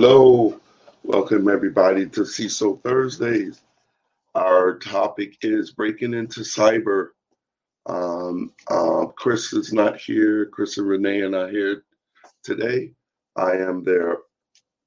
Hello. 0.00 0.60
Welcome 1.02 1.48
everybody 1.48 2.06
to 2.10 2.20
CISO 2.20 2.80
Thursdays. 2.84 3.62
Our 4.36 4.78
topic 4.78 5.34
is 5.42 5.72
breaking 5.72 6.14
into 6.14 6.42
cyber. 6.42 7.08
Um, 7.86 8.52
uh, 8.68 9.06
Chris 9.16 9.52
is 9.52 9.72
not 9.72 9.96
here. 9.96 10.46
Chris 10.46 10.78
and 10.78 10.86
Renee 10.86 11.22
are 11.22 11.28
not 11.28 11.50
here 11.50 11.82
today. 12.44 12.92
I 13.34 13.56
am 13.56 13.82
their, 13.82 14.18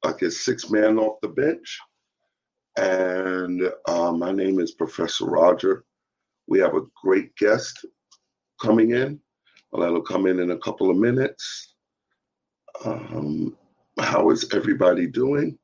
I 0.05 0.13
guess, 0.17 0.37
six 0.37 0.69
man 0.69 0.97
off 0.97 1.19
the 1.19 1.27
bench. 1.27 1.77
And 2.77 3.63
uh, 3.89 4.13
my 4.13 4.31
name 4.31 4.61
is 4.61 4.71
Professor 4.71 5.25
Roger. 5.25 5.83
We 6.47 6.59
have 6.59 6.73
a 6.73 6.87
great 7.03 7.35
guest 7.35 7.83
coming 8.61 8.91
in. 8.91 9.19
Well, 9.73 9.81
that'll 9.81 10.03
come 10.03 10.25
in 10.25 10.39
in 10.39 10.51
a 10.51 10.59
couple 10.59 10.89
of 10.89 10.95
minutes. 10.95 11.73
Um, 12.85 13.57
how 14.01 14.29
is 14.31 14.53
everybody 14.53 15.07
doing? 15.07 15.57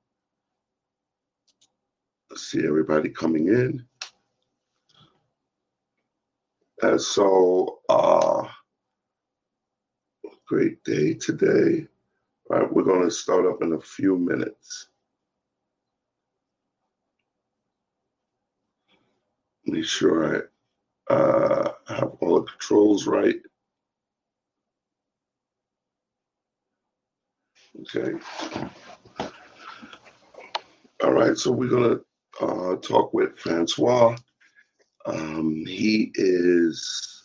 I 2.31 2.37
see 2.37 2.65
everybody 2.65 3.09
coming 3.09 3.47
in. 3.47 3.85
And 6.81 7.01
so, 7.01 7.79
uh, 7.89 8.47
great 10.47 10.83
day 10.83 11.13
today. 11.15 11.87
All 12.51 12.59
right, 12.59 12.73
we're 12.73 12.83
going 12.83 13.03
to 13.03 13.11
start 13.11 13.45
up 13.45 13.61
in 13.63 13.73
a 13.73 13.81
few 13.81 14.17
minutes. 14.17 14.89
Make 19.65 19.85
sure 19.85 20.47
I 21.09 21.13
uh, 21.13 21.71
have 21.87 22.11
all 22.21 22.41
the 22.41 22.47
controls 22.51 23.07
right. 23.07 23.37
Okay. 27.81 28.13
All 31.03 31.13
right, 31.13 31.37
so 31.37 31.51
we're 31.51 31.69
going 31.69 31.99
to 31.99 32.45
uh, 32.45 32.75
talk 32.77 33.13
with 33.13 33.37
Francois. 33.39 34.15
Um, 35.05 35.63
he 35.65 36.11
is 36.15 37.23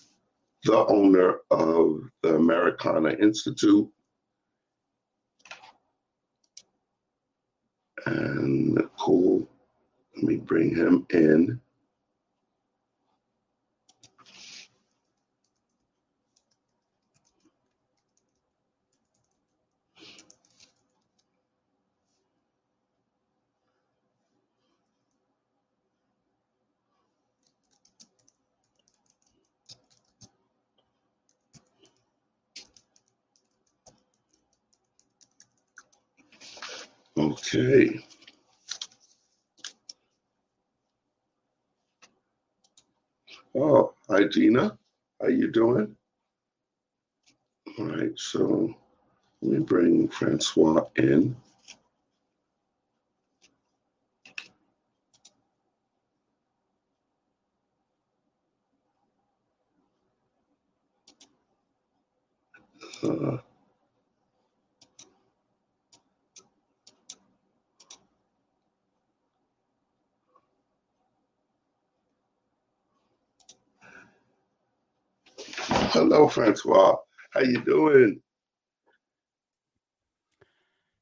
the 0.65 0.87
owner 0.87 1.39
of 1.51 2.03
the 2.23 2.35
Africana 2.37 3.11
Institute. 3.21 3.89
And 8.07 8.79
cool, 8.99 9.49
let 10.17 10.25
me 10.25 10.37
bring 10.37 10.75
him 10.75 11.07
in. 11.11 11.61
Okay. 37.55 38.01
Oh, 43.55 43.93
hi 44.09 44.25
Gina. 44.25 44.79
How 45.21 45.29
you 45.29 45.51
doing? 45.51 45.95
All 47.79 47.85
right, 47.85 48.19
so 48.19 48.75
let 49.43 49.53
me 49.53 49.59
bring 49.59 50.09
Francois 50.09 50.87
in. 50.97 51.37
Uh, 63.03 63.39
hello, 75.93 76.27
Francois. 76.27 76.97
How 77.31 77.41
you 77.41 77.61
doing? 77.61 78.21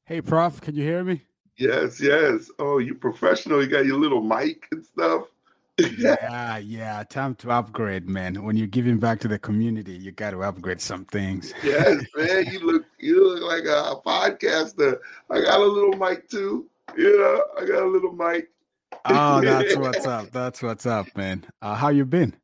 Hey, 0.05 0.21
Prof, 0.21 0.61
can 0.61 0.75
you 0.75 0.83
hear 0.83 1.05
me? 1.05 1.23
Yes, 1.57 2.01
yes. 2.01 2.51
Oh, 2.59 2.79
you 2.79 2.97
professional. 2.97 3.63
You 3.63 3.69
got 3.69 3.85
your 3.85 3.99
little 3.99 4.21
mic 4.21 4.67
and 4.73 4.85
stuff. 4.85 5.27
yeah, 5.99 6.59
yeah. 6.59 7.05
Time 7.09 7.37
to 7.37 7.51
upgrade, 7.51 8.09
man. 8.09 8.43
When 8.43 8.57
you're 8.57 8.67
giving 8.67 8.99
back 8.99 9.21
to 9.21 9.29
the 9.29 9.39
community, 9.39 9.93
you 9.93 10.11
got 10.11 10.33
to 10.33 10.43
upgrade 10.43 10.81
some 10.81 11.05
things. 11.05 11.55
yes, 11.63 12.03
man. 12.17 12.47
You 12.47 12.59
look 12.61 12.85
you 12.99 13.29
look 13.29 13.43
like 13.43 13.65
a, 13.65 13.93
a 13.93 14.03
podcaster. 14.05 14.99
I 15.31 15.41
got 15.43 15.61
a 15.61 15.65
little 15.65 15.97
mic 15.97 16.29
too. 16.29 16.69
You 16.97 17.19
know, 17.19 17.45
I 17.59 17.65
got 17.65 17.83
a 17.85 17.87
little 17.87 18.13
mic. 18.13 18.51
oh, 19.05 19.41
that's 19.41 19.77
what's 19.77 20.07
up. 20.07 20.31
That's 20.33 20.63
what's 20.63 20.87
up, 20.87 21.07
man. 21.17 21.47
Uh, 21.63 21.77
how 21.77 21.91
you 21.91 22.05
been? 22.05 22.35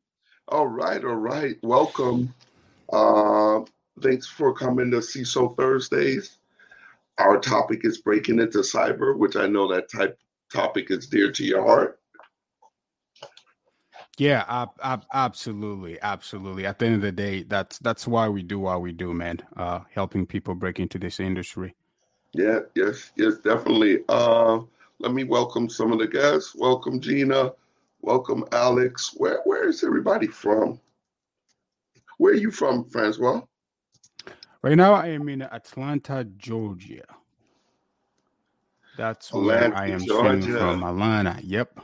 All 0.48 0.68
right, 0.68 1.04
all 1.04 1.16
right. 1.16 1.56
Welcome. 1.62 2.32
Uh, 2.92 3.62
thanks 4.00 4.28
for 4.28 4.54
coming 4.54 4.92
to 4.92 4.98
CISO 4.98 5.56
Thursdays. 5.56 6.38
Our 7.18 7.40
topic 7.40 7.80
is 7.82 7.98
breaking 7.98 8.38
into 8.38 8.58
cyber, 8.58 9.16
which 9.16 9.34
I 9.34 9.46
know 9.46 9.66
that 9.72 9.90
type 9.90 10.18
topic 10.52 10.90
is 10.90 11.08
dear 11.08 11.32
to 11.32 11.44
your 11.44 11.64
heart. 11.64 11.98
Yeah, 14.18 14.44
ab- 14.48 14.78
ab- 14.82 15.06
absolutely, 15.12 16.00
absolutely. 16.00 16.64
At 16.64 16.78
the 16.78 16.87
end 16.87 16.94
of 16.96 17.00
the 17.02 17.12
day, 17.12 17.42
that's 17.42 17.78
that's 17.81 18.06
why 18.06 18.28
we 18.28 18.42
do 18.42 18.60
what 18.60 18.81
we 18.81 18.92
do, 18.92 19.12
man. 19.12 19.40
Uh, 19.56 19.81
helping 19.92 20.26
people 20.26 20.54
break 20.54 20.78
into 20.78 20.99
this 20.99 21.19
industry. 21.19 21.75
Yeah, 22.32 22.60
yes, 22.75 23.10
yes, 23.16 23.38
definitely. 23.38 24.04
Uh, 24.08 24.60
let 25.00 25.12
me 25.12 25.25
welcome 25.25 25.69
some 25.69 25.92
of 25.92 25.99
the 25.99 26.06
guests. 26.06 26.54
Welcome, 26.54 27.00
Gina. 27.00 27.52
Welcome, 28.06 28.44
Alex. 28.53 29.14
Where 29.17 29.41
where 29.47 29.69
is 29.69 29.82
everybody 29.82 30.29
from? 30.29 30.79
Where 32.19 32.35
are 32.35 32.37
you 32.37 32.53
from, 32.53 32.88
Francois? 32.88 33.41
Right 34.62 34.76
now, 34.76 34.94
I 34.94 35.08
am 35.08 35.29
in 35.29 35.43
Atlanta, 35.43 36.23
Georgia. 36.37 37.03
That's 38.97 39.32
where 39.32 39.76
I 39.76 39.88
am 39.88 40.06
Georgia. 40.06 40.56
from. 40.56 40.85
Atlanta. 40.85 41.41
Yep. 41.43 41.81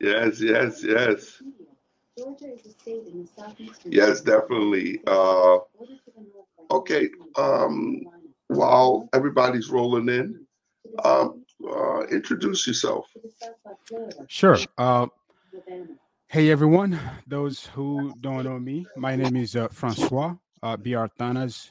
Yes, 0.00 0.40
yes, 0.40 0.84
yes, 0.84 1.42
Georgia 2.16 2.44
is 2.44 2.64
a 2.64 2.70
state 2.70 3.08
in 3.12 3.22
the 3.22 3.28
southeastern. 3.36 3.90
yes, 3.90 4.20
definitely. 4.20 5.00
Uh, 5.08 5.58
okay. 6.70 7.10
Um, 7.36 8.02
while 8.46 9.08
everybody's 9.12 9.68
rolling 9.68 10.08
in, 10.10 10.46
um, 11.04 11.44
uh, 11.68 12.02
introduce 12.02 12.68
yourself. 12.68 13.08
Sure. 14.28 14.58
Uh, 14.78 15.08
hey, 16.28 16.50
everyone. 16.50 16.98
Those 17.26 17.66
who 17.66 18.12
don't 18.20 18.44
know 18.44 18.58
me, 18.58 18.86
my 18.96 19.16
name 19.16 19.36
is 19.36 19.56
uh, 19.56 19.68
Francois 19.68 20.34
uh, 20.62 20.76
Biartanas. 20.76 21.68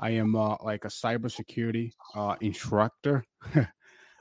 I 0.00 0.10
am 0.10 0.34
uh, 0.34 0.56
like 0.62 0.84
a 0.84 0.88
cybersecurity 0.88 1.92
uh, 2.14 2.36
instructor. 2.40 3.24
uh, 3.56 3.64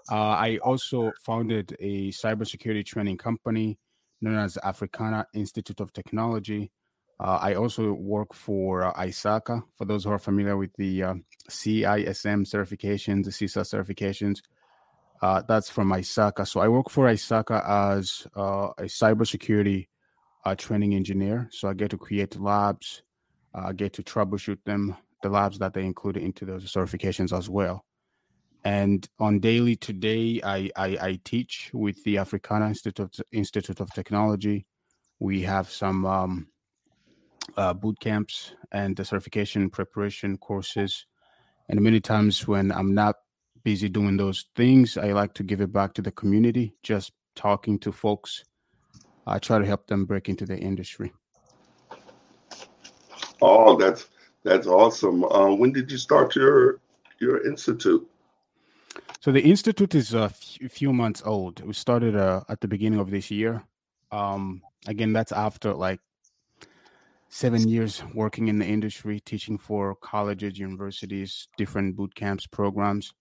I 0.09 0.57
also 0.63 1.11
founded 1.23 1.75
a 1.79 2.09
cybersecurity 2.11 2.85
training 2.85 3.17
company 3.17 3.79
known 4.21 4.37
as 4.37 4.57
Africana 4.63 5.25
Institute 5.33 5.79
of 5.79 5.91
Technology. 5.93 6.71
Uh, 7.19 7.39
I 7.41 7.55
also 7.55 7.93
work 7.93 8.33
for 8.33 8.85
uh, 8.85 8.93
ISACA. 8.93 9.63
For 9.77 9.85
those 9.85 10.03
who 10.03 10.11
are 10.11 10.19
familiar 10.19 10.57
with 10.57 10.71
the 10.77 11.01
CISM 11.49 12.45
certifications, 12.45 13.25
the 13.25 13.31
CISA 13.31 13.63
certifications, 13.63 14.41
uh, 15.21 15.41
that's 15.47 15.69
from 15.69 15.89
ISACA. 15.89 16.47
So 16.47 16.59
I 16.59 16.67
work 16.67 16.89
for 16.89 17.05
ISACA 17.05 17.67
as 17.93 18.27
uh, 18.35 18.69
a 18.77 18.83
cybersecurity 18.83 19.87
uh, 20.45 20.55
training 20.55 20.95
engineer. 20.95 21.47
So 21.51 21.69
I 21.69 21.73
get 21.73 21.91
to 21.91 21.97
create 21.97 22.39
labs, 22.39 23.03
uh, 23.53 23.67
I 23.67 23.73
get 23.73 23.93
to 23.93 24.03
troubleshoot 24.03 24.57
them, 24.65 24.95
the 25.21 25.29
labs 25.29 25.59
that 25.59 25.73
they 25.73 25.85
included 25.85 26.23
into 26.23 26.45
those 26.45 26.71
certifications 26.71 27.37
as 27.37 27.49
well. 27.49 27.85
And 28.63 29.07
on 29.19 29.39
daily 29.39 29.75
today, 29.75 30.39
I, 30.43 30.69
I, 30.75 30.87
I 31.01 31.19
teach 31.23 31.71
with 31.73 32.03
the 32.03 32.17
Africana 32.17 32.67
Institute 32.67 32.99
of, 32.99 33.11
Institute 33.31 33.79
of 33.79 33.91
Technology. 33.93 34.65
We 35.19 35.41
have 35.41 35.69
some 35.69 36.05
um, 36.05 36.47
uh, 37.57 37.73
boot 37.73 37.99
camps 37.99 38.53
and 38.71 38.95
the 38.95 39.05
certification 39.05 39.69
preparation 39.69 40.37
courses. 40.37 41.05
And 41.69 41.81
many 41.81 41.99
times 41.99 42.47
when 42.47 42.71
I'm 42.71 42.93
not 42.93 43.15
busy 43.63 43.89
doing 43.89 44.17
those 44.17 44.45
things, 44.55 44.97
I 44.97 45.11
like 45.11 45.33
to 45.35 45.43
give 45.43 45.61
it 45.61 45.71
back 45.71 45.93
to 45.95 46.01
the 46.01 46.11
community, 46.11 46.73
just 46.83 47.13
talking 47.35 47.79
to 47.79 47.91
folks. 47.91 48.43
I 49.27 49.39
try 49.39 49.59
to 49.59 49.65
help 49.65 49.87
them 49.87 50.05
break 50.05 50.29
into 50.29 50.45
the 50.45 50.57
industry. 50.57 51.13
Oh, 53.41 53.77
that's 53.77 54.07
that's 54.43 54.67
awesome. 54.67 55.23
Uh, 55.23 55.53
when 55.53 55.71
did 55.71 55.91
you 55.91 55.97
start 55.97 56.35
your 56.35 56.79
your 57.19 57.45
institute? 57.47 58.07
So 59.19 59.31
the 59.31 59.41
institute 59.41 59.93
is 59.93 60.13
a 60.13 60.29
few 60.29 60.91
months 60.91 61.21
old. 61.25 61.63
We 61.63 61.73
started 61.73 62.15
uh, 62.15 62.41
at 62.49 62.59
the 62.61 62.67
beginning 62.67 62.99
of 62.99 63.11
this 63.11 63.29
year. 63.29 63.63
Um, 64.11 64.61
again, 64.87 65.13
that's 65.13 65.31
after 65.31 65.73
like 65.73 65.99
seven 67.29 67.67
years 67.67 68.03
working 68.13 68.47
in 68.47 68.59
the 68.59 68.65
industry, 68.65 69.19
teaching 69.19 69.57
for 69.57 69.95
colleges, 69.95 70.57
universities, 70.57 71.47
different 71.57 71.95
boot 71.95 72.13
camps, 72.15 72.47
programs. 72.47 73.13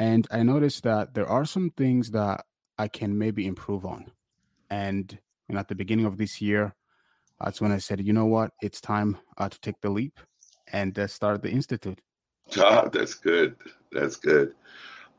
And 0.00 0.26
I 0.30 0.42
noticed 0.42 0.82
that 0.84 1.12
there 1.12 1.26
are 1.26 1.44
some 1.44 1.72
things 1.76 2.10
that 2.12 2.46
I 2.78 2.88
can 2.88 3.18
maybe 3.18 3.46
improve 3.46 3.84
on. 3.84 4.10
And, 4.70 5.18
and 5.46 5.58
at 5.58 5.68
the 5.68 5.74
beginning 5.74 6.06
of 6.06 6.16
this 6.16 6.40
year, 6.40 6.74
that's 7.38 7.60
when 7.60 7.70
I 7.70 7.76
said, 7.76 8.00
you 8.00 8.14
know 8.14 8.24
what, 8.24 8.52
it's 8.62 8.80
time 8.80 9.18
uh, 9.36 9.50
to 9.50 9.60
take 9.60 9.78
the 9.82 9.90
leap 9.90 10.18
and 10.72 10.98
uh, 10.98 11.06
start 11.06 11.42
the 11.42 11.50
institute. 11.50 12.00
Ah, 12.56 12.88
that's 12.90 13.12
good. 13.12 13.56
That's 13.92 14.16
good. 14.16 14.54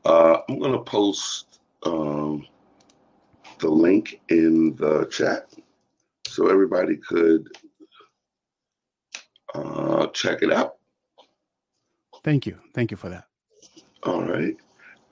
Uh, 0.04 0.38
I'm 0.48 0.58
going 0.58 0.72
to 0.72 0.80
post 0.80 1.60
um, 1.84 2.44
the 3.60 3.68
link 3.68 4.20
in 4.30 4.74
the 4.74 5.06
chat 5.12 5.48
so 6.26 6.48
everybody 6.48 6.96
could 6.96 7.46
uh, 9.54 10.08
check 10.08 10.42
it 10.42 10.52
out. 10.52 10.74
Thank 12.24 12.46
you. 12.46 12.58
Thank 12.74 12.90
you 12.90 12.96
for 12.96 13.10
that. 13.10 13.26
All 14.02 14.24
right. 14.24 14.56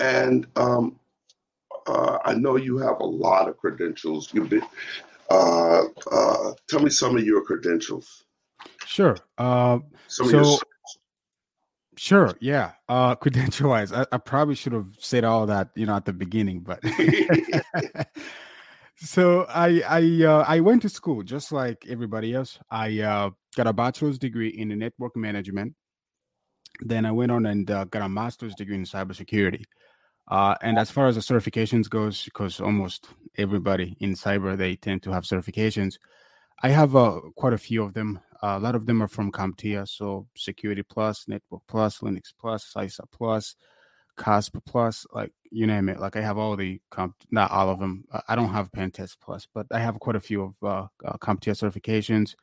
And 0.00 0.46
um, 0.56 0.98
uh, 1.86 2.18
I 2.24 2.34
know 2.34 2.56
you 2.56 2.78
have 2.78 3.00
a 3.00 3.06
lot 3.06 3.48
of 3.48 3.56
credentials. 3.58 4.32
You've 4.32 4.48
been, 4.48 4.62
uh, 5.30 5.82
uh, 6.10 6.52
tell 6.68 6.80
me 6.80 6.90
some 6.90 7.16
of 7.16 7.24
your 7.24 7.42
credentials. 7.42 8.24
Sure. 8.86 9.16
Uh, 9.38 9.78
Some 10.08 10.26
of 10.26 10.30
so 10.30 10.38
your 10.38 10.58
Sure, 12.00 12.34
yeah. 12.40 12.72
Uh 12.88 13.14
credential 13.24 13.68
wise, 13.68 13.92
I, 13.92 14.06
I 14.10 14.16
probably 14.16 14.54
should 14.54 14.72
have 14.72 14.88
said 14.98 15.22
all 15.22 15.44
that, 15.46 15.68
you 15.74 15.84
know, 15.84 15.96
at 15.96 16.06
the 16.06 16.14
beginning, 16.14 16.60
but 16.60 16.80
so 18.96 19.44
I 19.50 19.82
I 19.86 20.24
uh, 20.24 20.44
I 20.48 20.60
went 20.60 20.80
to 20.82 20.88
school 20.88 21.22
just 21.22 21.52
like 21.52 21.84
everybody 21.86 22.32
else. 22.34 22.58
I 22.70 23.00
uh, 23.00 23.30
got 23.54 23.66
a 23.66 23.74
bachelor's 23.74 24.18
degree 24.18 24.48
in 24.48 24.68
network 24.78 25.14
management. 25.14 25.74
Then 26.80 27.04
I 27.04 27.12
went 27.12 27.32
on 27.32 27.44
and 27.44 27.70
uh, 27.70 27.84
got 27.84 28.00
a 28.00 28.08
master's 28.08 28.54
degree 28.54 28.76
in 28.76 28.84
cybersecurity. 28.84 29.64
Uh, 30.30 30.54
and 30.62 30.78
as 30.78 30.90
far 30.90 31.08
as 31.08 31.16
the 31.16 31.20
certifications 31.20 31.90
goes, 31.90 32.24
because 32.24 32.60
almost 32.60 33.08
everybody 33.36 33.96
in 34.00 34.14
cyber 34.14 34.56
they 34.56 34.76
tend 34.76 35.02
to 35.02 35.10
have 35.10 35.24
certifications. 35.24 35.98
I 36.62 36.68
have 36.70 36.94
uh, 36.94 37.20
quite 37.36 37.52
a 37.52 37.58
few 37.58 37.82
of 37.82 37.94
them. 37.94 38.20
Uh, 38.42 38.56
a 38.56 38.60
lot 38.60 38.74
of 38.74 38.86
them 38.86 39.02
are 39.02 39.08
from 39.08 39.32
CompTIA, 39.32 39.88
so 39.88 40.26
Security 40.36 40.82
Plus, 40.82 41.26
Network 41.26 41.62
Plus, 41.66 41.98
Linux 41.98 42.32
Plus, 42.38 42.72
CySA 42.74 43.04
Plus, 43.10 43.56
CASP 44.16 44.56
Plus, 44.66 45.06
like 45.12 45.32
you 45.50 45.66
name 45.66 45.88
it. 45.88 45.98
Like 45.98 46.16
I 46.16 46.20
have 46.20 46.38
all 46.38 46.56
the 46.56 46.80
comp, 46.90 47.16
not 47.30 47.50
all 47.50 47.68
of 47.70 47.80
them. 47.80 48.04
I- 48.12 48.22
I 48.28 48.36
don't 48.36 48.52
have 48.52 48.70
Pentest 48.72 49.16
Plus, 49.20 49.48
but 49.52 49.66
I 49.72 49.80
have 49.80 49.98
quite 49.98 50.16
a 50.16 50.20
few 50.20 50.42
of 50.42 50.54
uh, 50.62 50.86
uh, 51.04 51.16
CompTIA 51.18 51.54
certifications. 51.54 52.34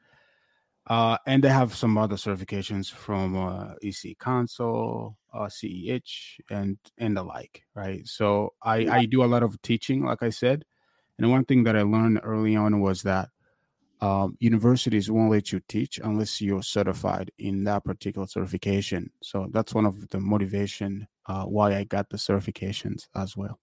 Uh, 0.87 1.17
and 1.25 1.45
I 1.45 1.49
have 1.49 1.75
some 1.75 1.97
other 1.97 2.15
certifications 2.15 2.89
from 2.89 3.35
uh, 3.35 3.73
EC-Council, 3.81 5.17
uh, 5.33 5.47
CEH, 5.47 6.39
and 6.49 6.77
and 6.97 7.17
the 7.17 7.23
like. 7.23 7.63
Right. 7.75 8.07
So 8.07 8.53
I 8.63 8.87
I 8.87 9.05
do 9.05 9.23
a 9.23 9.27
lot 9.27 9.43
of 9.43 9.61
teaching, 9.61 10.05
like 10.05 10.23
I 10.23 10.29
said. 10.29 10.63
And 11.17 11.29
one 11.29 11.45
thing 11.45 11.63
that 11.63 11.75
I 11.75 11.81
learned 11.81 12.21
early 12.23 12.55
on 12.55 12.79
was 12.79 13.01
that 13.03 13.29
um, 13.99 14.37
universities 14.39 15.09
won't 15.09 15.31
let 15.31 15.51
you 15.51 15.59
teach 15.67 15.99
unless 16.03 16.39
you're 16.39 16.63
certified 16.63 17.31
in 17.39 17.63
that 17.63 17.83
particular 17.83 18.27
certification. 18.27 19.11
So 19.23 19.47
that's 19.51 19.73
one 19.73 19.85
of 19.85 20.09
the 20.09 20.19
motivation 20.19 21.07
uh, 21.25 21.45
why 21.45 21.75
I 21.75 21.83
got 21.83 22.09
the 22.09 22.17
certifications 22.17 23.07
as 23.15 23.35
well. 23.35 23.59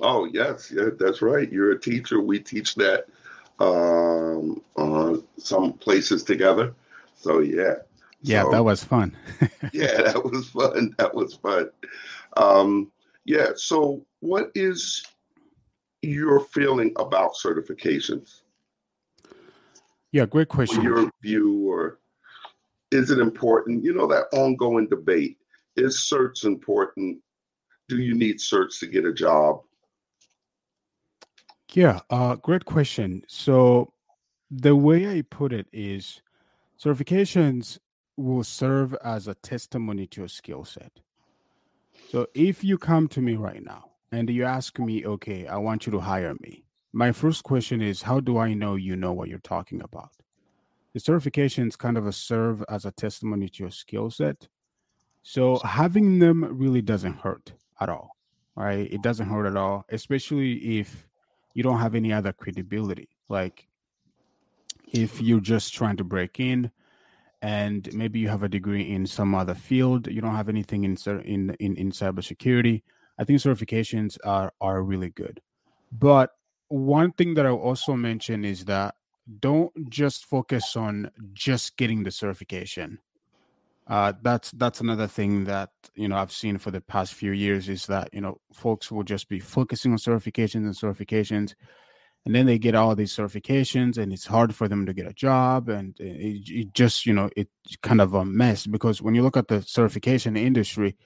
Oh 0.00 0.26
yes, 0.26 0.70
yeah, 0.74 0.90
that's 0.98 1.22
right. 1.22 1.50
You're 1.50 1.72
a 1.72 1.80
teacher. 1.80 2.20
We 2.20 2.38
teach 2.38 2.74
that 2.76 3.06
um, 3.58 4.60
uh, 4.76 5.16
some 5.38 5.72
places 5.74 6.22
together. 6.22 6.74
So 7.16 7.40
yeah, 7.40 7.74
Yeah, 8.22 8.42
so 8.42 8.50
that 8.50 8.64
was 8.64 8.84
fun. 8.84 9.16
yeah, 9.72 10.02
that 10.02 10.22
was 10.24 10.48
fun. 10.50 10.94
That 10.98 11.14
was 11.14 11.34
fun. 11.34 11.70
Um, 12.36 12.92
yeah. 13.24 13.50
So 13.56 14.04
what 14.20 14.50
is 14.54 15.04
your 16.02 16.40
feeling 16.40 16.92
about 16.96 17.34
certifications? 17.34 18.42
yeah, 20.12 20.26
great 20.26 20.48
question. 20.48 20.82
your 20.82 21.10
view, 21.22 21.68
or 21.68 21.98
is 22.90 23.10
it 23.10 23.18
important? 23.18 23.84
You 23.84 23.94
know 23.94 24.06
that 24.06 24.26
ongoing 24.32 24.88
debate: 24.88 25.38
is 25.76 25.96
certs 25.96 26.44
important? 26.44 27.18
Do 27.88 27.98
you 27.98 28.14
need 28.14 28.38
certs 28.38 28.78
to 28.80 28.86
get 28.86 29.04
a 29.04 29.12
job? 29.12 29.60
Yeah, 31.72 32.00
uh, 32.10 32.36
great 32.36 32.64
question. 32.64 33.22
So 33.26 33.92
the 34.50 34.76
way 34.76 35.08
I 35.18 35.22
put 35.22 35.52
it 35.52 35.66
is 35.72 36.22
certifications 36.82 37.78
will 38.16 38.44
serve 38.44 38.94
as 39.04 39.28
a 39.28 39.34
testimony 39.34 40.06
to 40.08 40.22
your 40.22 40.28
skill 40.28 40.64
set. 40.64 41.00
So 42.10 42.26
if 42.34 42.62
you 42.62 42.78
come 42.78 43.08
to 43.08 43.20
me 43.20 43.34
right 43.34 43.64
now 43.64 43.90
and 44.12 44.30
you 44.30 44.44
ask 44.44 44.78
me, 44.78 45.04
okay, 45.04 45.46
I 45.46 45.56
want 45.56 45.86
you 45.86 45.92
to 45.92 46.00
hire 46.00 46.34
me, 46.40 46.64
my 46.92 47.12
first 47.12 47.42
question 47.42 47.82
is, 47.82 48.00
how 48.02 48.20
do 48.20 48.38
I 48.38 48.54
know 48.54 48.76
you 48.76 48.96
know 48.96 49.12
what 49.12 49.28
you're 49.28 49.38
talking 49.40 49.82
about? 49.82 50.10
The 50.94 51.00
certifications 51.00 51.76
kind 51.76 51.98
of 51.98 52.14
serve 52.14 52.64
as 52.70 52.86
a 52.86 52.92
testimony 52.92 53.48
to 53.50 53.64
your 53.64 53.70
skill 53.70 54.10
set. 54.10 54.48
So 55.22 55.58
having 55.58 56.20
them 56.20 56.44
really 56.56 56.80
doesn't 56.80 57.18
hurt 57.18 57.52
at 57.80 57.90
all, 57.90 58.16
right? 58.54 58.90
It 58.90 59.02
doesn't 59.02 59.28
hurt 59.28 59.46
at 59.46 59.56
all, 59.56 59.84
especially 59.90 60.78
if 60.78 61.06
you 61.56 61.62
don't 61.62 61.78
have 61.78 61.94
any 61.94 62.12
other 62.12 62.34
credibility. 62.34 63.08
Like 63.30 63.66
if 64.92 65.22
you're 65.22 65.40
just 65.40 65.72
trying 65.72 65.96
to 65.96 66.04
break 66.04 66.38
in 66.38 66.70
and 67.40 67.88
maybe 67.94 68.18
you 68.18 68.28
have 68.28 68.42
a 68.42 68.48
degree 68.48 68.92
in 68.92 69.06
some 69.06 69.34
other 69.34 69.54
field, 69.54 70.06
you 70.06 70.20
don't 70.20 70.36
have 70.36 70.50
anything 70.50 70.84
in 70.84 70.98
in 71.24 71.56
in, 71.58 71.74
in 71.76 71.92
cybersecurity. 71.92 72.82
I 73.18 73.24
think 73.24 73.40
certifications 73.40 74.18
are 74.22 74.52
are 74.60 74.82
really 74.82 75.08
good. 75.08 75.40
But 75.90 76.32
one 76.68 77.12
thing 77.12 77.32
that 77.34 77.46
I 77.46 77.50
also 77.50 77.94
mention 77.94 78.44
is 78.44 78.66
that 78.66 78.94
don't 79.40 79.72
just 79.88 80.26
focus 80.26 80.76
on 80.76 81.10
just 81.32 81.78
getting 81.78 82.02
the 82.02 82.10
certification. 82.10 82.98
Uh, 83.88 84.12
that's 84.22 84.50
that's 84.52 84.80
another 84.80 85.06
thing 85.06 85.44
that 85.44 85.70
you 85.94 86.08
know 86.08 86.16
I've 86.16 86.32
seen 86.32 86.58
for 86.58 86.72
the 86.72 86.80
past 86.80 87.14
few 87.14 87.30
years 87.32 87.68
is 87.68 87.86
that 87.86 88.08
you 88.12 88.20
know 88.20 88.40
folks 88.52 88.90
will 88.90 89.04
just 89.04 89.28
be 89.28 89.38
focusing 89.38 89.92
on 89.92 89.98
certifications 89.98 90.64
and 90.64 90.74
certifications, 90.74 91.54
and 92.24 92.34
then 92.34 92.46
they 92.46 92.58
get 92.58 92.74
all 92.74 92.96
these 92.96 93.14
certifications, 93.14 93.96
and 93.96 94.12
it's 94.12 94.26
hard 94.26 94.54
for 94.54 94.66
them 94.66 94.86
to 94.86 94.92
get 94.92 95.06
a 95.06 95.12
job, 95.12 95.68
and 95.68 95.94
it, 96.00 96.48
it 96.50 96.74
just 96.74 97.06
you 97.06 97.12
know 97.12 97.30
it's 97.36 97.50
kind 97.82 98.00
of 98.00 98.14
a 98.14 98.24
mess 98.24 98.66
because 98.66 99.00
when 99.00 99.14
you 99.14 99.22
look 99.22 99.36
at 99.36 99.46
the 99.46 99.62
certification 99.62 100.36
industry, 100.36 100.96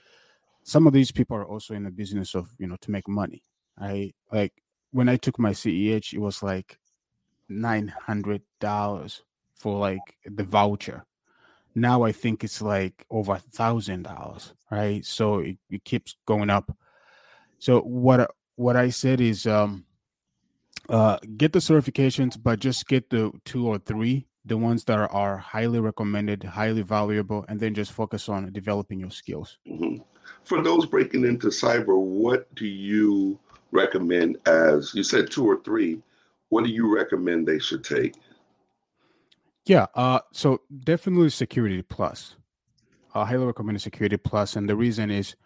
some 0.62 0.86
of 0.86 0.94
these 0.94 1.12
people 1.12 1.36
are 1.36 1.46
also 1.46 1.74
in 1.74 1.84
the 1.84 1.90
business 1.90 2.34
of 2.34 2.48
you 2.58 2.66
know 2.66 2.76
to 2.80 2.90
make 2.90 3.06
money. 3.08 3.42
I 3.78 4.12
like 4.32 4.54
when 4.92 5.08
I 5.10 5.16
took 5.16 5.38
my 5.38 5.50
CEH, 5.52 6.14
it 6.14 6.18
was 6.18 6.42
like 6.42 6.78
nine 7.50 7.88
hundred 7.88 8.40
dollars 8.58 9.22
for 9.54 9.78
like 9.78 10.16
the 10.24 10.44
voucher. 10.44 11.04
Now 11.80 12.02
I 12.02 12.12
think 12.12 12.44
it's 12.44 12.60
like 12.60 13.06
over 13.10 13.32
a 13.34 13.38
thousand 13.38 14.02
dollars, 14.02 14.52
right? 14.70 15.04
So 15.04 15.38
it, 15.38 15.56
it 15.70 15.82
keeps 15.84 16.14
going 16.26 16.50
up. 16.50 16.76
So 17.58 17.80
what 17.80 18.30
what 18.56 18.76
I 18.76 18.90
said 18.90 19.20
is 19.20 19.46
um 19.46 19.86
uh 20.90 21.18
get 21.38 21.52
the 21.54 21.58
certifications, 21.58 22.36
but 22.40 22.60
just 22.60 22.86
get 22.86 23.08
the 23.08 23.32
two 23.46 23.66
or 23.66 23.78
three, 23.78 24.26
the 24.44 24.58
ones 24.58 24.84
that 24.84 24.98
are, 24.98 25.38
highly 25.38 25.80
recommended, 25.80 26.42
highly 26.44 26.82
valuable, 26.82 27.46
and 27.48 27.58
then 27.58 27.72
just 27.74 27.92
focus 27.92 28.28
on 28.28 28.52
developing 28.52 29.00
your 29.00 29.10
skills. 29.10 29.56
Mhm. 29.66 30.04
For 30.44 30.62
those 30.62 30.84
breaking 30.84 31.24
into 31.24 31.48
cyber, 31.48 31.98
what 31.98 32.54
do 32.54 32.66
you 32.66 33.38
recommend 33.72 34.36
as 34.46 34.94
you 34.94 35.02
said 35.02 35.30
two 35.30 35.46
or 35.46 35.62
three? 35.62 36.02
What 36.50 36.64
do 36.64 36.70
you 36.70 36.94
recommend 36.94 37.46
they 37.46 37.58
should 37.58 37.84
take? 37.84 38.14
Yeah, 39.70 39.86
uh 39.94 40.18
so 40.32 40.62
definitely 40.82 41.30
security 41.30 41.80
plus. 41.80 42.34
I 43.14 43.24
highly 43.24 43.44
recommend 43.46 43.80
security 43.80 44.16
plus, 44.16 44.56
and 44.56 44.68
the 44.68 44.74
reason 44.74 45.12
is 45.12 45.36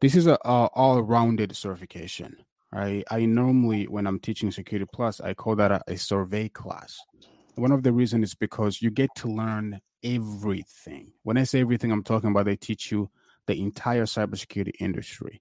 this 0.00 0.16
is 0.16 0.26
a, 0.26 0.32
a 0.44 0.66
all-rounded 0.74 1.54
certification 1.54 2.34
right? 2.72 3.04
I 3.12 3.26
normally 3.26 3.84
when 3.84 4.08
i'm 4.08 4.18
teaching 4.18 4.50
security 4.50 4.90
plus 4.92 5.20
i 5.20 5.34
call 5.34 5.54
that 5.54 5.70
a, 5.70 5.80
a 5.86 5.96
survey 5.96 6.48
class. 6.48 6.98
One 7.54 7.70
of 7.70 7.84
the 7.84 7.92
reasons 7.92 8.24
is 8.30 8.34
because 8.34 8.82
you 8.82 8.90
get 8.90 9.10
to 9.18 9.28
learn 9.28 9.80
everything. 10.02 11.12
When 11.22 11.38
i 11.38 11.44
say 11.44 11.60
everything 11.60 11.92
i'm 11.92 12.02
talking 12.02 12.30
about 12.30 12.46
they 12.46 12.56
teach 12.56 12.90
you 12.90 13.08
the 13.46 13.56
entire 13.60 14.04
cybersecurity 14.04 14.72
industry. 14.80 15.40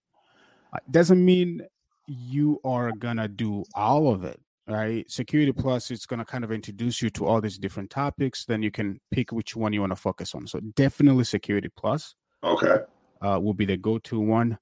Uh, 0.72 0.78
doesn't 0.92 1.26
mean 1.26 1.64
you 2.06 2.60
are 2.64 2.92
gonna 2.92 3.28
do 3.28 3.64
all 3.74 4.14
of 4.14 4.24
it 4.24 4.40
right 4.70 5.10
security 5.10 5.52
plus 5.52 5.90
is 5.92 6.06
gonna 6.06 6.24
kind 6.24 6.44
of 6.44 6.52
introduce 6.52 7.02
you 7.02 7.10
to 7.10 7.26
all 7.26 7.42
these 7.42 7.58
different 7.58 7.90
topics 7.90 8.46
then 8.46 8.62
you 8.62 8.70
can 8.72 9.00
pick 9.12 9.32
which 9.32 9.56
one 9.56 9.74
you 9.74 9.82
want 9.82 9.92
to 9.92 9.96
focus 9.96 10.36
on 10.36 10.46
so 10.48 10.60
definitely 10.76 11.24
security 11.24 11.70
plus 11.76 12.16
Okay. 12.44 12.78
uh, 13.22 13.38
will 13.42 13.54
be 13.54 13.66
the 13.66 13.76
go-to 13.76 14.18
one. 14.20 14.58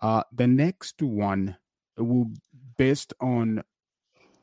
Uh, 0.00 0.22
the 0.32 0.46
next 0.46 1.02
one 1.02 1.56
will 1.98 2.30
based 2.78 3.12
on 3.20 3.62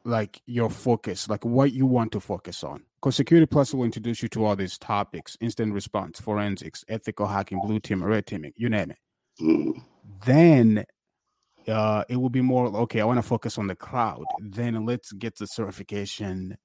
like 0.04 0.40
your 0.46 0.70
focus, 0.70 1.28
like 1.30 1.44
what 1.44 1.72
you 1.74 1.88
want 1.88 2.12
to 2.12 2.20
focus 2.20 2.64
on. 2.64 2.84
Because 3.02 3.16
Security 3.16 3.48
Plus 3.48 3.74
will 3.74 3.84
introduce 3.86 4.22
you 4.22 4.30
to 4.30 4.46
all 4.46 4.56
these 4.56 4.78
topics: 4.78 5.36
instant 5.42 5.74
response, 5.74 6.20
forensics, 6.20 6.86
ethical 6.88 7.26
hacking, 7.26 7.60
blue 7.60 7.80
team, 7.80 8.04
red 8.04 8.28
teaming, 8.28 8.54
you 8.56 8.70
name 8.70 8.92
it. 8.92 8.98
Mhm. 9.42 9.84
Then 10.26 10.86
uh, 11.68 12.04
it 12.10 12.18
will 12.18 12.30
be 12.30 12.42
more 12.42 12.68
okay. 12.68 13.02
I 13.02 13.06
want 13.06 13.18
to 13.18 13.24
focus 13.24 13.58
on 13.58 13.68
the 13.68 13.76
cloud. 13.76 14.26
Then 14.40 14.86
let's 14.86 15.12
get 15.12 15.38
the 15.38 15.48
certification 15.48 16.58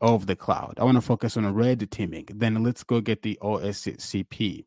of 0.00 0.26
the 0.26 0.36
cloud. 0.36 0.74
I 0.78 0.84
want 0.84 0.96
to 0.96 1.02
focus 1.02 1.36
on 1.36 1.44
a 1.44 1.52
red 1.52 1.90
teaming. 1.90 2.26
Then 2.34 2.62
let's 2.62 2.82
go 2.82 3.00
get 3.00 3.22
the 3.22 3.38
OSCP. 3.42 4.64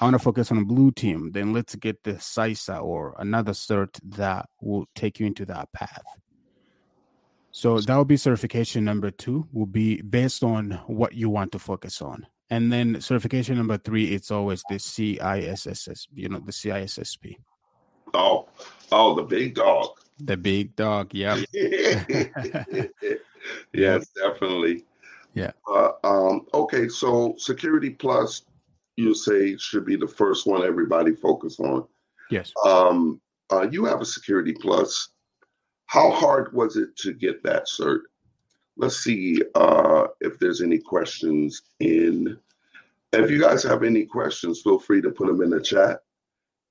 I 0.00 0.04
want 0.04 0.14
to 0.14 0.18
focus 0.18 0.50
on 0.50 0.58
a 0.58 0.64
blue 0.64 0.90
team. 0.92 1.32
Then 1.32 1.52
let's 1.52 1.74
get 1.74 2.02
the 2.04 2.14
CySA 2.14 2.82
or 2.82 3.14
another 3.18 3.52
cert 3.52 3.98
that 4.16 4.48
will 4.60 4.86
take 4.94 5.18
you 5.18 5.26
into 5.26 5.44
that 5.46 5.72
path. 5.72 6.04
So 7.52 7.80
that 7.80 7.96
will 7.96 8.04
be 8.04 8.16
certification 8.16 8.84
number 8.84 9.10
two. 9.10 9.48
Will 9.52 9.66
be 9.66 10.00
based 10.02 10.44
on 10.44 10.80
what 10.86 11.14
you 11.14 11.28
want 11.28 11.52
to 11.52 11.58
focus 11.58 12.00
on, 12.00 12.26
and 12.48 12.72
then 12.72 13.00
certification 13.00 13.56
number 13.56 13.76
three. 13.76 14.14
It's 14.14 14.30
always 14.30 14.62
the 14.68 14.76
CISSP. 14.76 16.06
You 16.14 16.28
know 16.28 16.38
the 16.38 16.52
CISSP, 16.52 17.36
Oh, 18.14 18.48
oh, 18.92 19.14
the 19.14 19.22
big 19.22 19.54
dog. 19.54 19.88
the 20.18 20.36
big 20.36 20.74
dog. 20.76 21.14
Yeah. 21.14 21.40
yes, 23.72 24.08
definitely. 24.10 24.84
Yeah. 25.34 25.52
Uh, 25.68 25.92
um, 26.04 26.46
okay, 26.52 26.88
so 26.88 27.34
Security 27.38 27.90
Plus, 27.90 28.42
you 28.96 29.14
say 29.14 29.56
should 29.56 29.84
be 29.84 29.96
the 29.96 30.08
first 30.08 30.46
one 30.46 30.64
everybody 30.64 31.14
focus 31.14 31.60
on. 31.60 31.84
Yes. 32.30 32.52
Um, 32.64 33.20
uh, 33.52 33.68
you 33.70 33.84
have 33.84 34.00
a 34.00 34.06
Security 34.06 34.52
Plus. 34.52 35.10
How 35.86 36.10
hard 36.10 36.52
was 36.52 36.76
it 36.76 36.96
to 36.98 37.12
get 37.12 37.42
that 37.42 37.66
cert? 37.66 38.00
Let's 38.76 38.98
see 38.98 39.42
uh, 39.54 40.06
if 40.20 40.38
there's 40.38 40.62
any 40.62 40.78
questions 40.78 41.62
in. 41.80 42.38
If 43.12 43.28
you 43.28 43.40
guys 43.40 43.64
have 43.64 43.82
any 43.82 44.06
questions, 44.06 44.62
feel 44.62 44.78
free 44.78 45.02
to 45.02 45.10
put 45.10 45.26
them 45.26 45.42
in 45.42 45.50
the 45.50 45.60
chat, 45.60 46.00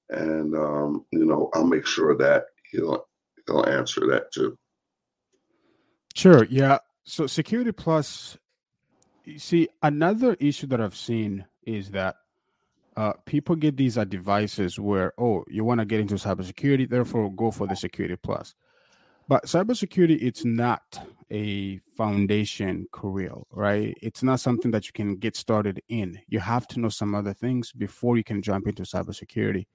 and 0.10 0.56
um, 0.56 1.06
you 1.12 1.26
know 1.26 1.50
I'll 1.54 1.66
make 1.66 1.86
sure 1.86 2.16
that 2.18 2.46
he'll 2.72 3.06
he'll 3.46 3.66
answer 3.66 4.08
that 4.08 4.32
too. 4.32 4.58
Sure. 6.16 6.46
Yeah. 6.50 6.80
So 7.04 7.28
Security 7.28 7.72
Plus, 7.72 8.38
you 9.26 9.40
see, 9.40 9.70
another 9.82 10.36
issue 10.40 10.68
that 10.68 10.82
I've 10.82 10.96
seen 10.96 11.46
is 11.64 11.92
that 11.92 12.16
uh, 12.98 13.14
people 13.26 13.56
get 13.56 13.78
these 13.78 13.98
uh, 13.98 14.04
devices 14.04 14.78
where, 14.78 15.14
oh, 15.18 15.46
you 15.48 15.64
want 15.64 15.80
to 15.80 15.86
get 15.86 16.02
into 16.02 16.16
cybersecurity, 16.16 16.90
therefore 16.90 17.32
go 17.32 17.52
for 17.52 17.68
the 17.68 17.76
Security 17.76 18.16
Plus. 18.16 18.56
But 19.30 19.46
cybersecurity, 19.46 20.22
it's 20.22 20.44
not 20.44 21.00
a 21.32 21.80
foundation 21.96 22.88
career, 22.92 23.32
right? 23.52 23.96
It's 24.02 24.24
not 24.24 24.40
something 24.40 24.72
that 24.72 24.88
you 24.88 24.92
can 24.92 25.16
get 25.16 25.36
started 25.36 25.82
in. 25.88 26.20
You 26.28 26.40
have 26.40 26.68
to 26.70 26.80
know 26.80 26.90
some 26.90 27.14
other 27.14 27.34
things 27.34 27.72
before 27.72 28.18
you 28.18 28.24
can 28.24 28.42
jump 28.42 28.68
into 28.68 28.84
cybersecurity. 28.84 29.68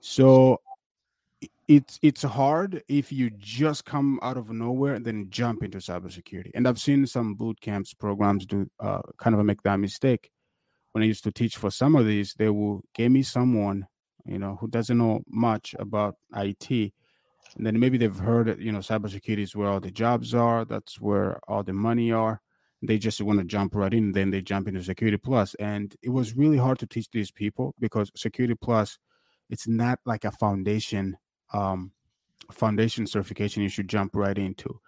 So 0.00 0.60
it's 1.68 1.98
it's 2.02 2.22
hard 2.22 2.82
if 2.88 3.10
you 3.10 3.30
just 3.30 3.84
come 3.84 4.20
out 4.22 4.36
of 4.36 4.50
nowhere 4.50 4.94
and 4.94 5.04
then 5.04 5.28
jump 5.30 5.62
into 5.62 5.78
cybersecurity. 5.78 6.50
And 6.54 6.66
I've 6.66 6.78
seen 6.78 7.06
some 7.06 7.34
boot 7.34 7.60
camps 7.60 7.92
programs 7.92 8.46
do 8.46 8.70
uh, 8.80 9.02
kind 9.18 9.34
of 9.34 9.44
make 9.44 9.62
that 9.62 9.76
mistake. 9.76 10.30
When 10.92 11.02
I 11.02 11.06
used 11.06 11.24
to 11.24 11.32
teach 11.32 11.56
for 11.56 11.70
some 11.70 11.94
of 11.94 12.06
these, 12.06 12.34
they 12.34 12.48
will 12.48 12.82
give 12.94 13.12
me 13.12 13.22
someone 13.22 13.86
you 14.24 14.38
know 14.38 14.56
who 14.60 14.68
doesn't 14.68 14.98
know 14.98 15.22
much 15.28 15.74
about 15.78 16.16
IT, 16.34 16.70
and 16.70 17.66
then 17.66 17.78
maybe 17.78 17.98
they've 17.98 18.16
heard 18.16 18.46
that 18.46 18.60
you 18.60 18.72
know 18.72 18.78
cybersecurity 18.78 19.42
is 19.42 19.56
where 19.56 19.68
all 19.68 19.80
the 19.80 19.90
jobs 19.90 20.34
are. 20.34 20.64
That's 20.64 21.00
where 21.00 21.40
all 21.48 21.62
the 21.62 21.72
money 21.72 22.12
are. 22.12 22.40
They 22.82 22.98
just 22.98 23.20
want 23.20 23.38
to 23.40 23.44
jump 23.44 23.74
right 23.74 23.92
in. 23.92 24.12
Then 24.12 24.30
they 24.30 24.42
jump 24.42 24.68
into 24.68 24.82
Security 24.82 25.16
Plus, 25.16 25.54
and 25.56 25.94
it 26.02 26.10
was 26.10 26.36
really 26.36 26.58
hard 26.58 26.78
to 26.80 26.86
teach 26.86 27.08
these 27.10 27.30
people 27.30 27.74
because 27.80 28.10
Security 28.14 28.54
Plus, 28.54 28.98
it's 29.50 29.68
not 29.68 29.98
like 30.04 30.24
a 30.24 30.32
foundation 30.32 31.16
um, 31.52 31.92
foundation 32.50 33.06
certification 33.06 33.62
you 33.62 33.68
should 33.68 33.88
jump 33.88 34.14
right 34.14 34.36
into. 34.36 34.80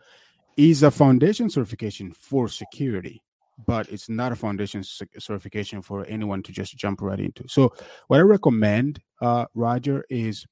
Is 0.57 0.83
a 0.83 0.91
foundation 0.91 1.49
certification 1.49 2.13
for 2.13 2.49
security, 2.49 3.23
but 3.67 3.89
it's 3.91 4.09
not 4.09 4.33
a 4.33 4.37
foundation 4.37 4.83
certification 4.83 5.83
for 5.83 6.05
anyone 6.07 6.43
to 6.43 6.53
just 6.53 6.77
jump 6.77 7.01
right 7.01 7.21
into. 7.21 7.45
So, 7.47 7.73
what 8.09 8.19
I 8.19 8.23
recommend, 8.23 9.01
uh, 9.23 9.47
Roger, 9.55 10.05
is 10.11 10.45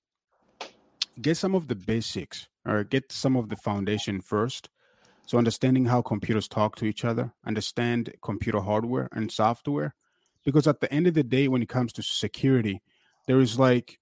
get 1.20 1.36
some 1.36 1.56
of 1.56 1.66
the 1.66 1.74
basics 1.74 2.46
or 2.64 2.84
get 2.84 3.10
some 3.10 3.36
of 3.36 3.48
the 3.48 3.56
foundation 3.56 4.20
first. 4.20 4.68
So, 5.26 5.38
understanding 5.38 5.86
how 5.86 6.02
computers 6.02 6.46
talk 6.46 6.76
to 6.76 6.84
each 6.84 7.04
other, 7.04 7.32
understand 7.44 8.12
computer 8.22 8.60
hardware 8.60 9.08
and 9.10 9.30
software, 9.30 9.96
because 10.44 10.68
at 10.68 10.80
the 10.80 10.92
end 10.92 11.08
of 11.08 11.14
the 11.14 11.24
day, 11.24 11.48
when 11.48 11.62
it 11.62 11.68
comes 11.68 11.92
to 11.94 12.02
security, 12.04 12.80
there 13.26 13.40
is 13.40 13.58
like 13.58 13.98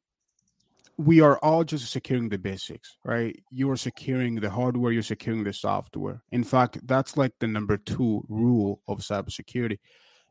we 0.96 1.20
are 1.20 1.38
all 1.38 1.64
just 1.64 1.90
securing 1.90 2.28
the 2.28 2.38
basics, 2.38 2.96
right? 3.04 3.42
You 3.50 3.70
are 3.70 3.76
securing 3.76 4.36
the 4.36 4.50
hardware, 4.50 4.92
you're 4.92 5.02
securing 5.02 5.42
the 5.42 5.52
software. 5.52 6.22
In 6.30 6.44
fact, 6.44 6.78
that's 6.86 7.16
like 7.16 7.32
the 7.40 7.48
number 7.48 7.76
two 7.76 8.24
rule 8.28 8.80
of 8.86 9.00
cybersecurity 9.00 9.78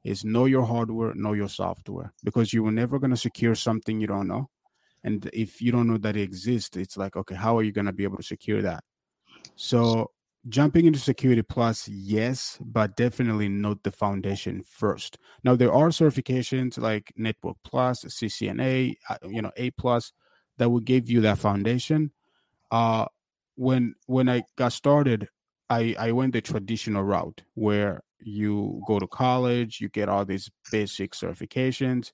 is 0.05 0.23
know 0.23 0.45
your 0.45 0.63
hardware, 0.63 1.13
know 1.15 1.33
your 1.33 1.49
software, 1.49 2.13
because 2.23 2.53
you 2.53 2.65
are 2.65 2.71
never 2.71 2.97
going 2.97 3.11
to 3.11 3.17
secure 3.17 3.55
something 3.55 3.99
you 3.99 4.07
don't 4.07 4.27
know. 4.27 4.49
And 5.03 5.29
if 5.33 5.61
you 5.61 5.73
don't 5.73 5.87
know 5.87 5.97
that 5.97 6.15
it 6.15 6.21
exists, 6.21 6.77
it's 6.77 6.95
like, 6.95 7.17
okay, 7.17 7.35
how 7.35 7.57
are 7.57 7.63
you 7.63 7.73
going 7.73 7.85
to 7.85 7.93
be 7.93 8.05
able 8.05 8.17
to 8.17 8.23
secure 8.23 8.61
that? 8.61 8.85
So 9.55 10.11
jumping 10.49 10.85
into 10.85 10.99
security 10.99 11.41
plus, 11.41 11.87
yes, 11.87 12.57
but 12.61 12.95
definitely 12.95 13.47
note 13.49 13.83
the 13.83 13.91
foundation 13.91 14.63
first. 14.63 15.17
Now 15.43 15.55
there 15.55 15.71
are 15.71 15.89
certifications 15.89 16.77
like 16.77 17.13
Network 17.15 17.57
Plus, 17.63 18.03
CCNA, 18.03 18.95
uh, 19.09 19.17
you 19.27 19.41
know, 19.41 19.51
A 19.57 19.71
plus 19.71 20.11
that 20.57 20.69
will 20.69 20.81
give 20.81 21.09
you 21.09 21.21
that 21.21 21.39
foundation. 21.39 22.11
Uh, 22.71 23.05
when 23.55 23.95
when 24.07 24.27
I 24.29 24.43
got 24.57 24.73
started, 24.73 25.29
I 25.69 25.95
I 25.97 26.11
went 26.11 26.33
the 26.33 26.41
traditional 26.41 27.03
route 27.03 27.41
where 27.53 28.03
you 28.19 28.81
go 28.87 28.99
to 28.99 29.07
college, 29.07 29.79
you 29.79 29.89
get 29.89 30.09
all 30.09 30.25
these 30.25 30.49
basic 30.71 31.13
certifications. 31.13 32.11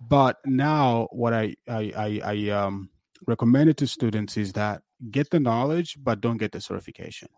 But 0.00 0.38
now, 0.44 1.08
what 1.12 1.32
I 1.32 1.56
I 1.68 1.92
I, 1.96 2.20
I 2.24 2.48
um, 2.50 2.90
recommended 3.26 3.76
to 3.78 3.86
students 3.86 4.36
is 4.36 4.52
that 4.54 4.82
get 5.10 5.30
the 5.30 5.40
knowledge, 5.40 5.98
but 6.02 6.20
don't 6.20 6.38
get 6.38 6.52
the 6.52 6.60
certification. 6.60 7.28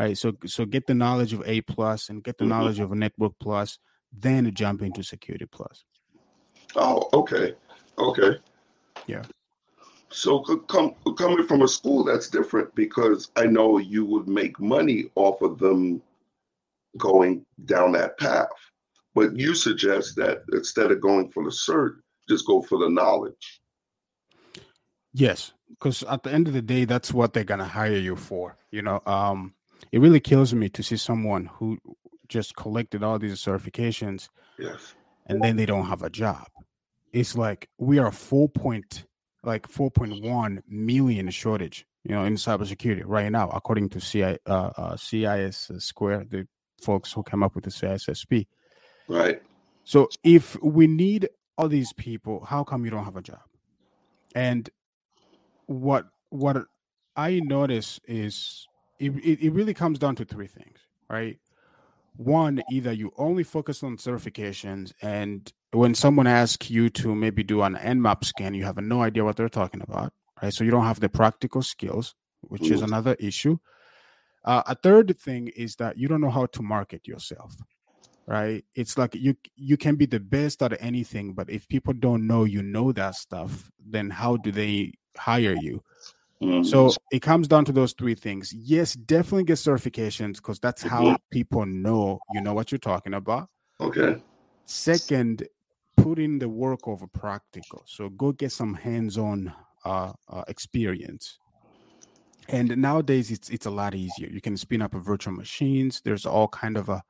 All 0.00 0.06
right, 0.06 0.16
so 0.16 0.32
so 0.46 0.64
get 0.64 0.86
the 0.86 0.94
knowledge 0.94 1.34
of 1.34 1.42
A 1.44 1.60
plus 1.60 2.08
and 2.08 2.24
get 2.24 2.38
the 2.38 2.44
Mhm. 2.46 2.48
knowledge 2.48 2.78
of 2.78 2.90
a 2.90 2.94
Network 2.94 3.34
Plus, 3.38 3.78
then 4.10 4.50
jump 4.54 4.80
into 4.80 5.02
Security 5.02 5.44
Plus. 5.44 5.84
Oh, 6.74 7.10
okay, 7.12 7.54
okay. 7.98 8.38
Yeah. 9.06 9.26
So 10.08 10.38
come, 10.40 10.94
coming 11.18 11.46
from 11.46 11.60
a 11.60 11.68
school, 11.68 12.02
that's 12.02 12.30
different 12.30 12.74
because 12.74 13.30
I 13.36 13.44
know 13.44 13.76
you 13.76 14.06
would 14.06 14.26
make 14.26 14.58
money 14.58 15.10
off 15.16 15.42
of 15.42 15.58
them 15.58 16.00
going 16.96 17.44
down 17.66 17.92
that 17.92 18.18
path. 18.18 18.48
But 19.14 19.36
you 19.36 19.54
suggest 19.54 20.16
that 20.16 20.44
instead 20.54 20.92
of 20.92 21.02
going 21.02 21.30
for 21.30 21.44
the 21.44 21.50
cert, 21.50 22.00
just 22.26 22.46
go 22.46 22.62
for 22.62 22.78
the 22.78 22.88
knowledge. 22.88 23.60
Yes, 25.12 25.52
because 25.68 26.02
at 26.04 26.22
the 26.22 26.32
end 26.32 26.48
of 26.48 26.54
the 26.54 26.62
day, 26.62 26.86
that's 26.86 27.12
what 27.12 27.34
they're 27.34 27.44
gonna 27.44 27.66
hire 27.66 27.98
you 27.98 28.16
for. 28.16 28.56
You 28.70 28.80
know, 28.80 29.02
um, 29.04 29.54
it 29.92 30.00
really 30.00 30.20
kills 30.20 30.54
me 30.54 30.68
to 30.70 30.82
see 30.82 30.96
someone 30.96 31.46
who 31.46 31.78
just 32.28 32.54
collected 32.56 33.02
all 33.02 33.18
these 33.18 33.34
certifications 33.42 34.28
Yes. 34.58 34.94
and 35.26 35.42
then 35.42 35.56
they 35.56 35.66
don't 35.66 35.86
have 35.86 36.02
a 36.02 36.10
job. 36.10 36.46
It's 37.12 37.36
like 37.36 37.68
we 37.78 37.98
are 37.98 38.12
four 38.12 38.48
point 38.48 39.04
like 39.42 39.66
four 39.66 39.90
point 39.90 40.22
one 40.22 40.62
million 40.68 41.28
shortage, 41.30 41.86
you 42.04 42.14
know, 42.14 42.24
in 42.24 42.34
cybersecurity 42.34 43.02
right 43.04 43.32
now, 43.32 43.48
according 43.48 43.88
to 43.90 44.00
CI, 44.00 44.38
uh, 44.46 44.70
uh, 44.76 44.96
CIS 44.96 45.70
Square, 45.78 46.26
the 46.30 46.46
folks 46.82 47.12
who 47.12 47.22
came 47.22 47.42
up 47.42 47.54
with 47.54 47.64
the 47.64 47.70
CISSP. 47.70 48.46
Right. 49.08 49.42
So 49.84 50.08
if 50.22 50.56
we 50.62 50.86
need 50.86 51.28
all 51.58 51.68
these 51.68 51.92
people, 51.94 52.44
how 52.44 52.62
come 52.64 52.84
you 52.84 52.90
don't 52.90 53.04
have 53.04 53.16
a 53.16 53.22
job? 53.22 53.40
And 54.34 54.68
what 55.66 56.06
what 56.28 56.64
I 57.16 57.40
notice 57.40 57.98
is 58.06 58.68
it, 59.00 59.10
it, 59.24 59.40
it 59.46 59.50
really 59.52 59.74
comes 59.74 59.98
down 59.98 60.14
to 60.16 60.24
three 60.24 60.46
things, 60.46 60.78
right? 61.08 61.38
One, 62.16 62.62
either 62.68 62.92
you 62.92 63.12
only 63.16 63.44
focus 63.44 63.82
on 63.82 63.96
certifications, 63.96 64.92
and 65.02 65.50
when 65.72 65.94
someone 65.94 66.26
asks 66.26 66.70
you 66.70 66.90
to 66.90 67.14
maybe 67.14 67.42
do 67.42 67.62
an 67.62 67.76
Nmap 67.76 68.24
scan, 68.24 68.54
you 68.54 68.64
have 68.64 68.76
no 68.78 69.02
idea 69.02 69.24
what 69.24 69.36
they're 69.36 69.48
talking 69.48 69.80
about, 69.82 70.12
right? 70.42 70.52
So 70.52 70.64
you 70.64 70.70
don't 70.70 70.84
have 70.84 71.00
the 71.00 71.08
practical 71.08 71.62
skills, 71.62 72.14
which 72.42 72.70
is 72.70 72.82
Mhm. 72.82 72.84
another 72.84 73.16
issue. 73.18 73.58
Uh, 74.44 74.62
a 74.66 74.74
third 74.74 75.18
thing 75.18 75.48
is 75.48 75.76
that 75.76 75.98
you 75.98 76.08
don't 76.08 76.20
know 76.20 76.30
how 76.30 76.46
to 76.46 76.62
market 76.62 77.06
yourself, 77.08 77.56
right? 78.26 78.64
It's 78.74 78.98
like 78.98 79.14
you 79.14 79.36
you 79.56 79.76
can 79.76 79.96
be 79.96 80.06
the 80.06 80.20
best 80.20 80.62
at 80.62 80.80
anything, 80.82 81.34
but 81.34 81.50
if 81.50 81.68
people 81.68 81.94
don't 81.94 82.26
know 82.26 82.44
you 82.44 82.62
know 82.62 82.92
that 82.92 83.14
stuff, 83.16 83.70
then 83.78 84.10
how 84.10 84.36
do 84.36 84.52
they 84.52 84.94
hire 85.16 85.54
you? 85.54 85.82
Mhm. 86.42 86.64
So 86.64 86.94
it 87.10 87.20
comes 87.20 87.48
down 87.48 87.64
to 87.66 87.72
those 87.72 87.92
three 87.92 88.14
things. 88.14 88.52
Yes, 88.52 88.94
definitely 88.94 89.44
get 89.44 89.56
certifications 89.58 90.36
because 90.36 90.58
that's 90.58 90.82
how 90.82 91.16
people 91.30 91.66
know 91.66 92.20
you 92.28 92.40
know 92.40 92.54
what 92.54 92.70
you're 92.72 92.78
talking 92.78 93.14
about. 93.14 93.48
okay. 93.80 94.22
Second, 94.66 95.46
put 95.96 96.18
in 96.18 96.38
the 96.38 96.48
work 96.48 96.80
of 96.86 97.02
a 97.02 97.08
practical. 97.08 97.82
So 97.86 98.08
go 98.08 98.32
get 98.32 98.52
some 98.52 98.74
hands-on 98.74 99.52
uh, 99.84 100.12
uh, 100.28 100.44
experience. 100.48 101.38
And 102.48 102.76
nowadays, 102.78 103.30
it's 103.30 103.48
it's 103.50 103.66
a 103.66 103.70
lot 103.70 103.94
easier. 103.94 104.28
You 104.28 104.40
can 104.40 104.56
spin 104.56 104.82
up 104.82 104.94
a 104.94 104.98
virtual 105.00 105.34
machines. 105.34 106.00
There's 106.04 106.26
all 106.26 106.48
kind 106.48 106.76
of 106.76 106.88
a 106.88 107.02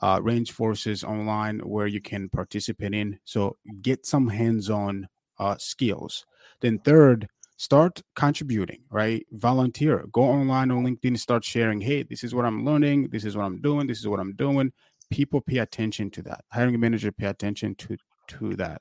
uh, 0.00 0.20
range 0.22 0.52
forces 0.52 1.04
online 1.04 1.60
where 1.60 1.86
you 1.86 2.00
can 2.00 2.28
participate 2.28 2.94
in. 2.94 3.18
So 3.24 3.58
get 3.82 4.06
some 4.06 4.28
hands-on 4.28 5.08
uh, 5.38 5.56
skills. 5.58 6.26
Then 6.60 6.78
third, 6.80 7.28
start 7.62 8.02
contributing. 8.16 8.80
Right, 8.90 9.24
volunteer. 9.30 10.04
Go 10.12 10.22
online 10.22 10.70
on 10.72 10.84
LinkedIn. 10.84 11.16
Start 11.18 11.44
sharing. 11.44 11.80
Hey, 11.80 12.02
this 12.02 12.24
is 12.24 12.34
what 12.34 12.44
I'm 12.44 12.64
learning. 12.64 13.08
This 13.10 13.24
is 13.24 13.36
what 13.36 13.44
I'm 13.44 13.60
doing. 13.60 13.86
This 13.86 14.00
is 14.00 14.08
what 14.08 14.18
I'm 14.18 14.34
doing. 14.34 14.72
People 15.10 15.40
pay 15.40 15.58
attention 15.58 16.10
to 16.10 16.22
that. 16.22 16.40
Hiring 16.50 16.80
manager 16.80 17.12
pay 17.12 17.26
attention 17.26 17.74
to 17.76 17.96
to 18.28 18.56
that. 18.56 18.80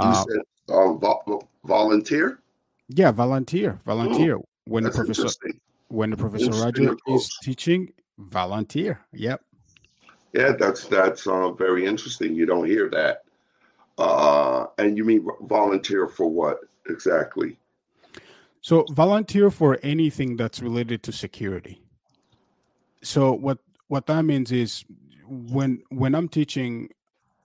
You 0.00 0.08
Uh, 0.08 0.24
said 0.24 0.42
uh, 0.68 0.92
vo- 0.94 1.48
volunteer. 1.64 2.40
yeah, 2.88 3.10
volunteer, 3.10 3.80
volunteer. 3.84 4.38
when 4.64 4.84
the 4.84 4.90
professor 4.90 5.28
when 5.88 6.08
the 6.10 6.16
professor 6.16 6.52
Roger 6.64 6.96
is 7.08 7.24
teaching, 7.42 7.92
volunteer. 8.18 9.00
Yep. 9.12 9.40
Yeah, 10.32 10.52
that's 10.58 10.86
that's 10.86 11.26
uh, 11.26 11.50
very 11.52 11.84
interesting. 11.84 12.34
You 12.34 12.46
don't 12.46 12.66
hear 12.66 12.88
that. 12.90 13.24
Uh, 13.98 14.66
and 14.78 14.96
you 14.96 15.04
mean 15.04 15.26
volunteer 15.42 16.08
for 16.08 16.26
what 16.26 16.60
exactly? 16.88 17.58
So 18.62 18.86
volunteer 18.92 19.50
for 19.50 19.78
anything 19.82 20.36
that's 20.36 20.62
related 20.62 21.02
to 21.04 21.12
security. 21.12 21.82
So 23.02 23.32
what 23.32 23.58
what 23.88 24.06
that 24.06 24.22
means 24.22 24.52
is 24.52 24.84
when 25.28 25.82
when 25.90 26.14
I'm 26.14 26.28
teaching, 26.28 26.90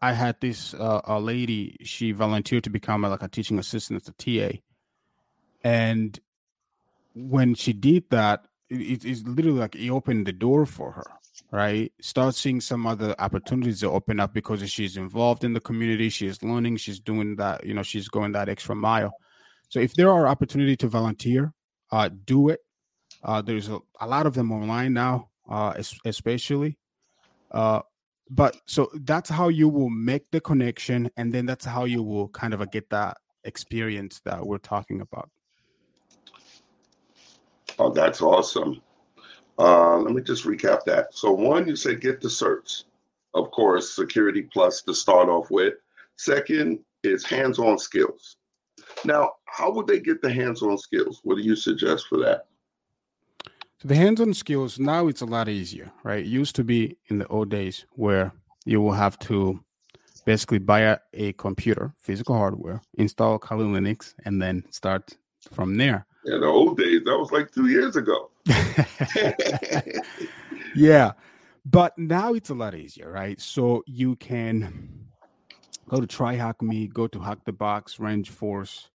I 0.01 0.13
had 0.13 0.39
this 0.39 0.75
uh, 0.75 1.01
a 1.05 1.19
lady. 1.19 1.75
She 1.81 2.11
volunteered 2.11 2.63
to 2.65 2.69
become 2.69 3.03
a, 3.03 3.09
like 3.09 3.23
a 3.23 3.27
teaching 3.27 3.57
assistant 3.57 4.03
as 4.03 4.07
a 4.07 4.13
TA, 4.13 4.59
and 5.63 6.19
when 7.15 7.55
she 7.55 7.73
did 7.73 8.03
that, 8.11 8.45
it's 8.69 9.23
literally 9.23 9.59
like 9.59 9.75
it 9.75 9.89
opened 9.89 10.27
the 10.27 10.33
door 10.33 10.67
for 10.67 10.91
her. 10.91 11.05
Right, 11.51 11.93
start 12.01 12.35
seeing 12.35 12.61
some 12.61 12.85
other 12.85 13.15
opportunities 13.19 13.79
that 13.79 13.89
open 13.89 14.19
up 14.19 14.33
because 14.33 14.69
she's 14.69 14.97
involved 14.97 15.43
in 15.43 15.53
the 15.53 15.61
community. 15.61 16.09
She's 16.09 16.43
learning. 16.43 16.77
She's 16.77 16.99
doing 16.99 17.37
that. 17.37 17.65
You 17.65 17.73
know, 17.73 17.83
she's 17.83 18.07
going 18.07 18.33
that 18.33 18.49
extra 18.49 18.75
mile. 18.75 19.13
So 19.69 19.79
if 19.79 19.93
there 19.93 20.11
are 20.11 20.27
opportunity 20.27 20.75
to 20.77 20.87
volunteer, 20.87 21.53
uh, 21.91 22.09
do 22.25 22.49
it. 22.49 22.61
Uh, 23.23 23.41
there's 23.41 23.69
a, 23.69 23.79
a 23.99 24.07
lot 24.07 24.25
of 24.25 24.33
them 24.33 24.51
online 24.51 24.93
now, 24.93 25.29
uh, 25.49 25.73
especially. 26.05 26.77
Uh, 27.51 27.81
but 28.29 28.57
so 28.65 28.89
that's 28.93 29.29
how 29.29 29.47
you 29.47 29.69
will 29.69 29.89
make 29.89 30.29
the 30.31 30.41
connection, 30.41 31.09
and 31.17 31.33
then 31.33 31.45
that's 31.45 31.65
how 31.65 31.85
you 31.85 32.03
will 32.03 32.27
kind 32.29 32.53
of 32.53 32.61
uh, 32.61 32.65
get 32.65 32.89
that 32.89 33.17
experience 33.45 34.21
that 34.25 34.45
we're 34.45 34.57
talking 34.57 35.01
about. 35.01 35.29
Oh, 37.79 37.91
that's 37.91 38.21
awesome. 38.21 38.81
Uh, 39.59 39.97
let 39.97 40.13
me 40.13 40.21
just 40.21 40.45
recap 40.45 40.83
that. 40.85 41.13
So, 41.13 41.31
one, 41.31 41.67
you 41.67 41.75
said 41.75 42.01
get 42.01 42.21
the 42.21 42.27
certs. 42.27 42.83
Of 43.33 43.51
course, 43.51 43.95
Security 43.95 44.41
Plus 44.41 44.81
to 44.83 44.93
start 44.93 45.29
off 45.29 45.49
with. 45.51 45.75
Second 46.17 46.79
is 47.03 47.25
hands 47.25 47.59
on 47.59 47.77
skills. 47.77 48.36
Now, 49.05 49.33
how 49.45 49.71
would 49.71 49.87
they 49.87 49.99
get 49.99 50.21
the 50.21 50.31
hands 50.31 50.61
on 50.61 50.77
skills? 50.77 51.21
What 51.23 51.37
do 51.37 51.43
you 51.43 51.55
suggest 51.55 52.07
for 52.07 52.17
that? 52.19 52.47
So 53.79 53.87
the 53.87 53.95
hands-on 53.95 54.33
skills 54.33 54.79
now 54.79 55.07
it's 55.07 55.21
a 55.21 55.25
lot 55.25 55.47
easier, 55.47 55.91
right? 56.03 56.25
It 56.25 56.29
used 56.29 56.55
to 56.55 56.63
be 56.63 56.97
in 57.09 57.19
the 57.19 57.27
old 57.27 57.49
days 57.49 57.85
where 57.91 58.31
you 58.65 58.81
will 58.81 58.93
have 58.93 59.19
to 59.19 59.59
basically 60.25 60.57
buy 60.57 60.81
a, 60.81 60.97
a 61.13 61.33
computer, 61.33 61.93
physical 61.97 62.35
hardware, 62.35 62.81
install 62.97 63.37
Kali 63.37 63.65
Linux, 63.65 64.15
and 64.25 64.41
then 64.41 64.63
start 64.71 65.15
from 65.51 65.77
there. 65.77 66.07
Yeah, 66.25 66.39
the 66.39 66.47
old 66.47 66.77
days, 66.77 67.03
that 67.05 67.17
was 67.17 67.31
like 67.31 67.51
two 67.51 67.67
years 67.67 67.95
ago. 67.95 68.31
yeah, 70.75 71.11
but 71.63 71.97
now 71.97 72.33
it's 72.33 72.49
a 72.49 72.55
lot 72.55 72.73
easier, 72.73 73.11
right? 73.11 73.39
So 73.39 73.83
you 73.85 74.15
can 74.15 75.06
go 75.87 76.01
to 76.01 76.07
Try 76.07 76.35
Hack 76.35 76.61
Me, 76.61 76.87
go 76.87 77.07
to 77.07 77.19
Hack 77.19 77.39
the 77.45 77.53
Box, 77.53 77.99
Range 77.99 78.29
Force. 78.29 78.89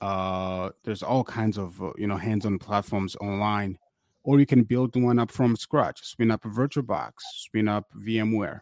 Uh, 0.00 0.70
there's 0.84 1.02
all 1.02 1.24
kinds 1.24 1.58
of 1.58 1.82
uh, 1.82 1.92
you 1.96 2.06
know 2.06 2.16
hands-on 2.16 2.58
platforms 2.58 3.16
online, 3.16 3.78
or 4.24 4.40
you 4.40 4.46
can 4.46 4.62
build 4.62 5.00
one 5.00 5.18
up 5.18 5.30
from 5.30 5.56
scratch. 5.56 6.02
Spin 6.02 6.30
up 6.30 6.44
a 6.44 6.48
VirtualBox, 6.48 7.12
spin 7.34 7.68
up 7.68 7.86
VMware, 7.96 8.60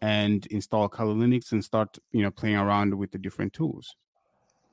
and 0.00 0.46
install 0.46 0.88
Kali 0.88 1.14
Linux 1.14 1.52
and 1.52 1.64
start 1.64 1.98
you 2.12 2.22
know 2.22 2.30
playing 2.30 2.56
around 2.56 2.94
with 2.94 3.10
the 3.10 3.18
different 3.18 3.52
tools. 3.52 3.96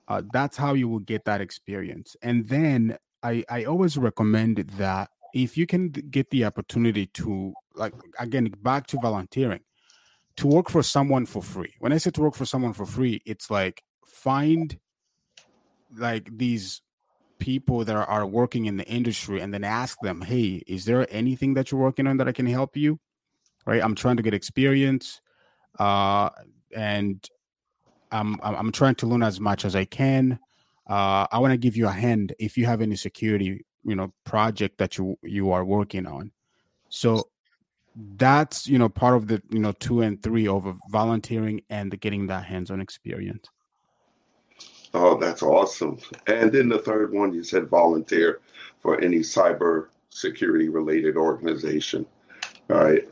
Uh, 0.07 0.21
that's 0.31 0.55
how 0.55 0.73
you 0.73 0.87
will 0.87 0.99
get 0.99 1.25
that 1.25 1.41
experience. 1.41 2.15
And 2.21 2.47
then 2.47 2.97
I 3.23 3.43
I 3.49 3.65
always 3.65 3.97
recommend 3.97 4.57
that 4.77 5.09
if 5.33 5.57
you 5.57 5.67
can 5.67 5.89
get 5.89 6.29
the 6.29 6.45
opportunity 6.45 7.07
to 7.07 7.53
like 7.75 7.93
again 8.19 8.49
back 8.61 8.87
to 8.87 8.97
volunteering 9.01 9.59
to 10.37 10.47
work 10.47 10.69
for 10.69 10.83
someone 10.83 11.25
for 11.25 11.41
free. 11.41 11.73
When 11.79 11.91
i 11.91 11.97
say 11.97 12.11
to 12.11 12.21
work 12.21 12.35
for 12.35 12.45
someone 12.45 12.73
for 12.73 12.85
free 12.85 13.21
it's 13.25 13.51
like 13.51 13.83
find 14.05 14.77
like 15.95 16.35
these 16.37 16.81
people 17.39 17.85
that 17.85 17.95
are 17.95 18.25
working 18.25 18.65
in 18.65 18.77
the 18.77 18.85
industry 18.85 19.41
and 19.41 19.53
then 19.53 19.63
ask 19.63 19.99
them 20.01 20.21
hey 20.21 20.63
is 20.65 20.85
there 20.85 21.05
anything 21.11 21.53
that 21.53 21.71
you're 21.71 21.79
working 21.79 22.07
on 22.07 22.17
that 22.17 22.27
i 22.27 22.31
can 22.31 22.47
help 22.47 22.75
you? 22.75 22.99
Right? 23.65 23.83
I'm 23.83 23.95
trying 23.95 24.17
to 24.17 24.23
get 24.23 24.33
experience 24.33 25.21
uh 25.79 26.29
and 26.75 27.27
i'm 28.11 28.39
i'm 28.41 28.71
trying 28.71 28.95
to 28.95 29.07
learn 29.07 29.23
as 29.23 29.39
much 29.39 29.65
as 29.65 29.75
i 29.75 29.85
can. 29.85 30.39
Uh 30.89 31.27
i 31.31 31.39
want 31.39 31.51
to 31.51 31.57
give 31.57 31.75
you 31.75 31.87
a 31.87 31.91
hand 31.91 32.33
if 32.39 32.57
you 32.57 32.65
have 32.65 32.81
any 32.81 32.95
security 32.95 33.65
you 33.83 33.95
know 33.95 34.13
project 34.25 34.77
that 34.77 34.97
you 34.97 35.17
you 35.23 35.51
are 35.51 35.65
working 35.65 36.05
on. 36.05 36.31
So 36.89 37.29
that's 38.17 38.67
you 38.67 38.77
know 38.77 38.89
part 38.89 39.15
of 39.15 39.27
the 39.27 39.41
you 39.49 39.59
know 39.59 39.71
two 39.73 40.01
and 40.01 40.21
three 40.21 40.47
of 40.47 40.65
volunteering 40.89 41.61
and 41.69 41.99
getting 41.99 42.27
that 42.27 42.43
hands-on 42.45 42.79
experience 42.81 43.49
Oh, 44.93 45.17
that's 45.17 45.43
awesome. 45.43 45.99
And 46.27 46.51
then 46.51 46.69
the 46.69 46.79
third 46.79 47.13
one, 47.13 47.33
you 47.33 47.43
said 47.43 47.67
volunteer 47.67 48.39
for 48.79 48.99
any 49.01 49.19
cyber 49.19 49.87
security 50.09 50.69
related 50.69 51.17
organization. 51.17 52.05
All 52.69 52.77
right. 52.77 53.07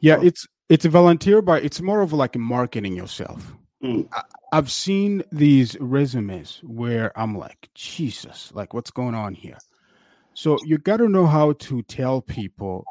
yeah 0.00 0.18
Oh. 0.18 0.22
it's 0.22 0.46
it's 0.68 0.84
a 0.84 0.88
volunteer 0.88 1.40
but 1.42 1.64
it's 1.64 1.80
more 1.80 2.00
of 2.02 2.12
like 2.12 2.36
marketing 2.36 2.94
yourself 2.96 3.52
Mm. 3.82 4.08
I, 4.12 4.22
i've 4.52 4.70
seen 4.70 5.22
these 5.30 5.76
resumes 5.80 6.60
where 6.64 7.12
i'm 7.18 7.36
like 7.36 7.68
jesus 7.74 8.50
like 8.54 8.72
what's 8.72 8.90
going 8.90 9.14
on 9.14 9.34
here 9.34 9.58
so 10.32 10.56
you 10.64 10.78
got 10.78 10.96
to 10.98 11.08
know 11.10 11.26
how 11.26 11.52
to 11.52 11.82
tell 11.82 12.22
people 12.22 12.86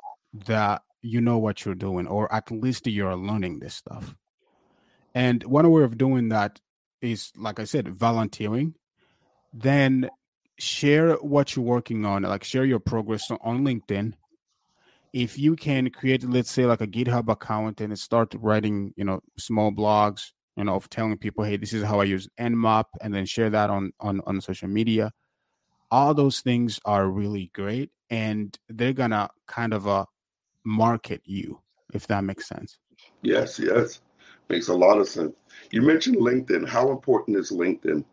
that 0.45 0.83
you 1.05 1.21
know 1.21 1.37
what 1.37 1.63
you're 1.63 1.75
doing 1.75 2.07
or 2.07 2.31
at 2.33 2.49
least 2.49 2.87
you're 2.87 3.15
learning 3.15 3.59
this 3.59 3.75
stuff. 3.75 4.15
And 5.13 5.43
one 5.43 5.69
way 5.71 5.83
of 5.83 5.97
doing 5.97 6.29
that 6.29 6.59
is 7.01 7.31
like 7.37 7.59
i 7.59 7.63
said 7.63 7.87
volunteering. 7.87 8.73
Then 9.53 10.09
share 10.57 11.13
what 11.15 11.55
you're 11.55 11.65
working 11.65 12.05
on 12.05 12.23
like 12.23 12.43
share 12.43 12.65
your 12.65 12.79
progress 12.79 13.29
on- 13.29 13.63
linkedin. 13.63 14.13
If 15.13 15.37
you 15.37 15.55
can 15.55 15.89
create 15.91 16.23
let's 16.27 16.51
say 16.51 16.65
like 16.65 16.81
a 16.81 16.87
github 16.87 17.29
account 17.29 17.81
and 17.81 17.97
start 17.97 18.33
writing 18.37 18.93
you 18.97 19.05
know 19.05 19.21
small 19.37 19.71
blogs 19.71 20.31
you 20.57 20.63
know 20.63 20.75
of 20.75 20.89
telling 20.89 21.17
people 21.17 21.43
hey 21.43 21.57
this 21.57 21.73
is 21.73 21.83
how 21.83 21.99
i 21.99 22.03
use 22.03 22.27
nmap 22.39 22.85
and 23.01 23.13
then 23.13 23.25
share 23.25 23.49
that 23.49 23.69
on 23.69 23.91
on 23.99 24.21
on 24.25 24.39
social 24.41 24.69
media 24.69 25.11
all 25.91 26.13
those 26.13 26.39
things 26.39 26.79
are 26.85 27.07
really 27.09 27.51
great 27.53 27.91
and 28.09 28.57
they're 28.69 28.93
gonna 28.93 29.29
kind 29.47 29.73
of 29.73 29.87
uh 29.87 30.05
market 30.65 31.21
you 31.25 31.59
if 31.93 32.07
that 32.07 32.23
makes 32.23 32.47
sense 32.47 32.79
Yes, 33.21 33.59
yes. 33.59 34.01
Makes 34.49 34.67
a 34.67 34.73
lot 34.73 34.99
of 34.99 35.07
sense. 35.07 35.35
You 35.71 35.81
mentioned 35.81 36.17
LinkedIn. 36.17 36.67
How 36.67 36.91
important 36.91 37.37
is 37.37 37.51
LinkedIn? 37.51 38.05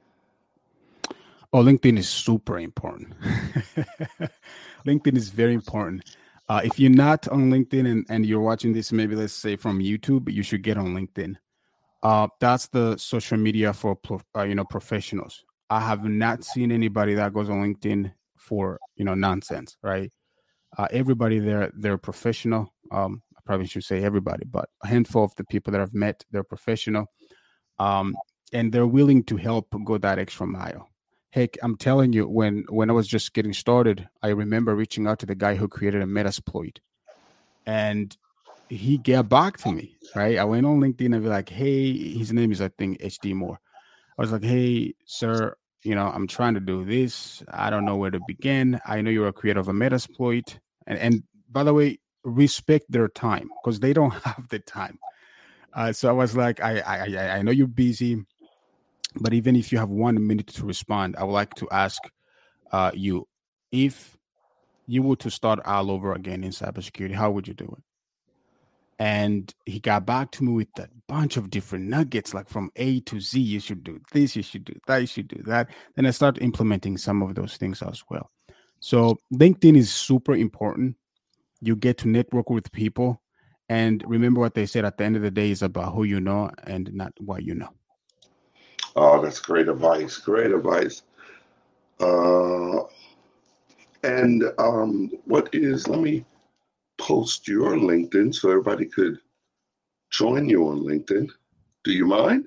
Oh, 1.53 1.63
LinkedIn 1.63 1.99
is 1.99 2.09
super 2.09 2.59
important. 2.59 3.13
LinkedIn 4.87 5.17
is 5.17 5.29
very 5.29 5.53
important. 5.53 6.17
Uh, 6.49 6.63
if 6.65 6.81
you're 6.81 6.91
not 6.91 7.29
on 7.29 7.51
LinkedIn 7.51 7.91
and, 7.91 8.07
and 8.09 8.25
you're 8.25 8.41
watching 8.41 8.73
this, 8.73 8.91
maybe 8.91 9.15
let's 9.15 9.35
say 9.35 9.57
from 9.57 9.79
YouTube, 9.81 10.33
you 10.33 10.43
should 10.43 10.63
get 10.63 10.79
on 10.79 10.95
LinkedIn. 10.95 11.37
Uh, 12.03 12.27
that's 12.41 12.69
the 12.69 12.97
social 12.97 13.37
media 13.37 13.73
for 13.73 13.99
uh, 14.37 14.43
you 14.43 14.55
know 14.55 14.65
professionals. 14.65 15.45
I 15.71 15.81
have 15.81 16.05
not 16.05 16.43
seen 16.43 16.73
anybody 16.73 17.15
that 17.15 17.33
goes 17.33 17.49
on 17.49 17.63
LinkedIn 17.63 18.13
for 18.37 18.79
you 18.97 19.05
know 19.05 19.15
nonsense, 19.15 19.77
right? 19.83 20.11
Uh, 20.77 20.89
everybody 20.91 21.39
there 21.39 21.71
they're 21.75 21.99
professional. 21.99 22.73
Um, 22.91 23.23
I 23.37 23.41
probably 23.45 23.67
should 23.67 23.85
say 23.85 24.03
everybody, 24.03 24.45
but 24.45 24.69
a 24.83 24.89
handful 24.89 25.25
of 25.25 25.35
the 25.37 25.45
people 25.45 25.73
that 25.73 25.81
I've 25.81 25.95
met, 25.95 26.25
they're 26.31 26.45
professional, 26.45 27.07
um, 27.79 28.15
and 28.53 28.73
they're 28.73 28.87
willing 28.87 29.25
to 29.25 29.37
help 29.37 29.75
go 29.85 29.99
that 29.99 30.19
extra 30.19 30.47
mile. 30.47 30.89
Heck, 31.31 31.57
I'm 31.63 31.77
telling 31.77 32.13
you, 32.13 32.29
when 32.29 32.65
when 32.69 32.91
I 32.91 32.93
was 32.93 33.09
just 33.09 33.33
getting 33.35 33.53
started, 33.53 34.09
I 34.23 34.29
remember 34.29 34.75
reaching 34.75 35.07
out 35.07 35.19
to 35.21 35.27
the 35.27 35.35
guy 35.35 35.55
who 35.55 35.69
created 35.69 36.03
a 36.03 36.07
Metasploit, 36.07 36.79
and 37.67 38.17
he 38.69 38.99
got 38.99 39.29
back 39.29 39.59
to 39.59 39.73
me. 39.73 39.97
Right, 40.15 40.39
I 40.39 40.45
went 40.45 40.67
on 40.67 40.81
LinkedIn 40.81 41.15
and 41.15 41.23
be 41.23 41.29
like, 41.29 41.49
"Hey, 41.49 41.93
his 42.13 42.33
name 42.33 42.53
is 42.53 42.61
I 42.61 42.69
think 42.69 43.01
HD 43.01 43.35
Moore." 43.35 43.59
I 44.19 44.23
was 44.23 44.33
like, 44.33 44.45
"Hey, 44.45 44.95
sir, 45.07 45.57
you 45.85 45.95
know, 45.95 46.07
I'm 46.07 46.27
trying 46.27 46.55
to 46.55 46.61
do 46.61 46.85
this. 46.85 47.43
I 47.51 47.71
don't 47.71 47.85
know 47.85 47.97
where 47.97 48.11
to 48.11 48.21
begin. 48.27 48.81
I 48.87 49.01
know 49.01 49.11
you're 49.11 49.29
a 49.29 49.33
creator 49.33 49.61
of 49.61 49.69
a 49.69 49.73
Metasploit, 49.73 50.59
and 50.87 50.99
and 50.99 51.23
by 51.51 51.65
the 51.65 51.75
way, 51.75 51.99
respect 52.25 52.91
their 52.91 53.09
time 53.09 53.51
because 53.63 53.81
they 53.81 53.93
don't 53.93 54.11
have 54.25 54.49
the 54.49 54.59
time." 54.59 54.99
Uh, 55.75 55.93
so 55.93 56.09
I 56.09 56.13
was 56.13 56.37
like, 56.37 56.61
I, 56.61 56.81
I 56.81 57.39
I 57.39 57.43
know 57.43 57.51
you're 57.51 57.67
busy 57.67 58.25
but 59.21 59.35
even 59.35 59.57
if 59.57 59.73
you 59.73 59.79
have 59.79 59.91
one 59.91 60.27
minute 60.27 60.47
to 60.49 60.67
respond, 60.67 61.17
I 61.17 61.25
would 61.25 61.33
like 61.33 61.55
to 61.57 61.69
ask 61.71 62.03
uh, 62.71 62.91
you 62.95 63.29
if 63.71 64.17
you 64.87 65.03
were 65.03 65.17
to 65.17 65.31
start 65.31 65.61
all 65.65 65.91
over 65.91 66.13
again 66.13 66.45
in 66.45 66.51
cybersecurity, 66.51 67.15
how 67.15 67.31
would 67.31 67.47
you 67.47 67.55
do 67.55 67.65
it? 67.65 67.85
And 68.99 69.53
he 69.67 69.81
got 69.81 70.07
back 70.07 70.31
to 70.33 70.45
me 70.45 70.53
with 70.53 70.69
a 70.79 70.89
bunch 71.09 71.37
of 71.37 71.51
different 71.51 71.87
nuggets, 71.87 72.35
like 72.35 72.49
from 72.49 72.71
A 72.77 73.01
to 73.01 73.21
Z. 73.21 73.41
You 73.41 73.59
should 73.59 73.83
do 73.83 74.01
this, 74.13 74.37
you 74.37 74.43
should 74.43 74.65
do 74.65 74.75
that, 74.87 74.99
you 74.99 75.07
should 75.07 75.29
do 75.29 75.43
that. 75.45 75.69
Then 75.97 76.07
I 76.07 76.11
start 76.11 76.41
implementing 76.41 76.97
some 76.97 77.23
of 77.23 77.35
those 77.35 77.57
things 77.57 77.83
as 77.83 78.03
well. 78.09 78.31
So 78.83 79.17
LinkedIn 79.33 79.77
is 79.77 79.95
super 79.95 80.35
important. 80.35 80.97
You 81.61 81.77
get 81.77 81.99
to 81.99 82.09
network 82.09 82.51
with 82.51 82.73
people. 82.73 83.23
And 83.69 84.03
remember 84.07 84.41
what 84.41 84.55
they 84.55 84.67
said 84.67 84.85
at 84.85 84.99
the 84.99 85.05
end 85.05 85.15
of 85.15 85.23
the 85.23 85.31
day 85.31 85.53
is 85.53 85.63
about 85.63 85.95
who 85.95 86.03
you 86.03 86.21
know 86.21 86.51
and 86.65 86.93
not 86.93 87.13
what 87.21 87.45
you 87.45 87.55
know. 87.55 87.69
Oh, 88.97 89.23
that's 89.23 89.39
great 89.39 89.69
advice. 89.69 90.19
Great 90.19 90.51
advice. 90.51 91.03
Uh, 92.01 92.81
and 94.03 94.43
um, 94.59 95.13
what 95.27 95.49
is, 95.53 95.87
let 95.87 96.01
me 96.01 96.25
post 96.99 97.47
your 97.47 97.77
LinkedIn 97.77 98.35
so 98.35 98.51
everybody 98.51 98.87
could 98.87 99.17
join 100.11 100.49
you 100.49 100.67
on 100.67 100.81
LinkedIn. 100.81 101.31
Do 101.85 101.93
you 101.93 102.05
mind? 102.05 102.47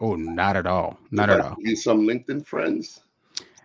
Oh, 0.00 0.16
not 0.16 0.56
at 0.56 0.66
all. 0.66 0.98
Not 1.10 1.28
at 1.28 1.40
all. 1.40 1.56
Need 1.58 1.76
some 1.76 2.06
LinkedIn 2.06 2.46
friends? 2.46 3.00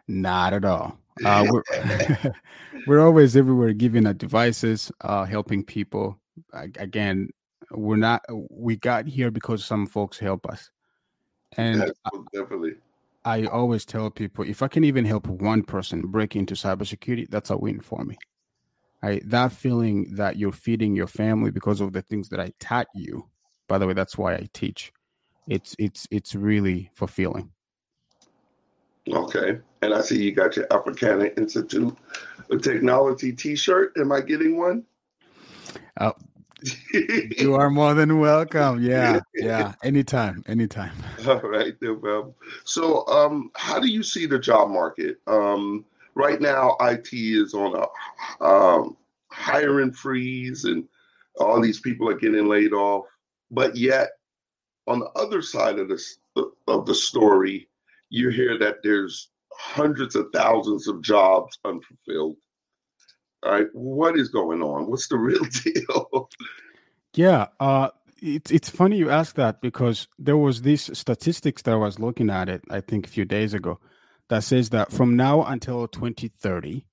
Not 0.10 0.54
at 0.54 0.66
all. 0.66 0.98
Uh, 1.26 1.46
we're, 1.50 1.64
we're 2.88 3.02
always 3.02 3.36
everywhere 3.36 3.74
giving 3.74 4.08
advices, 4.08 4.92
uh, 5.02 5.26
helping 5.26 5.64
people. 5.64 6.20
Again, 6.54 7.30
we're 7.72 7.96
not, 7.96 8.24
we 8.50 8.76
got 8.76 9.08
here 9.08 9.32
because 9.32 9.64
some 9.64 9.88
folks 9.88 10.18
help 10.20 10.46
us. 10.48 10.70
And 11.58 11.80
Yes, 11.82 11.92
definitely. 12.34 12.76
I 13.24 13.46
always 13.46 13.86
tell 13.86 14.10
people 14.10 14.46
if 14.48 14.62
I 14.64 14.68
can 14.68 14.84
even 14.84 15.06
help 15.06 15.28
one 15.28 15.64
person 15.64 16.02
break 16.02 16.36
into 16.36 16.56
cybersecurity, 16.56 17.30
that's 17.30 17.50
a 17.50 17.58
win 17.58 17.80
for 17.80 18.04
me. 18.04 18.18
I, 19.04 19.22
That 19.26 19.52
feeling 19.52 20.16
that 20.16 20.38
you're 20.38 20.52
feeding 20.52 20.96
your 20.96 21.08
family 21.08 21.52
because 21.52 21.82
of 21.82 21.94
the 21.94 22.02
things 22.02 22.30
that 22.30 22.40
I 22.40 22.52
taught 22.60 22.88
you. 22.96 23.28
By 23.68 23.78
the 23.78 23.88
way, 23.88 23.94
that's 23.94 24.18
why 24.18 24.34
I 24.34 24.50
teach. 24.54 24.92
It's 25.48 25.76
it's 25.80 26.08
it's 26.12 26.36
really 26.36 26.92
fulfilling. 26.94 27.52
Okay. 29.10 29.60
And 29.82 29.94
I 29.94 30.02
see 30.02 30.22
you 30.22 30.32
got 30.32 30.56
your 30.56 30.68
Africana 30.72 31.30
Institute 31.38 31.98
of 32.52 32.62
Technology 32.62 33.32
t-shirt. 33.32 33.94
Am 33.98 34.12
I 34.12 34.22
getting 34.22 34.58
one? 34.58 34.84
Uh, 35.98 36.12
you 37.38 37.56
are 37.56 37.72
more 37.72 37.96
than 37.96 38.20
welcome. 38.20 38.84
Yeah, 38.84 39.20
yeah. 39.34 39.74
Anytime, 39.84 40.44
anytime. 40.48 40.92
All 41.28 41.40
right, 41.40 41.76
no 41.82 41.96
problem. 41.96 42.36
So, 42.64 43.08
um, 43.08 43.50
how 43.56 43.80
do 43.80 43.88
you 43.88 44.04
see 44.04 44.28
the 44.28 44.38
job 44.38 44.70
market? 44.70 45.18
Um, 45.26 45.86
right 46.14 46.40
now, 46.40 46.78
IT 46.82 47.10
is 47.12 47.56
on 47.56 47.76
a 47.76 48.46
um, 48.46 48.98
hiring 49.32 49.92
freeze, 49.92 50.66
and 50.66 50.88
all 51.40 51.60
these 51.60 51.80
people 51.80 52.08
are 52.08 52.18
getting 52.18 52.48
laid 52.48 52.74
off. 52.74 53.06
But 53.50 53.76
yet, 53.76 54.12
on 54.88 55.00
the 55.00 55.10
other 55.12 55.42
side 55.42 55.80
of 55.80 55.88
this 55.88 56.18
of 56.68 56.86
the 56.86 56.96
story, 56.96 57.68
you 58.10 58.30
hear 58.30 58.60
that 58.60 58.84
there's 58.84 59.31
hundreds 59.58 60.16
of 60.16 60.28
thousands 60.34 60.88
of 60.88 61.02
jobs 61.02 61.58
unfulfilled. 61.66 62.38
All 63.44 63.52
right, 63.52 63.68
what 63.74 64.18
is 64.18 64.30
going 64.30 64.62
on? 64.62 64.88
What's 64.90 65.08
the 65.08 65.18
real 65.18 65.44
deal? 65.64 66.30
Yeah, 67.16 67.48
uh, 67.60 67.90
it's 68.22 68.52
it's 68.52 68.70
funny 68.70 68.98
you 68.98 69.10
ask 69.10 69.36
that 69.36 69.62
because 69.62 70.08
there 70.20 70.38
was 70.38 70.62
this 70.62 70.90
statistics 70.94 71.64
that 71.64 71.72
I 71.72 71.78
was 71.78 72.00
looking 72.00 72.30
at 72.30 72.50
it, 72.50 72.64
I 72.70 72.82
think 72.82 73.06
a 73.08 73.10
few 73.10 73.26
days 73.26 73.54
ago, 73.54 73.80
that 74.30 74.44
says 74.44 74.70
that 74.70 74.92
from 74.92 75.16
now 75.16 75.44
until 75.44 75.88
2030, 75.88 76.86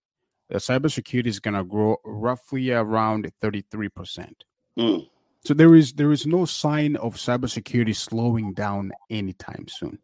the 0.48 0.56
cybersecurity 0.56 1.26
is 1.26 1.38
going 1.40 1.54
to 1.54 1.64
grow 1.64 1.98
roughly 2.04 2.70
around 2.72 3.30
33 3.40 3.88
percent. 3.90 4.44
Mm, 4.78 5.06
So 5.44 5.52
there 5.52 5.74
is 5.74 5.92
there 5.92 6.12
is 6.12 6.26
no 6.26 6.46
sign 6.46 6.96
of 6.96 7.16
cybersecurity 7.16 7.94
slowing 7.94 8.54
down 8.54 8.92
anytime 9.10 9.66
soon. 9.68 9.98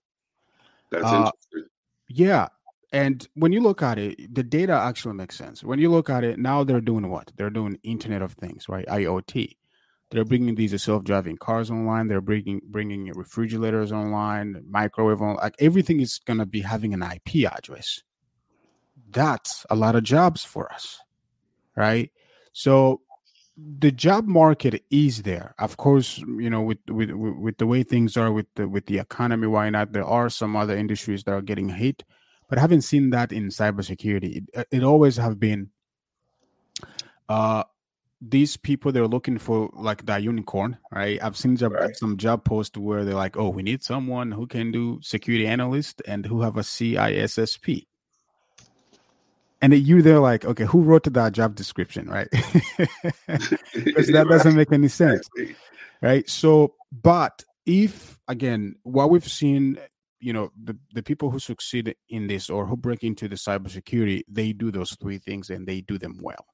that's 0.91 1.05
Uh, 1.05 1.31
interesting. 1.53 1.71
Yeah. 2.09 2.49
And 2.93 3.27
when 3.35 3.53
you 3.53 3.61
look 3.61 3.83
at 3.83 3.99
it, 3.99 4.35
the 4.35 4.43
data 4.45 4.73
actually 4.73 5.15
makes 5.15 5.37
sense. 5.37 5.65
When 5.65 5.79
you 5.79 5.91
look 5.91 6.09
at 6.09 6.23
it, 6.23 6.39
now 6.39 6.63
they're 6.63 6.81
doing 6.81 7.09
what? 7.11 7.33
They're 7.37 7.51
doing 7.51 7.79
Internet 7.83 8.23
of 8.23 8.33
Things, 8.35 8.69
right? 8.69 8.87
IoT. 8.87 9.57
They're 10.11 10.25
bringing 10.25 10.55
these 10.55 10.81
self-driving 10.81 11.39
cars 11.39 11.73
online. 11.73 12.07
They're 12.07 12.21
bringing 12.21 12.61
bringing 12.67 13.11
refrigerators 13.15 13.91
online, 13.91 14.63
microwave 14.69 15.21
on. 15.21 15.37
Like 15.37 15.57
everything 15.59 16.01
is 16.01 16.21
gonna 16.25 16.47
be 16.47 16.61
having 16.61 16.95
an 16.95 17.03
IP 17.03 17.51
address. 17.51 18.03
That's 19.11 19.67
a 19.71 19.75
lot 19.75 19.97
of 19.97 20.05
jobs 20.05 20.45
for 20.45 20.73
us, 20.73 21.01
right? 21.77 22.13
So 22.53 23.01
the 23.57 23.93
job 23.93 24.27
market 24.27 24.85
is 24.91 25.23
there. 25.23 25.55
Of 25.59 25.77
course 25.77 26.19
you 26.19 26.51
know 26.51 26.63
with 26.63 26.79
with 26.89 27.11
with 27.13 27.59
the 27.59 27.67
way 27.67 27.83
things 27.85 28.17
are 28.17 28.33
with 28.33 28.47
the 28.57 28.69
with 28.69 28.87
the 28.87 28.99
economy 28.99 29.47
why 29.47 29.71
not? 29.71 29.93
There 29.93 30.05
are 30.05 30.29
some 30.29 30.57
other 30.57 30.77
industries 30.77 31.23
that 31.25 31.33
are 31.33 31.43
getting 31.43 31.69
hit 31.69 32.03
but 32.49 32.59
I 32.59 32.61
haven't 32.61 32.83
seen 32.83 33.11
that 33.11 33.33
in 33.33 33.49
cybersecurity. 33.49 34.45
It, 34.55 34.67
it 34.71 34.83
always 34.83 35.17
have 35.17 35.39
been 35.41 35.71
uh 37.29 37.65
these 38.21 38.57
people 38.57 38.91
they're 38.91 39.07
looking 39.07 39.39
for 39.39 39.71
like 39.75 40.07
that 40.07 40.23
unicorn 40.23 40.77
right? 40.91 41.23
I've 41.23 41.37
seen 41.37 41.57
job, 41.57 41.73
Right. 41.73 41.95
some 41.97 42.17
job 42.17 42.45
posts 42.45 42.77
where 42.77 43.05
they're 43.05 43.15
like 43.15 43.37
oh 43.37 43.51
we 43.51 43.63
need 43.63 43.85
someone 43.85 44.33
who 44.33 44.47
can 44.47 44.73
do 44.73 44.99
security 45.03 45.47
analyst 45.47 46.03
and 46.07 46.27
who 46.27 46.41
have 46.43 46.57
a 46.57 46.61
cissp 46.63 47.87
and 49.73 49.75
you 49.75 50.03
they're 50.03 50.21
like 50.21 50.45
okay 50.45 50.65
who 50.65 50.83
wrote 50.83 51.05
that 51.05 51.33
job 51.33 51.55
description? 51.55 52.09
Right? 52.09 52.29
Because 53.75 54.09
that 54.09 54.27
doesn't 54.29 54.57
make 54.57 54.73
any 54.73 54.89
sense. 54.89 55.29
Right? 56.01 56.29
So 56.29 56.75
but 57.03 57.45
if 57.67 58.19
again 58.29 58.77
what 58.83 59.11
we've 59.11 59.27
seen 59.27 59.79
you 60.21 60.33
know 60.33 60.51
the, 60.63 60.77
the 60.95 61.03
people 61.03 61.31
who 61.31 61.39
succeed 61.39 61.95
in 62.09 62.27
this 62.27 62.49
or 62.51 62.67
who 62.67 62.77
break 62.77 63.03
into 63.03 63.29
the 63.29 63.37
cybersecurity 63.37 64.23
they 64.29 64.53
do 64.53 64.71
those 64.71 64.97
three 65.01 65.19
things 65.19 65.51
and 65.51 65.67
they 65.67 65.81
do 65.81 65.99
them 65.99 66.19
well. 66.21 66.47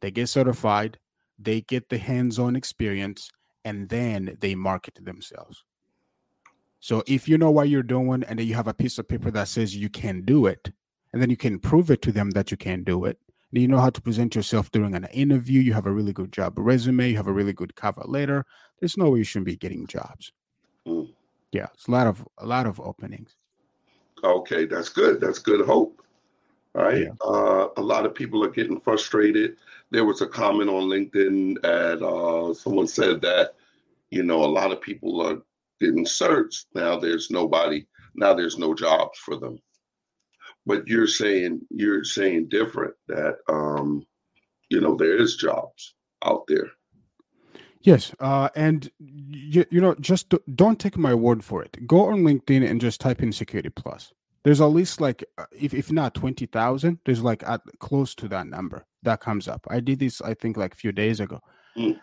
They 0.00 0.10
get 0.10 0.28
certified 0.28 0.98
they 1.40 1.62
get 1.62 1.88
the 1.88 1.98
hands-on 1.98 2.54
experience 2.54 3.30
and 3.64 3.88
then 3.88 4.36
they 4.40 4.54
market 4.54 4.98
themselves. 5.02 5.64
So 6.80 7.02
if 7.06 7.28
you 7.28 7.38
know 7.38 7.50
what 7.50 7.68
you're 7.68 7.82
doing 7.82 8.24
and 8.24 8.38
then 8.38 8.46
you 8.46 8.54
have 8.54 8.68
a 8.68 8.74
piece 8.74 8.98
of 8.98 9.08
paper 9.08 9.30
that 9.30 9.48
says 9.48 9.74
you 9.74 9.88
can 9.88 10.22
do 10.22 10.46
it 10.46 10.72
and 11.12 11.20
then 11.20 11.30
you 11.30 11.36
can 11.36 11.58
prove 11.58 11.90
it 11.90 12.02
to 12.02 12.12
them 12.12 12.30
that 12.30 12.50
you 12.50 12.56
can 12.56 12.82
do 12.82 13.04
it 13.04 13.18
then 13.52 13.62
you 13.62 13.68
know 13.68 13.80
how 13.80 13.90
to 13.90 14.00
present 14.00 14.34
yourself 14.34 14.70
during 14.70 14.94
an 14.94 15.06
interview 15.12 15.60
you 15.60 15.72
have 15.72 15.86
a 15.86 15.92
really 15.92 16.12
good 16.12 16.32
job 16.32 16.58
resume 16.58 17.10
you 17.10 17.16
have 17.16 17.26
a 17.26 17.32
really 17.32 17.52
good 17.52 17.74
cover 17.74 18.02
letter 18.06 18.44
there's 18.80 18.96
no 18.96 19.10
way 19.10 19.18
you 19.18 19.24
shouldn't 19.24 19.46
be 19.46 19.56
getting 19.56 19.86
jobs 19.86 20.32
Mm. 20.86 21.12
yeah 21.52 21.66
it's 21.74 21.88
a 21.88 21.90
lot 21.90 22.06
of 22.06 22.26
a 22.38 22.46
lot 22.46 22.66
of 22.66 22.80
openings 22.80 23.36
Okay, 24.22 24.66
that's 24.66 24.88
good. 24.88 25.20
That's 25.20 25.38
good 25.38 25.64
hope. 25.64 26.02
Right. 26.74 27.02
Yeah. 27.02 27.12
Uh, 27.24 27.68
a 27.76 27.82
lot 27.82 28.06
of 28.06 28.14
people 28.14 28.44
are 28.44 28.50
getting 28.50 28.80
frustrated. 28.80 29.56
There 29.90 30.04
was 30.04 30.20
a 30.20 30.26
comment 30.26 30.70
on 30.70 30.84
LinkedIn 30.84 31.56
and 31.64 32.02
uh, 32.02 32.54
someone 32.54 32.86
said 32.86 33.20
that, 33.22 33.54
you 34.10 34.22
know, 34.22 34.44
a 34.44 34.46
lot 34.46 34.70
of 34.70 34.80
people 34.80 35.20
are 35.20 35.42
getting 35.80 36.06
searched. 36.06 36.66
Now 36.74 36.98
there's 36.98 37.30
nobody, 37.30 37.86
now 38.14 38.34
there's 38.34 38.58
no 38.58 38.74
jobs 38.74 39.18
for 39.18 39.36
them. 39.36 39.60
But 40.66 40.86
you're 40.86 41.06
saying, 41.06 41.60
you're 41.70 42.04
saying 42.04 42.48
different 42.48 42.94
that, 43.08 43.36
um, 43.48 44.04
you 44.68 44.80
know, 44.80 44.94
there 44.94 45.16
is 45.16 45.36
jobs 45.36 45.94
out 46.24 46.42
there. 46.48 46.70
Yes, 47.82 48.14
uh, 48.20 48.50
and 48.54 48.90
you, 48.98 49.64
you 49.70 49.80
know, 49.80 49.94
just 50.00 50.28
do- 50.28 50.42
don't 50.54 50.78
take 50.78 50.98
my 50.98 51.14
word 51.14 51.42
for 51.42 51.62
it. 51.62 51.86
Go 51.86 52.10
on 52.10 52.22
LinkedIn 52.22 52.68
and 52.68 52.78
just 52.78 53.00
type 53.00 53.22
in 53.22 53.32
security 53.32 53.70
plus. 53.70 54.12
There's 54.44 54.60
at 54.60 54.66
least 54.66 55.00
like, 55.00 55.24
uh, 55.38 55.46
if 55.52 55.72
if 55.72 55.90
not 55.90 56.14
twenty 56.14 56.46
thousand, 56.46 56.98
there's 57.04 57.22
like 57.22 57.42
at 57.46 57.62
close 57.78 58.14
to 58.16 58.28
that 58.28 58.46
number 58.46 58.84
that 59.02 59.20
comes 59.20 59.48
up. 59.48 59.66
I 59.70 59.80
did 59.80 59.98
this, 59.98 60.20
I 60.20 60.34
think, 60.34 60.56
like 60.58 60.74
a 60.74 60.76
few 60.76 60.92
days 60.92 61.20
ago. 61.20 61.40
Mm. 61.76 61.98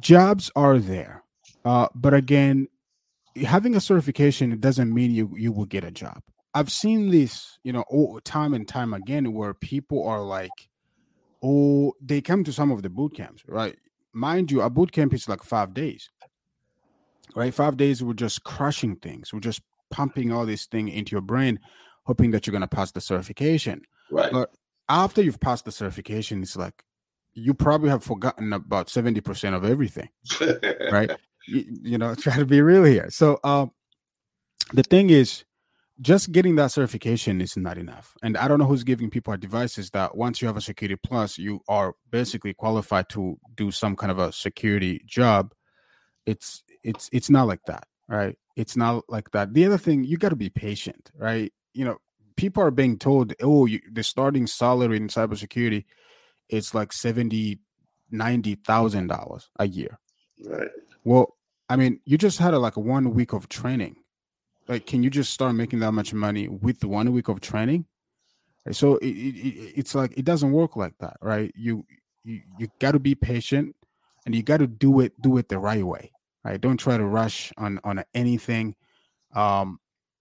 jobs 0.00 0.50
are 0.54 0.78
there, 0.78 1.22
uh, 1.64 1.88
but 1.94 2.12
again, 2.12 2.68
having 3.36 3.74
a 3.74 3.80
certification 3.80 4.58
doesn't 4.60 4.92
mean 4.92 5.12
you 5.12 5.34
you 5.36 5.52
will 5.52 5.66
get 5.66 5.84
a 5.84 5.90
job. 5.90 6.22
I've 6.56 6.72
seen 6.72 7.10
this, 7.10 7.58
you 7.64 7.72
know, 7.74 7.84
time 8.24 8.54
and 8.54 8.66
time 8.66 8.94
again 8.94 9.34
where 9.34 9.52
people 9.52 10.08
are 10.08 10.22
like, 10.22 10.70
oh, 11.42 11.92
they 12.00 12.22
come 12.22 12.44
to 12.44 12.52
some 12.52 12.70
of 12.70 12.80
the 12.80 12.88
boot 12.88 13.14
camps, 13.14 13.42
right? 13.46 13.76
Mind 14.14 14.50
you, 14.50 14.62
a 14.62 14.70
boot 14.70 14.90
camp 14.90 15.12
is 15.12 15.28
like 15.28 15.42
five 15.42 15.74
days, 15.74 16.08
right? 17.34 17.52
Five 17.52 17.76
days, 17.76 18.02
we're 18.02 18.14
just 18.14 18.42
crushing 18.44 18.96
things. 18.96 19.34
We're 19.34 19.40
just 19.40 19.60
pumping 19.90 20.32
all 20.32 20.46
this 20.46 20.64
thing 20.64 20.88
into 20.88 21.12
your 21.12 21.20
brain, 21.20 21.60
hoping 22.04 22.30
that 22.30 22.46
you're 22.46 22.52
going 22.52 22.62
to 22.62 22.66
pass 22.66 22.90
the 22.90 23.02
certification. 23.02 23.82
Right. 24.10 24.32
But 24.32 24.48
after 24.88 25.20
you've 25.20 25.40
passed 25.40 25.66
the 25.66 25.72
certification, 25.72 26.40
it's 26.40 26.56
like 26.56 26.82
you 27.34 27.52
probably 27.52 27.90
have 27.90 28.02
forgotten 28.02 28.54
about 28.54 28.86
70% 28.86 29.54
of 29.54 29.62
everything, 29.62 30.08
right? 30.90 31.10
you, 31.46 31.64
you, 31.82 31.98
know, 31.98 32.14
try 32.18 32.36
to 32.36 32.46
be 32.46 32.62
real 32.62 32.84
here. 32.84 33.10
So, 33.10 33.40
um, 33.44 33.72
the 34.72 34.84
thing 34.84 35.10
is, 35.10 35.44
just 36.00 36.32
getting 36.32 36.56
that 36.56 36.72
certification 36.72 37.40
is 37.40 37.56
not 37.56 37.78
enough. 37.78 38.14
And 38.22 38.36
I 38.36 38.48
don't 38.48 38.58
know 38.58 38.66
who's 38.66 38.84
giving 38.84 39.10
people 39.10 39.32
advice 39.32 39.78
is 39.78 39.90
that 39.90 40.16
once 40.16 40.42
you 40.42 40.46
have 40.46 40.56
a 40.56 40.60
security 40.60 40.96
plus, 41.02 41.38
you 41.38 41.60
are 41.68 41.94
basically 42.10 42.52
qualified 42.52 43.08
to 43.10 43.38
do 43.54 43.70
some 43.70 43.96
kind 43.96 44.10
of 44.10 44.18
a 44.18 44.32
security 44.32 45.02
job. 45.06 45.54
It's 46.26 46.62
it's 46.82 47.08
it's 47.12 47.30
not 47.30 47.46
like 47.46 47.62
that, 47.66 47.86
right? 48.08 48.36
It's 48.56 48.76
not 48.76 49.04
like 49.08 49.30
that. 49.30 49.54
The 49.54 49.64
other 49.64 49.78
thing, 49.78 50.04
you 50.04 50.16
got 50.16 50.30
to 50.30 50.36
be 50.36 50.50
patient, 50.50 51.10
right? 51.16 51.52
You 51.72 51.84
know, 51.84 51.98
people 52.36 52.62
are 52.62 52.70
being 52.70 52.98
told, 52.98 53.34
oh, 53.42 53.66
you, 53.66 53.80
the 53.90 54.02
starting 54.02 54.46
salary 54.46 54.96
in 54.96 55.08
cybersecurity, 55.08 55.84
it's 56.48 56.74
like 56.74 56.92
seventy, 56.92 57.60
ninety 58.10 58.56
thousand 58.56 59.06
dollars 59.06 59.48
a 59.58 59.66
year. 59.66 59.98
Right. 60.44 60.68
Well, 61.04 61.36
I 61.68 61.76
mean, 61.76 62.00
you 62.04 62.18
just 62.18 62.38
had 62.38 62.54
a, 62.54 62.58
like 62.58 62.76
one 62.76 63.14
week 63.14 63.32
of 63.32 63.48
training 63.48 63.96
like 64.68 64.86
can 64.86 65.02
you 65.02 65.10
just 65.10 65.32
start 65.32 65.54
making 65.54 65.80
that 65.80 65.92
much 65.92 66.12
money 66.12 66.48
with 66.48 66.84
one 66.84 67.12
week 67.12 67.28
of 67.28 67.40
training? 67.40 67.86
So 68.72 68.96
it, 68.96 69.06
it, 69.06 69.72
it's 69.76 69.94
like 69.94 70.16
it 70.16 70.24
doesn't 70.24 70.52
work 70.52 70.76
like 70.76 70.94
that 71.00 71.16
right? 71.20 71.52
You 71.54 71.84
you, 72.24 72.42
you 72.58 72.68
got 72.80 72.92
to 72.92 72.98
be 72.98 73.14
patient 73.14 73.76
and 74.24 74.34
you 74.34 74.42
got 74.42 74.58
to 74.58 74.66
do 74.66 75.00
it 75.00 75.20
do 75.20 75.36
it 75.38 75.48
the 75.48 75.58
right 75.58 75.84
way 75.84 76.10
right? 76.44 76.60
Don't 76.60 76.78
try 76.78 76.96
to 76.96 77.04
rush 77.04 77.52
on 77.56 77.80
on 77.84 78.04
anything. 78.14 78.74
Um 79.34 79.78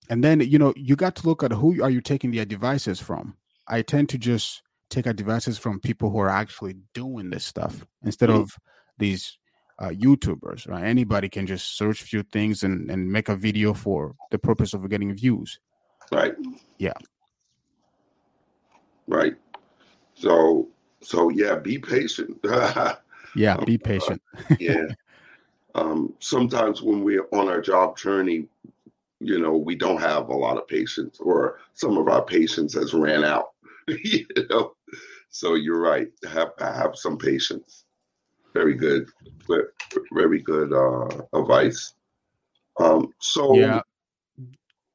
and 0.09 0.23
then 0.23 0.41
you 0.41 0.59
know 0.59 0.73
you 0.75 0.95
got 0.95 1.15
to 1.15 1.27
look 1.27 1.43
at 1.43 1.51
who 1.51 1.81
are 1.81 1.89
you 1.89 2.01
taking 2.01 2.31
the 2.31 2.45
devices 2.45 2.99
from. 2.99 3.35
I 3.67 3.81
tend 3.81 4.09
to 4.09 4.17
just 4.17 4.61
take 4.89 5.05
devices 5.15 5.57
from 5.57 5.79
people 5.79 6.09
who 6.09 6.19
are 6.19 6.29
actually 6.29 6.75
doing 6.93 7.29
this 7.29 7.45
stuff 7.45 7.85
instead 8.03 8.29
mm-hmm. 8.29 8.41
of 8.41 8.55
these 8.97 9.37
uh, 9.79 9.89
YouTubers, 9.89 10.67
right? 10.67 10.83
Anybody 10.83 11.29
can 11.29 11.45
just 11.45 11.77
search 11.77 12.01
a 12.01 12.05
few 12.05 12.23
things 12.23 12.63
and, 12.63 12.89
and 12.89 13.11
make 13.11 13.29
a 13.29 13.35
video 13.35 13.73
for 13.73 14.15
the 14.31 14.37
purpose 14.37 14.73
of 14.73 14.89
getting 14.89 15.13
views. 15.13 15.59
Right. 16.11 16.35
Yeah. 16.77 16.93
Right. 19.07 19.35
So 20.13 20.69
so 21.01 21.29
yeah, 21.29 21.55
be 21.55 21.77
patient. 21.77 22.37
yeah, 23.35 23.57
be 23.65 23.77
patient. 23.77 24.21
uh, 24.37 24.55
yeah. 24.59 24.85
Um, 25.75 26.13
sometimes 26.19 26.81
when 26.81 27.03
we're 27.03 27.27
on 27.33 27.49
our 27.49 27.59
job 27.59 27.97
journey, 27.97 28.47
you 29.19 29.39
know, 29.39 29.57
we 29.57 29.75
don't 29.75 29.99
have 29.99 30.29
a 30.29 30.35
lot 30.35 30.57
of 30.57 30.67
patience, 30.67 31.19
or 31.19 31.59
some 31.73 31.97
of 31.97 32.07
our 32.07 32.23
patience 32.23 32.73
has 32.73 32.93
ran 32.93 33.23
out. 33.23 33.49
you 33.87 34.25
know, 34.49 34.73
so 35.29 35.55
you're 35.55 35.81
right. 35.81 36.07
Have 36.31 36.51
have 36.59 36.95
some 36.95 37.17
patience 37.17 37.84
very 38.55 38.73
good, 38.73 39.09
very 40.13 40.41
good 40.41 40.73
uh, 40.73 41.37
advice. 41.37 41.93
Um, 42.79 43.09
so 43.19 43.53
yeah, 43.53 43.81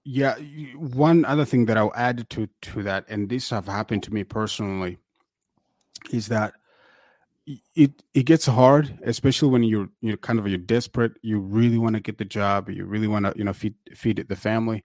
yeah. 0.04 0.34
One 0.74 1.24
other 1.24 1.44
thing 1.44 1.66
that 1.66 1.76
I'll 1.76 1.92
add 1.94 2.28
to 2.30 2.48
to 2.62 2.82
that, 2.82 3.04
and 3.08 3.28
this 3.28 3.50
have 3.50 3.66
happened 3.66 4.02
to 4.04 4.12
me 4.12 4.24
personally, 4.24 4.98
is 6.10 6.28
that 6.28 6.54
it 7.74 8.02
it 8.14 8.24
gets 8.24 8.46
hard, 8.46 8.98
especially 9.04 9.50
when 9.50 9.62
you're 9.62 9.88
you're 10.00 10.16
kind 10.16 10.38
of 10.38 10.48
you're 10.48 10.58
desperate. 10.58 11.12
You 11.22 11.38
really 11.38 11.78
want 11.78 11.94
to 11.94 12.00
get 12.00 12.18
the 12.18 12.24
job. 12.24 12.70
You 12.70 12.86
really 12.86 13.08
want 13.08 13.26
to 13.26 13.34
you 13.36 13.44
know 13.44 13.52
feed 13.52 13.74
feed 13.94 14.24
the 14.28 14.36
family. 14.36 14.84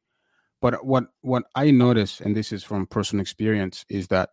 But 0.61 0.85
what 0.85 1.05
what 1.21 1.43
I 1.55 1.71
notice, 1.71 2.19
and 2.19 2.35
this 2.35 2.51
is 2.51 2.63
from 2.63 2.87
personal 2.87 3.21
experience, 3.21 3.85
is 3.89 4.07
that 4.09 4.29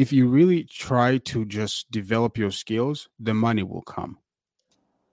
if 0.00 0.14
you 0.14 0.26
really 0.26 0.64
try 0.64 1.18
to 1.18 1.44
just 1.44 1.90
develop 1.90 2.38
your 2.38 2.50
skills, 2.50 3.10
the 3.18 3.34
money 3.34 3.62
will 3.62 3.82
come. 3.82 4.16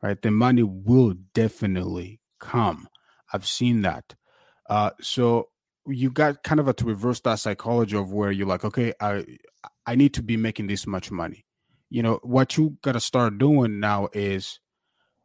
Right? 0.01 0.21
The 0.21 0.31
money 0.31 0.63
will 0.63 1.13
definitely 1.33 2.21
come. 2.39 2.87
I've 3.33 3.45
seen 3.45 3.81
that. 3.81 4.15
Uh, 4.69 4.91
so 5.01 5.49
you 5.85 6.09
got 6.09 6.41
kind 6.41 6.61
of 6.61 6.69
a 6.69 6.73
to 6.75 6.85
reverse 6.85 7.19
that 7.21 7.39
psychology 7.39 7.97
of 7.97 8.13
where 8.13 8.31
you're 8.31 8.47
like, 8.47 8.63
okay, 8.63 8.93
I 9.01 9.25
I 9.85 9.95
need 9.95 10.13
to 10.13 10.23
be 10.23 10.37
making 10.37 10.67
this 10.67 10.87
much 10.87 11.11
money. 11.11 11.45
You 11.89 12.01
know, 12.03 12.21
what 12.23 12.55
you 12.55 12.77
gotta 12.81 13.01
start 13.01 13.37
doing 13.37 13.81
now 13.81 14.07
is 14.13 14.61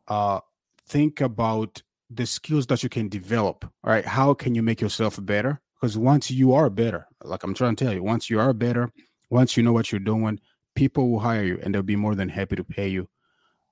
uh 0.09 0.41
think 0.89 1.21
about 1.21 1.83
the 2.11 2.27
skills 2.27 2.67
that 2.67 2.83
you 2.83 2.89
can 2.89 3.09
develop. 3.09 3.65
All 3.85 3.93
right. 3.93 4.05
How 4.05 4.35
can 4.35 4.57
you 4.57 4.63
make 4.65 4.81
yourself 4.81 5.25
better? 5.25 5.61
Because 5.77 5.97
once 5.97 6.33
you 6.33 6.53
are 6.53 6.69
better, 6.69 7.07
like 7.23 7.45
I'm 7.45 7.55
trying 7.55 7.77
to 7.77 7.85
tell 7.85 7.95
you, 7.95 8.03
once 8.03 8.29
you 8.29 8.41
are 8.41 8.53
better, 8.53 8.93
once 9.33 9.57
you 9.57 9.63
know 9.63 9.73
what 9.73 9.91
you're 9.91 9.99
doing, 9.99 10.39
people 10.75 11.11
will 11.11 11.19
hire 11.19 11.43
you 11.43 11.59
and 11.63 11.75
they'll 11.75 11.83
be 11.83 11.97
more 11.97 12.15
than 12.15 12.29
happy 12.29 12.55
to 12.55 12.63
pay 12.63 12.87
you, 12.87 13.09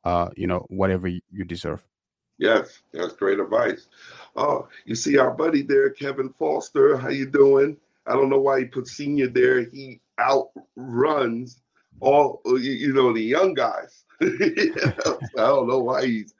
uh, 0.05 0.31
you 0.35 0.46
know, 0.46 0.66
whatever 0.70 1.07
you 1.07 1.44
deserve. 1.44 1.87
Yes, 2.38 2.81
that's 2.94 3.12
great 3.12 3.38
advice. 3.38 3.87
Oh, 4.37 4.68
you 4.87 4.94
see 4.94 5.18
our 5.18 5.31
buddy 5.31 5.61
there, 5.61 5.90
Kevin 5.90 6.31
Foster. 6.38 6.96
How 6.96 7.11
you 7.11 7.27
doing? 7.27 7.77
I 8.07 8.14
don't 8.14 8.31
know 8.31 8.40
why 8.40 8.61
he 8.61 8.64
put 8.64 8.88
senior 8.88 9.29
there. 9.29 9.62
He 9.62 10.01
outruns 10.18 11.61
all 12.01 12.40
you 12.46 12.94
know 12.94 13.12
the 13.12 13.20
young 13.20 13.53
guys. 13.53 14.05
I 14.23 15.20
don't 15.37 15.68
know 15.68 15.81
why 15.81 16.07
he's 16.07 16.33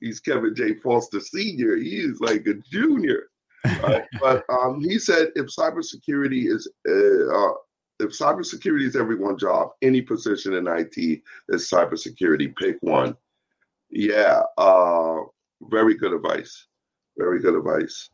he's 0.00 0.20
Kevin 0.20 0.54
J. 0.54 0.74
Foster 0.74 1.18
Senior. 1.18 1.76
He 1.76 1.96
is 1.96 2.20
like 2.20 2.46
a 2.46 2.54
junior. 2.54 3.24
Right? 3.82 4.04
but 4.20 4.44
um, 4.48 4.80
he 4.80 5.00
said 5.00 5.30
if 5.34 5.46
cybersecurity 5.46 6.46
is 6.46 6.70
uh, 6.88 7.36
uh, 7.36 7.54
if 8.00 8.10
cybersecurity 8.10 8.86
is 8.86 8.96
everyone's 8.96 9.40
job, 9.40 9.70
any 9.82 10.00
position 10.00 10.54
in 10.54 10.66
IT 10.66 11.22
is 11.48 11.70
cybersecurity. 11.70 12.54
Pick 12.56 12.76
one. 12.80 13.16
Yeah, 13.90 14.42
uh, 14.56 15.16
very 15.62 15.94
good 15.96 16.12
advice. 16.12 16.66
Very 17.16 17.40
good 17.40 17.54
advice. 17.54 18.10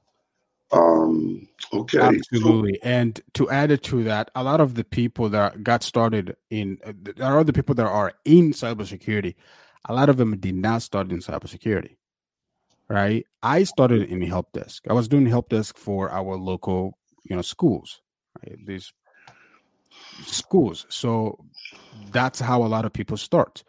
Um, 0.73 1.47
okay. 1.73 2.01
Absolutely. 2.01 2.81
And 2.83 3.21
to 3.35 3.49
add 3.51 3.71
it 3.71 3.83
to 3.85 4.03
that, 4.05 4.31
a 4.35 4.43
lot 4.43 4.61
of 4.61 4.75
the 4.75 4.85
people 4.85 5.29
that 5.29 5.63
got 5.63 5.83
started 5.83 6.37
in, 6.51 6.79
there 6.85 7.27
are 7.27 7.39
other 7.39 7.53
people 7.53 7.75
that 7.77 7.87
are 7.87 8.13
in 8.25 8.53
cybersecurity. 8.53 9.35
A 9.87 9.95
lot 9.95 10.09
of 10.09 10.17
them 10.17 10.37
did 10.39 10.55
not 10.55 10.83
start 10.83 11.11
in 11.13 11.19
cybersecurity. 11.19 11.97
Right. 12.89 13.27
I 13.43 13.65
started 13.65 14.11
in 14.11 14.21
help 14.23 14.53
desk. 14.53 14.85
I 14.89 14.93
was 14.93 15.09
doing 15.09 15.27
help 15.27 15.49
desk 15.49 15.79
for 15.79 16.11
our 16.11 16.37
local, 16.37 16.99
you 17.25 17.37
know, 17.37 17.43
schools. 17.43 18.01
Right? 18.43 18.59
These 18.67 18.93
schools. 20.23 20.87
So 20.89 21.45
that's 22.11 22.41
how 22.41 22.63
a 22.65 22.67
lot 22.67 22.85
of 22.85 22.93
people 22.93 23.17
start. 23.17 23.63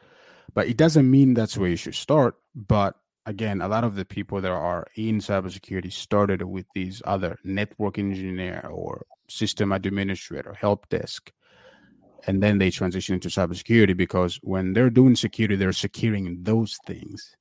But 0.54 0.68
it 0.68 0.78
doesn't 0.78 1.10
mean 1.10 1.34
that's 1.34 1.58
where 1.58 1.70
you 1.70 1.76
should 1.76 1.96
start. 1.96 2.36
But 2.56 2.96
again, 3.26 3.62
a 3.62 3.68
lot 3.68 3.84
of 3.84 3.96
the 3.96 4.06
people 4.06 4.40
that 4.42 4.52
are 4.52 4.88
in 4.96 5.20
cybersecurity 5.20 5.92
started 5.92 6.42
with 6.44 6.66
these 6.74 7.02
other 7.06 7.38
network 7.44 7.98
engineer 7.98 8.68
or 8.72 9.06
system 9.28 9.72
administrator, 9.72 10.54
help 10.54 10.88
desk. 10.90 11.32
And 12.28 12.42
then 12.42 12.58
they 12.58 12.72
transition 12.72 13.16
into 13.16 13.30
cybersecurity 13.30 13.96
because 13.96 14.40
when 14.42 14.74
they're 14.74 14.90
doing 14.90 15.16
security, 15.16 15.56
they're 15.56 15.74
securing 15.74 16.44
those 16.44 16.80
things. 16.86 17.36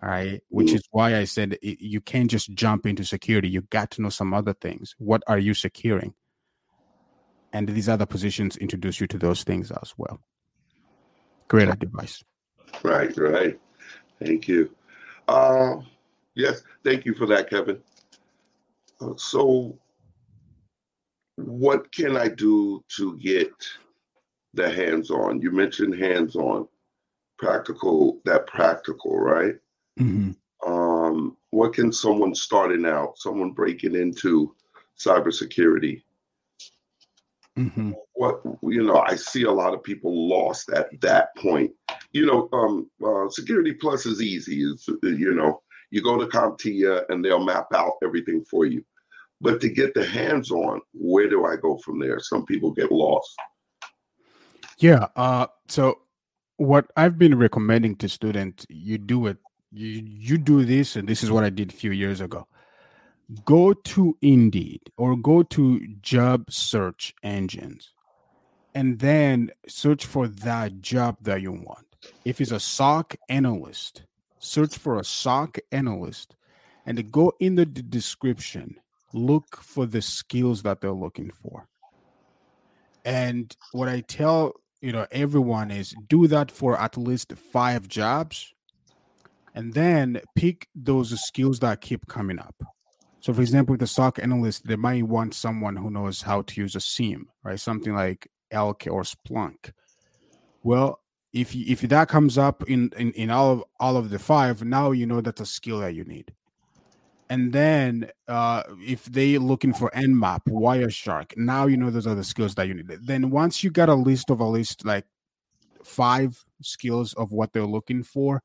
Right. 0.00 0.42
Which 0.48 0.68
mm. 0.68 0.74
is 0.74 0.82
why 0.90 1.16
I 1.16 1.24
said 1.24 1.58
you 1.62 2.00
can't 2.00 2.28
just 2.28 2.52
jump 2.54 2.86
into 2.86 3.04
security. 3.04 3.48
You 3.48 3.60
got 3.62 3.92
to 3.92 4.02
know 4.02 4.08
some 4.08 4.34
other 4.34 4.52
things. 4.52 4.96
What 4.98 5.22
are 5.28 5.38
you 5.38 5.54
securing? 5.54 6.14
And 7.52 7.68
these 7.68 7.88
other 7.88 8.06
positions 8.06 8.56
introduce 8.56 9.00
you 9.00 9.06
to 9.08 9.18
those 9.18 9.44
things 9.44 9.70
as 9.70 9.94
well. 9.96 10.20
Great 11.48 11.68
advice. 11.68 12.22
Right, 12.82 13.16
right. 13.16 13.60
Thank 14.24 14.48
you. 14.48 14.70
Uh, 15.28 15.76
yes, 16.34 16.62
thank 16.84 17.04
you 17.04 17.14
for 17.14 17.26
that, 17.26 17.50
Kevin. 17.50 17.78
Uh, 19.00 19.14
so, 19.16 19.78
what 21.36 21.92
can 21.92 22.16
I 22.16 22.28
do 22.28 22.82
to 22.96 23.18
get 23.18 23.52
the 24.54 24.70
hands 24.70 25.10
on? 25.10 25.40
You 25.40 25.50
mentioned 25.50 25.98
hands 25.98 26.36
on, 26.36 26.68
practical, 27.38 28.20
that 28.24 28.46
practical, 28.46 29.18
right? 29.18 29.56
Mm-hmm. 29.98 30.32
Um, 30.70 31.36
what 31.50 31.74
can 31.74 31.92
someone 31.92 32.34
starting 32.34 32.86
out, 32.86 33.18
someone 33.18 33.50
breaking 33.50 33.94
into 33.94 34.54
cybersecurity, 34.98 36.02
Mhm. 37.58 37.94
what 38.14 38.40
you 38.62 38.82
know 38.82 39.00
i 39.00 39.14
see 39.14 39.42
a 39.42 39.50
lot 39.50 39.74
of 39.74 39.82
people 39.82 40.28
lost 40.28 40.70
at 40.70 40.88
that 41.02 41.36
point 41.36 41.70
you 42.12 42.24
know 42.24 42.48
um 42.54 42.90
uh, 43.04 43.28
security 43.28 43.74
plus 43.74 44.06
is 44.06 44.22
easy 44.22 44.62
it's, 44.62 44.88
uh, 44.88 44.94
you 45.02 45.34
know 45.34 45.60
you 45.90 46.02
go 46.02 46.16
to 46.18 46.26
CompTIA 46.26 47.04
and 47.10 47.22
they'll 47.22 47.44
map 47.44 47.66
out 47.74 47.92
everything 48.02 48.42
for 48.50 48.64
you 48.64 48.82
but 49.42 49.60
to 49.60 49.68
get 49.68 49.92
the 49.92 50.06
hands 50.06 50.50
on 50.50 50.80
where 50.94 51.28
do 51.28 51.44
i 51.44 51.54
go 51.56 51.76
from 51.84 51.98
there 51.98 52.18
some 52.20 52.46
people 52.46 52.70
get 52.70 52.90
lost 52.90 53.36
Yeah. 54.78 55.08
Uh, 55.16 55.46
so 55.68 56.00
what 56.56 56.90
I've 56.96 57.18
been 57.18 57.38
recommending 57.38 57.96
to 57.96 58.08
students, 58.08 58.66
you 58.68 58.98
do 58.98 59.26
it. 59.26 59.38
You 59.72 60.02
you 60.04 60.38
do 60.38 60.64
this, 60.64 60.96
and 60.96 61.08
this 61.08 61.22
is 61.22 61.30
what 61.30 61.44
I 61.44 61.50
did 61.50 61.70
a 61.70 61.74
few 61.74 61.92
years 61.92 62.20
ago. 62.20 62.46
Go 63.44 63.72
to 63.72 64.16
Indeed 64.20 64.80
or 64.96 65.16
go 65.16 65.42
to 65.44 65.86
job 66.00 66.50
search 66.50 67.14
engines, 67.22 67.92
and 68.74 68.98
then 68.98 69.50
search 69.68 70.04
for 70.06 70.28
that 70.28 70.80
job 70.80 71.18
that 71.22 71.40
you 71.40 71.52
want. 71.52 71.86
If 72.24 72.40
it's 72.40 72.50
a 72.50 72.60
SOC 72.60 73.16
analyst, 73.28 74.02
search 74.38 74.76
for 74.76 74.98
a 74.98 75.04
SOC 75.04 75.58
analyst, 75.70 76.34
and 76.84 77.10
go 77.12 77.32
in 77.38 77.54
the 77.54 77.66
d- 77.66 77.82
description. 77.88 78.76
Look 79.12 79.56
for 79.56 79.86
the 79.86 80.02
skills 80.02 80.62
that 80.62 80.80
they're 80.80 80.90
looking 80.90 81.30
for. 81.30 81.68
And 83.04 83.54
what 83.72 83.88
I 83.88 84.00
tell 84.00 84.54
you 84.80 84.92
know 84.92 85.06
everyone 85.12 85.70
is 85.70 85.94
do 86.08 86.26
that 86.26 86.50
for 86.50 86.78
at 86.78 86.96
least 86.96 87.32
five 87.52 87.88
jobs, 87.88 88.52
and 89.54 89.74
then 89.74 90.20
pick 90.34 90.66
those 90.74 91.18
skills 91.24 91.60
that 91.60 91.80
keep 91.80 92.06
coming 92.08 92.38
up. 92.38 92.56
So, 93.22 93.32
for 93.32 93.40
example, 93.40 93.74
with 93.74 93.80
the 93.80 93.86
SOC 93.86 94.18
analyst, 94.18 94.66
they 94.66 94.74
might 94.74 95.04
want 95.04 95.32
someone 95.34 95.76
who 95.76 95.90
knows 95.90 96.22
how 96.22 96.42
to 96.42 96.60
use 96.60 96.74
a 96.74 96.80
SIEM, 96.80 97.28
right? 97.44 97.58
Something 97.58 97.94
like 97.94 98.28
Elk 98.50 98.88
or 98.90 99.02
Splunk. 99.02 99.70
Well, 100.64 101.00
if 101.32 101.54
you, 101.54 101.64
if 101.68 101.82
that 101.82 102.08
comes 102.08 102.36
up 102.36 102.68
in, 102.68 102.90
in 102.98 103.12
in 103.12 103.30
all 103.30 103.52
of 103.52 103.64
all 103.78 103.96
of 103.96 104.10
the 104.10 104.18
five, 104.18 104.64
now 104.64 104.90
you 104.90 105.06
know 105.06 105.20
that's 105.20 105.40
a 105.40 105.46
skill 105.46 105.78
that 105.80 105.94
you 105.94 106.04
need. 106.04 106.34
And 107.30 107.52
then 107.52 108.10
uh, 108.26 108.64
if 108.80 109.04
they 109.04 109.38
looking 109.38 109.72
for 109.72 109.90
Nmap, 109.94 110.40
Wireshark, 110.48 111.36
now 111.36 111.66
you 111.66 111.76
know 111.76 111.90
those 111.90 112.08
are 112.08 112.16
the 112.16 112.24
skills 112.24 112.56
that 112.56 112.66
you 112.66 112.74
need. 112.74 112.90
Then 113.02 113.30
once 113.30 113.62
you 113.62 113.70
got 113.70 113.88
a 113.88 113.94
list 113.94 114.30
of 114.30 114.40
at 114.40 114.46
least 114.46 114.84
like 114.84 115.06
five 115.84 116.44
skills 116.60 117.14
of 117.14 117.30
what 117.30 117.52
they're 117.52 117.64
looking 117.64 118.02
for, 118.02 118.42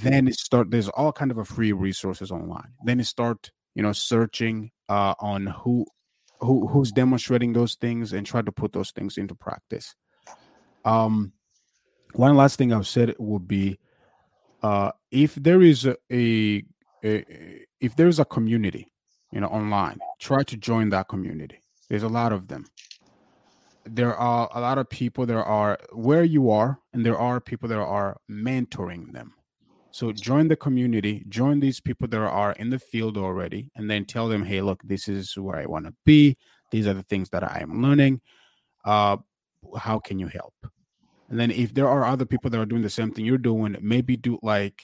then 0.00 0.26
it 0.26 0.34
start 0.34 0.70
there's 0.70 0.88
all 0.88 1.12
kind 1.12 1.30
of 1.30 1.36
a 1.36 1.44
free 1.44 1.72
resources 1.72 2.30
online. 2.30 2.72
Then 2.82 2.98
you 2.98 3.04
start, 3.04 3.52
you 3.76 3.82
know, 3.82 3.92
searching 3.92 4.70
uh, 4.88 5.14
on 5.20 5.46
who 5.46 5.86
who 6.40 6.66
who's 6.66 6.90
demonstrating 6.90 7.52
those 7.52 7.74
things 7.74 8.12
and 8.12 8.26
try 8.26 8.40
to 8.42 8.50
put 8.50 8.72
those 8.72 8.90
things 8.90 9.18
into 9.18 9.34
practice. 9.34 9.94
Um 10.84 11.32
one 12.14 12.36
last 12.36 12.56
thing 12.56 12.72
I've 12.72 12.86
said 12.86 13.14
would 13.18 13.46
be 13.46 13.78
uh 14.62 14.92
if 15.10 15.34
there 15.34 15.62
is 15.62 15.84
a, 15.86 15.96
a, 16.10 16.64
a 17.04 17.64
if 17.80 17.96
there's 17.96 18.18
a 18.18 18.24
community, 18.24 18.92
you 19.30 19.40
know, 19.40 19.48
online, 19.48 19.98
try 20.18 20.42
to 20.42 20.56
join 20.56 20.88
that 20.90 21.08
community. 21.08 21.62
There's 21.88 22.02
a 22.02 22.08
lot 22.08 22.32
of 22.32 22.48
them. 22.48 22.64
There 23.84 24.16
are 24.16 24.48
a 24.52 24.60
lot 24.60 24.78
of 24.78 24.88
people 24.90 25.26
there 25.26 25.44
are 25.44 25.78
where 25.92 26.24
you 26.24 26.50
are, 26.50 26.80
and 26.92 27.04
there 27.04 27.18
are 27.18 27.40
people 27.40 27.68
that 27.68 27.78
are 27.78 28.16
mentoring 28.28 29.12
them. 29.12 29.34
So 29.96 30.12
join 30.12 30.48
the 30.48 30.56
community, 30.56 31.24
join 31.30 31.58
these 31.58 31.80
people 31.80 32.06
that 32.08 32.18
are 32.20 32.52
in 32.52 32.68
the 32.68 32.78
field 32.78 33.16
already, 33.16 33.70
and 33.76 33.90
then 33.90 34.04
tell 34.04 34.28
them, 34.28 34.44
hey, 34.44 34.60
look, 34.60 34.82
this 34.84 35.08
is 35.08 35.38
where 35.38 35.56
I 35.56 35.64
want 35.64 35.86
to 35.86 35.94
be. 36.04 36.36
These 36.70 36.86
are 36.86 36.92
the 36.92 37.02
things 37.04 37.30
that 37.30 37.42
I 37.42 37.60
am 37.62 37.80
learning. 37.80 38.20
Uh, 38.84 39.16
how 39.78 39.98
can 39.98 40.18
you 40.18 40.26
help? 40.26 40.52
And 41.30 41.40
then 41.40 41.50
if 41.50 41.72
there 41.72 41.88
are 41.88 42.04
other 42.04 42.26
people 42.26 42.50
that 42.50 42.60
are 42.60 42.66
doing 42.66 42.82
the 42.82 42.90
same 42.90 43.10
thing 43.10 43.24
you're 43.24 43.38
doing, 43.38 43.74
maybe 43.80 44.18
do 44.18 44.38
like 44.42 44.82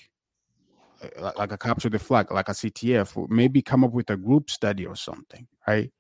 uh, 1.18 1.33
like 1.37 1.53
a 1.53 1.59
capture 1.59 1.90
the 1.90 1.98
flag, 1.98 2.33
like 2.33 2.48
a 2.48 2.53
CTF, 2.53 3.29
maybe 3.29 3.61
come 3.61 3.85
up 3.85 3.92
with 3.92 4.09
a 4.09 4.16
group 4.16 4.48
study 4.48 4.87
or 4.87 4.96
something, 4.96 5.46
right? 5.68 5.92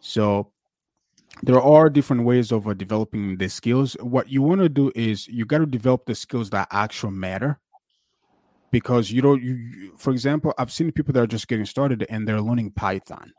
So 0.00 0.52
there 1.42 1.62
are 1.62 1.88
different 1.88 2.24
ways 2.24 2.52
of 2.52 2.68
uh, 2.68 2.74
developing 2.74 3.38
the 3.38 3.48
skills. 3.48 3.96
What 4.00 4.28
you 4.28 4.42
want 4.42 4.60
to 4.60 4.68
do 4.68 4.92
is 4.94 5.26
you 5.26 5.46
got 5.46 5.60
to 5.60 5.66
develop 5.66 6.04
the 6.04 6.14
skills 6.14 6.50
that 6.50 6.68
actually 6.70 7.12
matter. 7.14 7.60
Because 8.70 9.10
you 9.10 9.22
don't, 9.22 9.42
you, 9.42 9.54
you- 9.54 9.94
for 9.96 10.10
example, 10.10 10.52
I've 10.58 10.72
seen 10.72 10.92
people 10.92 11.12
that 11.14 11.22
are 11.22 11.26
just 11.26 11.48
getting 11.48 11.66
started 11.66 12.06
and 12.08 12.26
they're 12.26 12.40
learning 12.40 12.72
Python. 12.72 13.32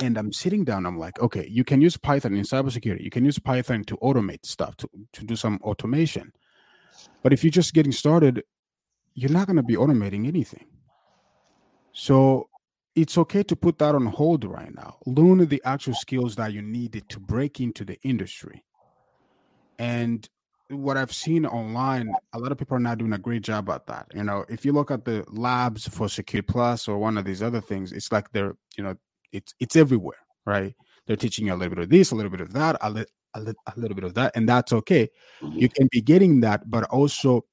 And 0.00 0.18
I'm 0.18 0.32
sitting 0.32 0.64
down, 0.64 0.84
I'm 0.84 0.98
like, 0.98 1.20
okay, 1.20 1.46
you 1.48 1.64
can 1.64 1.80
use 1.80 1.96
Python 1.96 2.34
in 2.34 2.42
cybersecurity. 2.42 3.02
You 3.04 3.10
can 3.10 3.24
use 3.24 3.38
Python 3.38 3.84
to 3.84 3.96
automate 3.98 4.44
stuff, 4.44 4.76
to, 4.78 4.88
to 5.12 5.24
do 5.24 5.36
some 5.36 5.60
automation. 5.62 6.32
But 7.22 7.32
if 7.32 7.44
you're 7.44 7.52
just 7.52 7.72
getting 7.72 7.92
started, 7.92 8.42
you're 9.14 9.30
not 9.30 9.46
going 9.46 9.56
to 9.58 9.62
be 9.62 9.76
automating 9.76 10.26
anything. 10.26 10.66
So 11.92 12.48
it's 12.94 13.16
okay 13.18 13.42
to 13.44 13.56
put 13.56 13.78
that 13.78 13.94
on 13.94 14.06
hold 14.06 14.44
right 14.44 14.74
now. 14.74 14.96
Learn 15.06 15.46
the 15.46 15.62
actual 15.64 15.94
skills 15.94 16.36
that 16.36 16.52
you 16.52 16.62
needed 16.62 17.08
to 17.10 17.20
break 17.20 17.60
into 17.60 17.84
the 17.84 17.98
industry. 18.02 18.64
And 19.78 20.28
what 20.72 20.96
I've 20.96 21.12
seen 21.12 21.44
online, 21.46 22.12
a 22.32 22.38
lot 22.38 22.52
of 22.52 22.58
people 22.58 22.76
are 22.76 22.80
not 22.80 22.98
doing 22.98 23.12
a 23.12 23.18
great 23.18 23.42
job 23.42 23.68
at 23.70 23.86
that. 23.86 24.06
You 24.14 24.24
know, 24.24 24.44
if 24.48 24.64
you 24.64 24.72
look 24.72 24.90
at 24.90 25.04
the 25.04 25.24
labs 25.28 25.86
for 25.86 26.08
Secure 26.08 26.42
Plus 26.42 26.88
or 26.88 26.98
one 26.98 27.18
of 27.18 27.24
these 27.24 27.42
other 27.42 27.60
things, 27.60 27.92
it's 27.92 28.10
like 28.10 28.30
they're, 28.32 28.56
you 28.76 28.84
know, 28.84 28.96
it's 29.32 29.54
it's 29.60 29.76
everywhere, 29.76 30.18
right? 30.46 30.74
They're 31.06 31.16
teaching 31.16 31.46
you 31.46 31.54
a 31.54 31.56
little 31.56 31.74
bit 31.74 31.82
of 31.84 31.90
this, 31.90 32.10
a 32.10 32.14
little 32.14 32.30
bit 32.30 32.40
of 32.40 32.52
that, 32.52 32.76
a, 32.80 32.90
li- 32.90 33.04
a, 33.34 33.40
li- 33.40 33.54
a 33.66 33.78
little 33.78 33.94
bit 33.94 34.04
of 34.04 34.14
that, 34.14 34.32
and 34.34 34.48
that's 34.48 34.72
okay. 34.72 35.08
Mm-hmm. 35.42 35.58
You 35.58 35.68
can 35.68 35.88
be 35.90 36.00
getting 36.00 36.40
that, 36.40 36.70
but 36.70 36.84
also 36.84 37.44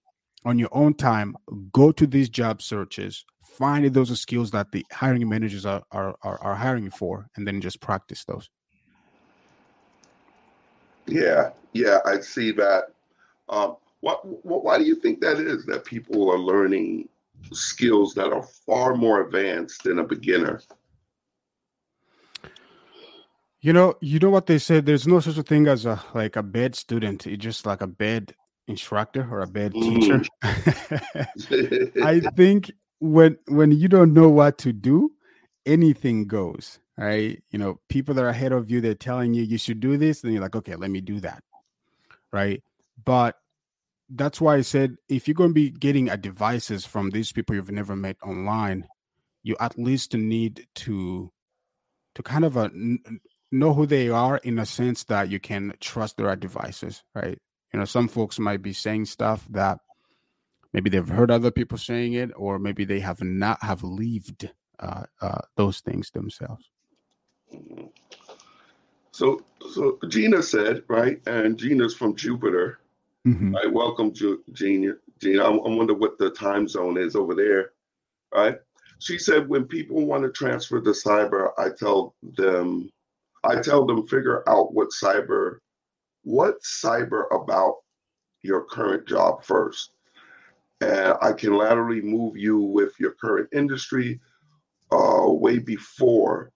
on 0.46 0.58
your 0.58 0.70
own 0.72 0.94
time, 0.94 1.36
go 1.74 1.92
to 1.92 2.08
these 2.08 2.30
job 2.30 2.62
searches, 2.62 3.26
find 3.44 3.86
those 3.94 4.18
skills 4.20 4.52
that 4.52 4.72
the 4.72 4.86
hiring 4.92 5.28
managers 5.28 5.66
are 5.66 5.84
are, 5.92 6.16
are, 6.24 6.42
are 6.42 6.56
hiring 6.56 6.90
for, 6.90 7.28
and 7.36 7.48
then 7.48 7.60
just 7.60 7.82
practice 7.82 8.24
those. 8.26 8.50
Yeah, 11.08 11.50
yeah, 11.74 12.00
I 12.06 12.20
see 12.20 12.52
that. 12.52 12.94
Um, 13.50 13.78
what, 14.02 14.26
what, 14.46 14.64
why 14.64 14.78
do 14.78 14.86
you 14.86 14.96
think 14.96 15.20
that 15.22 15.38
is 15.38 15.66
that 15.66 15.84
people 15.84 16.32
are 16.32 16.40
learning 16.40 17.10
skills 17.52 18.14
that 18.14 18.32
are 18.32 18.44
far 18.66 18.96
more 18.96 19.22
advanced 19.22 19.84
than 19.84 20.00
a 20.00 20.04
beginner? 20.04 20.62
You 23.62 23.74
know, 23.74 23.96
you 24.00 24.20
know 24.20 24.30
what 24.30 24.46
they 24.46 24.58
said. 24.58 24.86
There's 24.86 25.06
no 25.08 25.20
such 25.20 25.38
a 25.38 25.44
thing 25.44 25.68
as 25.68 25.86
a 25.86 26.02
like 26.14 26.38
a 26.38 26.44
bad 26.44 26.76
student. 26.76 27.28
It's 27.28 27.44
just 27.44 27.66
like 27.66 27.82
a 27.82 27.88
bad 27.88 28.34
instructor 28.68 29.28
or 29.30 29.42
a 29.42 29.48
bad 29.48 29.74
teacher. 29.74 30.24
I 30.42 32.22
think 32.38 32.72
when 33.00 33.38
when 33.48 33.72
you 33.72 33.90
don't 33.90 34.14
know 34.14 34.30
what 34.30 34.58
to 34.60 34.72
do, 34.72 35.12
anything 35.66 36.26
goes. 36.26 36.80
Right? 36.98 37.44
You 37.52 37.60
know, 37.60 37.80
people 37.90 38.14
that 38.16 38.24
are 38.24 38.30
ahead 38.30 38.54
of 38.54 38.72
you, 38.72 38.80
they're 38.80 38.94
telling 38.94 39.34
you 39.34 39.44
you 39.44 39.58
should 39.58 39.82
do 39.82 39.98
this, 39.98 40.24
and 40.24 40.32
you're 40.32 40.42
like, 40.42 40.56
okay, 40.56 40.76
let 40.76 40.92
me 40.92 41.02
do 41.02 41.20
that. 41.20 41.44
Right? 42.32 42.64
But 43.06 43.36
that's 44.10 44.42
why 44.42 44.56
I 44.56 44.62
said 44.62 44.96
if 45.08 45.28
you're 45.28 45.36
going 45.36 45.52
to 45.52 45.54
be 45.54 45.70
getting 45.70 46.10
a 46.10 46.18
devices 46.18 46.86
from 46.86 47.12
these 47.12 47.32
people 47.32 47.56
you've 47.56 47.72
never 47.72 47.96
met 47.96 48.18
online, 48.24 48.88
you 49.44 49.56
at 49.60 49.78
least 49.78 50.14
need 50.14 50.68
to 50.76 51.32
to 52.16 52.24
kind 52.24 52.44
of 52.44 52.58
uh, 52.58 52.64
n- 52.64 53.00
n- 53.06 53.20
know 53.52 53.74
who 53.74 53.86
they 53.86 54.10
are 54.10 54.38
in 54.38 54.60
a 54.60 54.66
sense 54.66 55.04
that 55.06 55.30
you 55.30 55.40
can 55.40 55.74
trust 55.80 56.18
their 56.18 56.36
devices, 56.36 57.04
right? 57.16 57.38
You 57.72 57.80
know, 57.80 57.86
some 57.86 58.08
folks 58.08 58.40
might 58.40 58.62
be 58.62 58.74
saying 58.74 59.06
stuff 59.06 59.46
that 59.52 59.80
maybe 60.74 60.90
they've 60.90 61.08
heard 61.08 61.32
other 61.32 61.52
people 61.52 61.78
saying 61.78 62.14
it, 62.14 62.32
or 62.36 62.58
maybe 62.60 62.84
they 62.84 63.00
have 63.00 63.22
not 63.22 63.62
have 63.62 63.84
lived 63.84 64.50
uh, 64.80 65.04
uh, 65.22 65.42
those 65.56 65.82
things 65.82 66.10
themselves. 66.12 66.70
So, 69.12 69.44
so 69.72 70.00
Gina 70.08 70.42
said, 70.42 70.84
right, 70.88 71.22
and 71.28 71.58
Gina's 71.58 71.96
from 71.96 72.16
Jupiter. 72.16 72.80
Mhm. 73.30 73.54
Right, 73.54 73.72
welcome, 73.72 74.12
Gina. 74.12 74.94
Gina, 75.20 75.44
I, 75.44 75.50
I 75.52 75.70
wonder 75.70 75.94
what 75.94 76.18
the 76.18 76.32
time 76.32 76.68
zone 76.68 76.98
is 76.98 77.16
over 77.16 77.36
there, 77.36 77.74
right? 78.34 78.58
She 78.98 79.20
said, 79.20 79.48
when 79.48 79.66
people 79.66 80.06
want 80.08 80.24
to 80.24 80.32
transfer 80.32 80.82
to 80.82 80.90
cyber, 80.90 81.52
I 81.58 81.70
tell 81.70 82.16
them, 82.38 82.90
I 83.44 83.62
tell 83.62 83.86
them 83.86 84.08
figure 84.08 84.44
out 84.50 84.74
what 84.74 84.90
cyber, 84.90 85.60
what 86.24 86.56
cyber 86.64 87.26
about 87.32 87.76
your 88.42 88.64
current 88.64 89.08
job 89.08 89.44
first, 89.44 89.92
and 90.82 91.14
I 91.22 91.34
can 91.34 91.56
laterally 91.56 92.02
move 92.02 92.36
you 92.36 92.58
with 92.58 93.00
your 93.00 93.12
current 93.12 93.50
industry, 93.54 94.20
uh, 94.92 95.26
way 95.28 95.60
before 95.60 96.52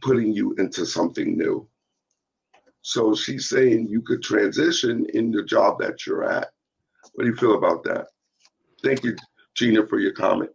putting 0.00 0.32
you 0.32 0.54
into 0.58 0.84
something 0.84 1.38
new. 1.38 1.68
So 2.82 3.14
she's 3.14 3.48
saying 3.48 3.88
you 3.88 4.02
could 4.02 4.22
transition 4.22 5.06
in 5.14 5.30
the 5.30 5.44
job 5.44 5.78
that 5.78 6.04
you're 6.06 6.28
at. 6.28 6.48
What 7.14 7.24
do 7.24 7.30
you 7.30 7.36
feel 7.36 7.56
about 7.56 7.84
that? 7.84 8.08
Thank 8.82 9.04
you, 9.04 9.16
Gina, 9.54 9.86
for 9.86 10.00
your 10.00 10.12
comment. 10.12 10.50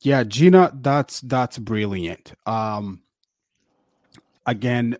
Yeah, 0.00 0.24
Gina, 0.24 0.72
that's 0.74 1.20
that's 1.20 1.58
brilliant. 1.58 2.32
Um, 2.46 3.02
again, 4.46 4.96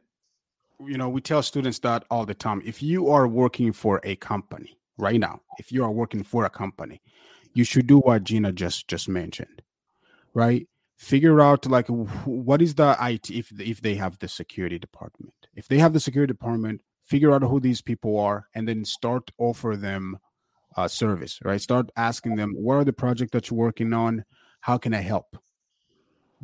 you 0.87 0.99
know, 0.99 1.09
we 1.09 1.21
tell 1.21 1.43
students 1.43 1.79
that 1.81 2.05
all 2.11 2.27
the 2.27 2.35
time. 2.35 2.63
If 2.65 2.83
you 2.83 3.09
are 3.09 3.27
working 3.27 3.73
for 3.73 4.01
a 4.05 4.17
company 4.17 4.79
right 4.99 5.19
now, 5.19 5.41
if 5.59 5.73
you 5.73 5.83
are 5.85 5.91
working 5.91 6.23
for 6.23 6.45
a 6.45 6.51
company, 6.51 7.01
you 7.55 7.65
should 7.65 7.87
do 7.87 7.99
what 7.99 8.25
Gina 8.25 8.53
just 8.53 8.89
just 8.89 9.09
mentioned, 9.09 9.63
right? 10.35 10.69
Figure 11.01 11.41
out 11.41 11.65
like 11.65 11.87
what 11.89 12.61
is 12.61 12.75
the 12.75 12.95
IT 13.01 13.31
if 13.31 13.59
if 13.59 13.81
they 13.81 13.95
have 13.95 14.19
the 14.19 14.29
security 14.29 14.79
department. 14.79 15.33
If 15.55 15.67
they 15.67 15.79
have 15.79 15.95
the 15.95 15.99
security 15.99 16.31
department, 16.35 16.83
figure 17.03 17.33
out 17.33 17.43
who 17.43 17.59
these 17.59 17.81
people 17.81 18.19
are, 18.19 18.49
and 18.55 18.69
then 18.69 18.85
start 18.85 19.31
offer 19.39 19.77
them 19.77 20.19
a 20.77 20.91
service, 20.91 21.41
right? 21.43 21.61
Start 21.61 21.91
asking 21.97 22.37
them 22.37 22.53
what 22.55 22.75
are 22.75 22.85
the 22.85 22.93
project 22.93 23.33
that 23.33 23.51
you're 23.51 23.59
working 23.59 23.95
on, 23.95 24.27
how 24.61 24.77
can 24.77 24.93
I 24.93 25.01
help? 25.01 25.39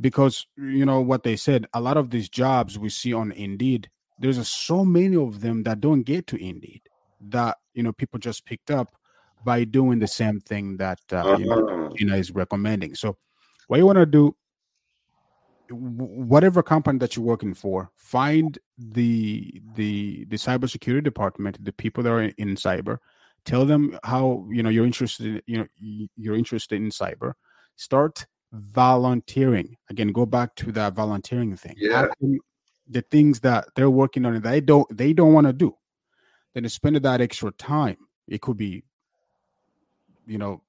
Because 0.00 0.46
you 0.57 0.86
know 0.86 1.02
what 1.02 1.22
they 1.22 1.36
said, 1.36 1.66
a 1.74 1.80
lot 1.80 1.98
of 1.98 2.09
these 2.09 2.30
jobs 2.30 2.78
we 2.78 2.88
see 2.88 3.12
on 3.12 3.32
Indeed, 3.32 3.90
there's 4.18 4.38
a, 4.38 4.44
so 4.44 4.86
many 4.86 5.16
of 5.16 5.42
them 5.42 5.64
that 5.64 5.80
don't 5.82 6.02
get 6.02 6.26
to 6.28 6.42
Indeed 6.42 6.80
that 7.28 7.59
you 7.74 7.82
know 7.82 7.92
people 7.92 8.18
just 8.18 8.46
picked 8.46 8.70
up 8.70 8.96
by 9.44 9.64
doing 9.64 9.98
the 9.98 10.09
same 10.09 10.40
thing 10.40 10.78
that 10.78 11.00
uh, 11.12 11.36
you 11.38 11.44
know, 11.44 11.68
uh-huh. 11.68 11.90
Gina 11.94 12.16
is 12.16 12.30
recommending. 12.30 12.94
So, 12.94 13.18
what 13.68 13.76
you 13.76 13.86
want 13.86 13.98
to 13.98 14.07
do, 14.07 14.34
whatever 15.70 16.62
company 16.62 16.98
that 16.98 17.16
you're 17.16 17.24
working 17.24 17.54
for, 17.54 17.90
find 17.96 18.58
the 18.78 19.60
the 19.74 20.24
the 20.26 20.36
cybersecurity 20.36 21.04
department, 21.04 21.62
the 21.64 21.72
people 21.72 22.02
that 22.02 22.10
are 22.10 22.22
in, 22.22 22.34
in 22.38 22.54
cyber. 22.56 22.98
Tell 23.44 23.64
them 23.64 23.98
how 24.02 24.46
you 24.50 24.62
know 24.62 24.70
you're 24.70 24.86
interested. 24.86 25.42
You 25.46 25.58
know 25.58 25.66
you're 26.16 26.36
interested 26.36 26.76
in 26.76 26.90
cyber. 26.90 27.34
Start 27.76 28.26
volunteering. 28.52 29.76
Again, 29.90 30.08
go 30.08 30.26
back 30.26 30.54
to 30.56 30.72
that 30.72 30.94
volunteering 30.94 31.56
thing. 31.56 31.74
Yeah. 31.76 32.08
The 32.88 33.02
things 33.02 33.40
that 33.40 33.66
they're 33.74 33.90
working 33.90 34.24
on 34.24 34.34
that 34.34 34.42
they 34.42 34.60
don't 34.60 34.86
they 34.96 35.12
don't 35.12 35.32
want 35.32 35.46
to 35.46 35.52
do. 35.52 35.76
Then 36.54 36.68
spend 36.68 36.96
that 36.96 37.20
extra 37.20 37.50
time. 37.52 37.98
It 38.28 38.40
could 38.40 38.56
be 38.56 38.84
you 40.26 40.38
know, 40.38 40.62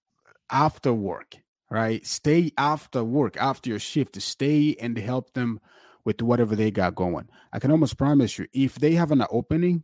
after 0.51 0.93
work, 0.93 1.35
right? 1.69 2.05
Stay 2.05 2.51
after 2.57 3.03
work, 3.03 3.37
after 3.37 3.69
your 3.69 3.79
shift, 3.79 4.21
stay 4.21 4.75
and 4.79 4.97
help 4.97 5.33
them 5.33 5.59
with 6.05 6.21
whatever 6.21 6.55
they 6.55 6.71
got 6.71 6.95
going. 6.95 7.27
I 7.51 7.59
can 7.59 7.71
almost 7.71 7.97
promise 7.97 8.37
you, 8.37 8.47
if 8.53 8.75
they 8.75 8.93
have 8.93 9.11
an 9.11 9.25
opening, 9.29 9.83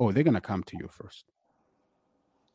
oh, 0.00 0.10
they're 0.10 0.24
gonna 0.24 0.40
come 0.40 0.64
to 0.64 0.76
you 0.76 0.88
first. 0.88 1.24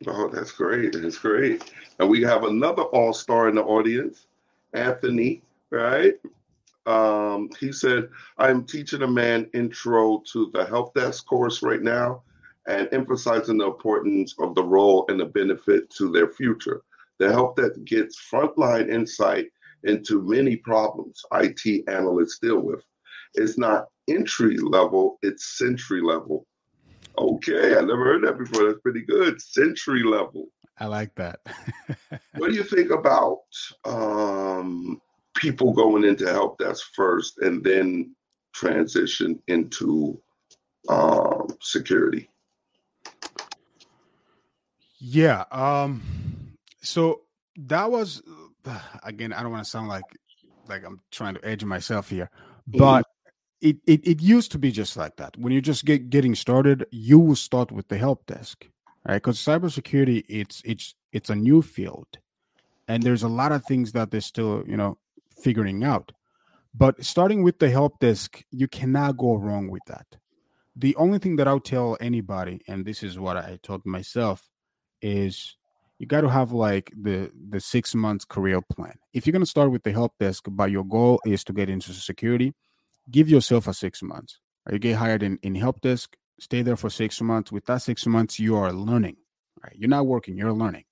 Oh, 0.06 0.28
that's 0.28 0.52
great. 0.52 0.94
That's 0.94 1.18
great. 1.18 1.74
And 2.00 2.10
we 2.10 2.22
have 2.22 2.44
another 2.44 2.84
all-star 2.84 3.50
in 3.50 3.56
the 3.56 3.64
audience, 3.64 4.28
Anthony, 4.74 5.42
right? 5.72 6.14
Um, 6.86 7.50
he 7.60 7.72
said, 7.72 8.10
I'm 8.38 8.64
teaching 8.64 9.02
a 9.02 9.08
man 9.08 9.50
intro 9.54 10.24
to 10.32 10.52
the 10.54 10.66
help 10.66 10.94
desk 10.94 11.26
course 11.26 11.64
right 11.64 11.82
now 11.82 12.22
and 12.68 12.88
emphasizing 12.92 13.58
the 13.58 13.66
importance 13.66 14.36
of 14.40 14.54
the 14.54 14.64
role 14.64 15.06
and 15.10 15.20
the 15.20 15.26
benefit 15.26 15.90
to 15.92 16.12
their 16.12 16.28
future. 16.28 16.84
The 17.20 17.32
help 17.32 17.56
that 17.58 17.84
gets 17.86 18.20
frontline 18.32 18.90
insight 18.92 19.48
into 19.84 20.22
many 20.22 20.56
problems 20.56 21.22
IT 21.34 21.88
analysts 21.88 22.40
deal 22.40 22.60
with. 22.60 22.84
It's 23.34 23.58
not 23.58 23.88
entry 24.08 24.58
level, 24.58 25.18
it's 25.22 25.58
century 25.58 26.02
level. 26.02 26.46
Okay, 27.18 27.76
I 27.76 27.82
never 27.82 28.04
heard 28.04 28.24
that 28.24 28.38
before. 28.38 28.68
That's 28.68 28.82
pretty 28.82 29.02
good. 29.02 29.42
Century 29.42 30.04
level. 30.04 30.48
I 30.80 30.86
like 30.86 31.16
that. 31.16 31.40
what 32.36 32.52
do 32.52 32.56
you 32.56 32.64
think 32.64 32.92
about 32.92 33.40
um, 33.86 35.02
people 35.36 35.74
going 35.74 36.04
into 36.04 36.28
help 36.28 36.60
desk 36.60 36.86
first 36.96 37.40
and 37.40 37.64
then 37.64 38.16
transition 38.54 39.42
into 39.48 40.22
um, 40.90 41.48
security? 41.62 42.30
Yeah. 45.00 45.46
Um. 45.52 46.02
So 46.88 47.22
that 47.58 47.92
was 47.92 48.22
again. 49.04 49.34
I 49.34 49.44
don't 49.44 49.52
want 49.52 49.64
to 49.64 49.70
sound 49.70 49.88
like 49.90 50.06
like 50.68 50.86
I'm 50.86 51.02
trying 51.12 51.36
to 51.36 51.46
edge 51.46 51.64
myself 51.64 52.10
here, 52.10 52.30
but 52.66 53.02
mm-hmm. 53.02 53.70
it, 53.70 53.78
it 53.86 54.08
it 54.08 54.22
used 54.22 54.52
to 54.54 54.58
be 54.58 54.72
just 54.72 54.98
like 54.98 55.18
that. 55.18 55.38
When 55.38 55.54
you 55.54 55.62
just 55.62 55.86
get 55.86 56.10
getting 56.10 56.36
started, 56.36 56.86
you 56.92 57.20
will 57.20 57.36
start 57.36 57.72
with 57.72 57.90
the 57.90 57.98
help 57.98 58.26
desk, 58.26 58.68
right? 59.08 59.16
Because 59.16 59.38
cybersecurity, 59.38 60.24
it's 60.30 60.62
it's 60.66 60.96
it's 61.12 61.30
a 61.30 61.36
new 61.36 61.62
field, 61.62 62.08
and 62.88 63.04
there's 63.04 63.24
a 63.24 63.30
lot 63.30 63.52
of 63.52 63.66
things 63.66 63.92
that 63.92 64.12
they're 64.12 64.22
still 64.22 64.64
you 64.66 64.78
know 64.78 64.98
figuring 65.42 65.84
out. 65.84 66.12
But 66.74 67.04
starting 67.04 67.44
with 67.44 67.60
the 67.60 67.70
help 67.70 68.00
desk, 68.00 68.44
you 68.52 68.68
cannot 68.68 69.18
go 69.18 69.36
wrong 69.36 69.70
with 69.70 69.84
that. 69.88 70.06
The 70.76 70.96
only 70.96 71.18
thing 71.18 71.38
that 71.38 71.48
I'll 71.48 71.60
tell 71.60 71.98
anybody, 72.00 72.62
and 72.68 72.86
this 72.86 73.02
is 73.02 73.18
what 73.18 73.36
I 73.36 73.58
told 73.64 73.84
myself, 73.84 74.48
is 75.02 75.58
you 76.00 76.06
got 76.06 76.22
to 76.22 76.30
have 76.30 76.52
like 76.52 76.92
the 76.96 77.32
the 77.50 77.60
six 77.60 77.96
months 77.96 78.26
career 78.26 78.62
plan. 78.62 78.94
If 79.14 79.26
you're 79.26 79.32
going 79.32 79.42
to 79.42 79.50
start 79.50 79.72
with 79.72 79.84
the 79.84 79.92
help 79.92 80.14
desk, 80.20 80.46
but 80.50 80.72
your 80.72 80.84
goal 80.84 81.20
is 81.26 81.44
to 81.46 81.54
get 81.54 81.70
into 81.70 81.94
security, 81.94 82.54
give 83.10 83.30
yourself 83.30 83.68
a 83.68 83.74
six 83.74 84.04
months. 84.04 84.40
Are 84.66 84.74
you 84.74 84.80
get 84.80 84.98
hired 84.98 85.24
in, 85.24 85.40
in 85.44 85.56
help 85.56 85.82
desk, 85.82 86.16
stay 86.40 86.62
there 86.62 86.76
for 86.76 86.90
six 86.90 87.22
months. 87.22 87.52
With 87.52 87.66
that 87.66 87.82
six 87.82 88.06
months, 88.06 88.40
you 88.40 88.56
are 88.56 88.72
learning. 88.72 89.18
Right? 89.64 89.76
You're 89.76 89.90
not 89.90 90.06
working, 90.06 90.38
you're 90.38 90.54
learning. 90.54 90.84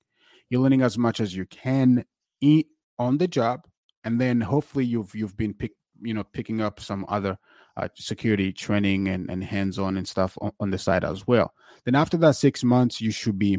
You're 0.49 0.62
learning 0.62 0.82
as 0.82 0.97
much 0.97 1.20
as 1.20 1.36
you 1.36 1.45
can 1.45 2.06
eat 2.41 2.68
on 2.97 3.18
the 3.18 3.28
job, 3.28 3.68
and 4.03 4.20
then 4.20 4.41
hopefully 4.41 4.86
you've 4.86 5.14
you've 5.14 5.38
been 5.38 5.53
pick, 5.53 5.74
you 6.01 6.14
know 6.14 6.24
picking 6.24 6.62
up 6.62 6.80
some 6.80 7.06
other 7.10 7.38
uh, 7.78 7.89
security 7.95 8.53
training 8.53 9.08
and, 9.08 9.30
and 9.30 9.43
hands-on 9.43 9.97
and 9.97 10.08
stuff 10.08 10.38
on, 10.41 10.51
on 10.60 10.72
the 10.72 10.78
side 10.78 11.03
as 11.03 11.28
well. 11.28 11.53
Then 11.84 11.95
after 11.95 12.18
that 12.18 12.36
six 12.36 12.64
months, 12.64 13.01
you 13.01 13.12
should 13.12 13.38
be 13.38 13.58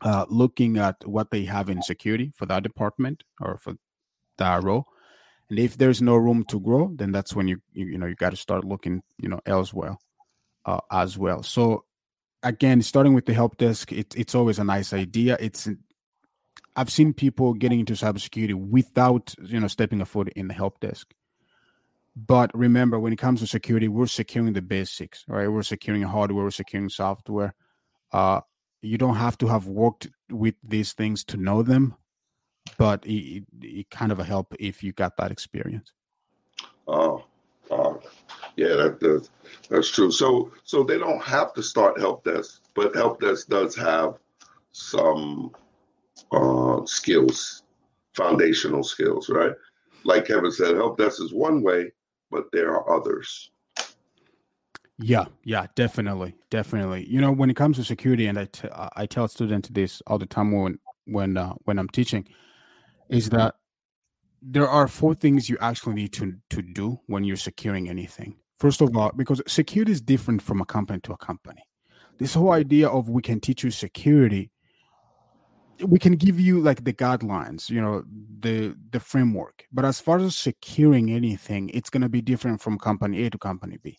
uh, 0.00 0.26
looking 0.28 0.76
at 0.76 0.96
what 1.06 1.30
they 1.30 1.44
have 1.44 1.68
in 1.68 1.82
security 1.82 2.32
for 2.34 2.46
that 2.46 2.62
department 2.62 3.24
or 3.40 3.58
for 3.58 3.74
that 4.38 4.62
role. 4.62 4.86
And 5.50 5.58
if 5.58 5.76
there's 5.76 6.02
no 6.02 6.16
room 6.16 6.44
to 6.48 6.60
grow, 6.60 6.90
then 6.94 7.12
that's 7.12 7.34
when 7.34 7.48
you 7.48 7.60
you, 7.72 7.86
you 7.86 7.98
know 7.98 8.06
you 8.06 8.14
got 8.14 8.30
to 8.30 8.36
start 8.36 8.64
looking 8.64 9.02
you 9.18 9.28
know 9.28 9.40
elsewhere 9.46 9.96
uh, 10.64 10.80
as 10.90 11.18
well. 11.18 11.42
So 11.42 11.84
again, 12.42 12.82
starting 12.82 13.14
with 13.14 13.26
the 13.26 13.34
help 13.34 13.56
desk, 13.56 13.92
it, 13.92 14.14
it's 14.16 14.34
always 14.34 14.58
a 14.58 14.64
nice 14.64 14.92
idea. 14.92 15.36
It's 15.40 15.68
I've 16.76 16.90
seen 16.90 17.12
people 17.12 17.54
getting 17.54 17.80
into 17.80 17.92
cybersecurity 17.92 18.54
without 18.54 19.34
you 19.42 19.60
know 19.60 19.68
stepping 19.68 20.00
a 20.00 20.06
foot 20.06 20.28
in 20.34 20.48
the 20.48 20.54
help 20.54 20.80
desk. 20.80 21.12
But 22.16 22.56
remember, 22.56 23.00
when 23.00 23.12
it 23.12 23.18
comes 23.18 23.40
to 23.40 23.46
security, 23.46 23.88
we're 23.88 24.06
securing 24.06 24.52
the 24.52 24.62
basics, 24.62 25.24
right? 25.26 25.48
We're 25.48 25.62
securing 25.62 26.02
hardware, 26.02 26.44
we're 26.44 26.50
securing 26.50 26.88
software. 26.88 27.54
Uh, 28.12 28.40
you 28.84 28.98
don't 28.98 29.16
have 29.16 29.38
to 29.38 29.46
have 29.46 29.66
worked 29.66 30.08
with 30.30 30.54
these 30.62 30.92
things 30.92 31.24
to 31.24 31.36
know 31.36 31.62
them, 31.62 31.94
but 32.78 33.04
it, 33.06 33.44
it 33.60 33.90
kind 33.90 34.12
of 34.12 34.18
a 34.18 34.24
help 34.24 34.54
if 34.58 34.82
you 34.82 34.92
got 34.92 35.16
that 35.16 35.30
experience. 35.30 35.92
Oh, 36.86 37.24
oh, 37.70 38.00
yeah, 38.56 38.74
that 38.76 39.00
does, 39.00 39.30
that's 39.70 39.90
true. 39.90 40.10
So, 40.10 40.52
so 40.64 40.82
they 40.82 40.98
don't 40.98 41.22
have 41.22 41.54
to 41.54 41.62
start 41.62 41.98
help 41.98 42.24
desk, 42.24 42.62
but 42.74 42.94
help 42.94 43.20
desk 43.20 43.48
does 43.48 43.74
have 43.76 44.18
some 44.72 45.52
uh, 46.32 46.84
skills, 46.84 47.62
foundational 48.14 48.82
skills, 48.82 49.28
right? 49.28 49.52
Like 50.04 50.26
Kevin 50.26 50.52
said, 50.52 50.76
help 50.76 50.98
desk 50.98 51.22
is 51.22 51.32
one 51.32 51.62
way, 51.62 51.92
but 52.30 52.50
there 52.52 52.72
are 52.74 52.94
others. 52.94 53.50
Yeah, 54.98 55.24
yeah, 55.44 55.66
definitely, 55.74 56.36
definitely. 56.50 57.04
You 57.08 57.20
know, 57.20 57.32
when 57.32 57.50
it 57.50 57.56
comes 57.56 57.76
to 57.78 57.84
security, 57.84 58.26
and 58.26 58.38
I, 58.38 58.44
t- 58.44 58.68
I 58.94 59.06
tell 59.06 59.26
students 59.26 59.68
this 59.70 60.00
all 60.06 60.18
the 60.18 60.26
time 60.26 60.52
when 60.52 60.78
when 61.06 61.36
uh, 61.36 61.54
when 61.64 61.78
I'm 61.78 61.88
teaching, 61.88 62.28
is 63.10 63.30
that 63.30 63.56
there 64.42 64.68
are 64.68 64.88
four 64.88 65.14
things 65.14 65.48
you 65.48 65.58
actually 65.60 65.94
need 65.94 66.12
to 66.14 66.34
to 66.50 66.62
do 66.62 67.00
when 67.06 67.24
you're 67.24 67.36
securing 67.36 67.88
anything. 67.88 68.36
First 68.58 68.80
of 68.80 68.96
all, 68.96 69.10
because 69.16 69.42
security 69.48 69.92
is 69.92 70.00
different 70.00 70.42
from 70.42 70.60
a 70.60 70.64
company 70.64 71.00
to 71.00 71.12
a 71.12 71.16
company. 71.18 71.62
This 72.18 72.34
whole 72.34 72.52
idea 72.52 72.88
of 72.88 73.08
we 73.08 73.22
can 73.22 73.40
teach 73.40 73.64
you 73.64 73.72
security, 73.72 74.52
we 75.84 75.98
can 75.98 76.14
give 76.14 76.38
you 76.38 76.60
like 76.60 76.84
the 76.84 76.92
guidelines, 76.92 77.68
you 77.68 77.80
know, 77.80 78.04
the 78.40 78.76
the 78.90 79.00
framework. 79.00 79.64
But 79.72 79.84
as 79.84 80.00
far 80.00 80.18
as 80.18 80.36
securing 80.36 81.10
anything, 81.10 81.70
it's 81.70 81.90
going 81.90 82.02
to 82.02 82.08
be 82.08 82.22
different 82.22 82.60
from 82.60 82.78
company 82.78 83.24
A 83.24 83.30
to 83.30 83.38
company 83.38 83.78
B 83.82 83.98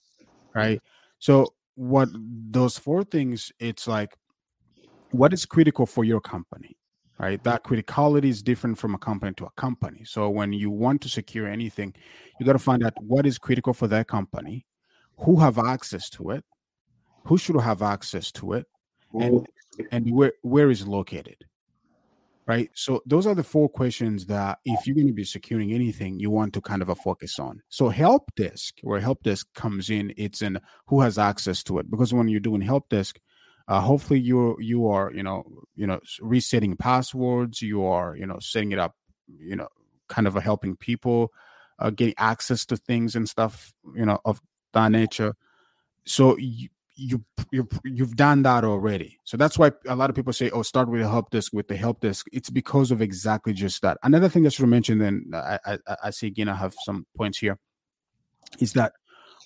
right? 0.56 0.82
So 1.20 1.54
what 1.76 2.10
those 2.14 2.78
four 2.78 3.04
things, 3.04 3.52
it's 3.60 3.88
like 3.88 4.16
what 5.12 5.34
is 5.34 5.46
critical 5.46 5.86
for 5.86 6.04
your 6.04 6.22
company, 6.22 6.78
right? 7.20 7.44
That 7.44 7.64
criticality 7.64 8.26
is 8.26 8.42
different 8.42 8.78
from 8.78 8.96
a 8.96 8.98
company 8.98 9.34
to 9.34 9.46
a 9.46 9.52
company. 9.52 10.04
So 10.06 10.30
when 10.30 10.54
you 10.54 10.70
want 10.70 11.02
to 11.02 11.10
secure 11.10 11.48
anything, 11.48 11.94
you 12.40 12.46
got 12.46 12.54
to 12.54 12.60
find 12.60 12.84
out 12.84 12.94
what 13.02 13.26
is 13.26 13.38
critical 13.38 13.74
for 13.74 13.88
that 13.88 14.08
company, 14.08 14.66
who 15.20 15.38
have 15.40 15.60
access 15.60 16.10
to 16.12 16.32
it, 16.32 16.44
who 17.26 17.38
should 17.38 17.60
have 17.60 17.82
access 17.82 18.32
to 18.34 18.54
it, 18.54 18.66
and 19.20 19.46
and 19.92 20.12
where 20.12 20.34
where 20.42 20.70
is 20.70 20.88
located. 20.88 21.38
Right? 22.48 22.70
So 22.74 23.02
those 23.06 23.26
are 23.26 23.36
the 23.36 23.44
four 23.44 23.70
questions 23.70 24.28
that 24.28 24.60
if 24.66 24.86
you're 24.86 24.96
going 24.96 25.08
to 25.08 25.14
be 25.14 25.24
securing 25.24 25.74
anything, 25.74 26.20
you 26.20 26.30
want 26.30 26.54
to 26.54 26.62
kind 26.62 26.82
of 26.82 26.90
a 26.90 26.96
focus 26.96 27.40
on. 27.40 27.62
So 27.70 27.90
help 27.90 28.34
desk, 28.36 28.76
where 28.82 29.00
help 29.00 29.24
desk 29.24 29.48
comes 29.56 29.90
in, 29.90 30.14
it's 30.18 30.42
in 30.42 30.60
who 30.88 31.02
has 31.02 31.18
access 31.18 31.64
to 31.64 31.80
it. 31.80 31.90
Because 31.90 32.14
when 32.14 32.28
you're 32.28 32.40
doing 32.40 32.62
help 32.62 32.90
desk, 32.90 33.20
uh, 33.68 33.82
hopefully 33.82 34.20
you 34.20 34.56
you 34.60 34.88
are 34.88 35.12
you 35.12 35.24
know 35.24 35.44
you 35.76 35.88
know 35.88 36.00
resetting 36.22 36.78
passwords, 36.78 37.64
you 37.64 37.84
are 37.84 38.16
you 38.16 38.28
know 38.28 38.38
setting 38.40 38.72
it 38.72 38.80
up, 38.80 38.96
you 39.28 39.56
know, 39.56 39.70
kind 40.08 40.28
of 40.28 40.36
helping 40.36 40.76
people 40.76 41.32
uh, 41.80 41.90
getting 41.90 42.16
access 42.18 42.66
to 42.66 42.78
things 42.78 43.16
and 43.16 43.28
stuff, 43.28 43.74
you 43.96 44.06
know, 44.06 44.20
of 44.26 44.40
that 44.74 44.92
nature. 44.92 45.36
So 46.06 46.38
you, 46.38 46.70
you 46.96 47.24
you 47.52 47.68
you've 47.84 48.16
done 48.16 48.44
that 48.44 48.64
already. 48.64 49.20
So 49.24 49.38
that's 49.38 49.58
why 49.58 49.72
a 49.88 49.96
lot 49.96 50.10
of 50.10 50.16
people 50.16 50.34
say, 50.34 50.50
"Oh, 50.50 50.62
start 50.62 50.90
with 50.90 51.02
the 51.02 51.08
help 51.08 51.30
desk." 51.30 51.54
With 51.54 51.68
the 51.68 51.76
help 51.76 52.00
desk, 52.00 52.28
it's 52.32 52.50
because 52.50 52.92
of 52.92 53.02
exactly 53.02 53.54
just 53.54 53.82
that. 53.82 53.98
Another 54.04 54.30
thing 54.30 54.46
I 54.46 54.50
should 54.50 54.68
mention, 54.68 55.00
then 55.00 55.32
I 55.34 55.60
I, 55.66 55.78
I 56.06 56.10
see 56.10 56.28
again 56.28 56.50
I 56.50 56.56
have 56.56 56.74
some 56.84 57.06
points 57.16 57.40
here, 57.40 57.60
is 58.60 58.74
that 58.74 58.94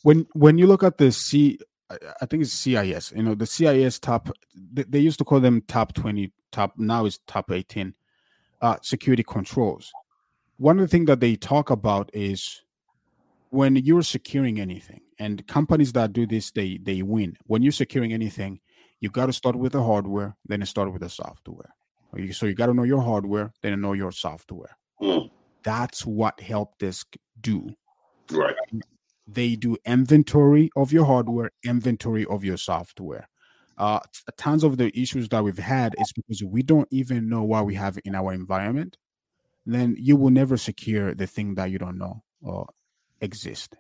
when 0.04 0.28
when 0.34 0.58
you 0.58 0.68
look 0.68 0.84
at 0.84 0.97
the 0.97 1.12
C, 1.12 1.60
I 1.89 2.26
think 2.26 2.43
it's 2.43 2.54
CIS. 2.54 3.14
You 3.16 3.24
know, 3.24 3.36
the 3.36 3.45
CIS 3.45 4.00
top. 4.00 4.30
They, 4.56 4.84
they 4.84 5.00
used 5.00 5.20
to 5.20 5.26
call 5.26 5.39
them 5.39 5.62
top 5.68 5.93
twenty. 5.93 6.32
Top 6.52 6.74
now 6.78 7.06
is 7.06 7.20
top 7.28 7.52
eighteen. 7.52 7.95
Uh, 8.62 8.78
security 8.82 9.24
controls. 9.24 9.91
One 10.58 10.80
of 10.80 10.84
the 10.84 10.89
things 10.89 11.08
that 11.08 11.22
they 11.22 11.38
talk 11.38 11.70
about 11.70 12.10
is 12.14 12.62
when 13.50 13.76
you're 13.76 14.04
securing 14.04 14.60
anything 14.60 15.02
and 15.18 15.45
companies 15.47 15.93
that 15.93 16.14
do 16.14 16.26
this 16.26 16.52
they 16.52 16.78
they 16.82 17.02
win. 17.02 17.36
When 17.45 17.62
you're 17.62 17.72
securing 17.72 18.14
anything 18.14 18.60
you 19.00 19.10
got 19.10 19.28
to 19.28 19.34
start 19.34 19.56
with 19.56 19.74
the 19.74 19.84
hardware 19.84 20.36
then 20.45 20.66
start 20.66 20.91
with 20.91 21.02
the 21.02 21.10
software. 21.10 21.74
So 22.32 22.45
you 22.47 22.54
got 22.54 22.68
to 22.68 22.74
know 22.74 22.84
your 22.84 23.02
hardware 23.02 23.54
then 23.62 23.80
know 23.82 23.93
your 23.93 24.12
software. 24.12 24.78
Mm. 25.02 25.32
that's 25.64 26.06
what 26.06 26.39
help 26.41 26.78
desk 26.78 27.16
do. 27.39 27.70
Right. 28.32 28.56
They 29.26 29.56
do 29.56 29.78
inventory 29.86 30.70
of 30.76 30.91
your 30.91 31.06
hardware 31.06 31.52
inventory 31.64 32.26
of 32.26 32.43
your 32.43 32.58
software. 32.58 33.30
Uh, 33.78 34.02
tons 34.38 34.66
of 34.66 34.78
the 34.78 34.91
issues 35.00 35.30
that 35.30 35.41
we've 35.41 35.58
had 35.58 35.95
is 35.97 36.12
because 36.12 36.43
we 36.43 36.62
don't 36.62 36.88
even 36.91 37.30
know 37.30 37.43
what 37.43 37.66
we 37.66 37.76
have 37.76 37.97
in 38.04 38.14
our 38.14 38.34
environment 38.34 38.97
then 39.66 39.95
you 40.00 40.16
will 40.16 40.32
never 40.32 40.58
secure 40.58 41.14
the 41.14 41.28
thing 41.28 41.56
that 41.56 41.70
you 41.72 41.78
don't 41.78 41.97
know 41.97 42.24
or 42.41 42.68
exist 43.22 43.76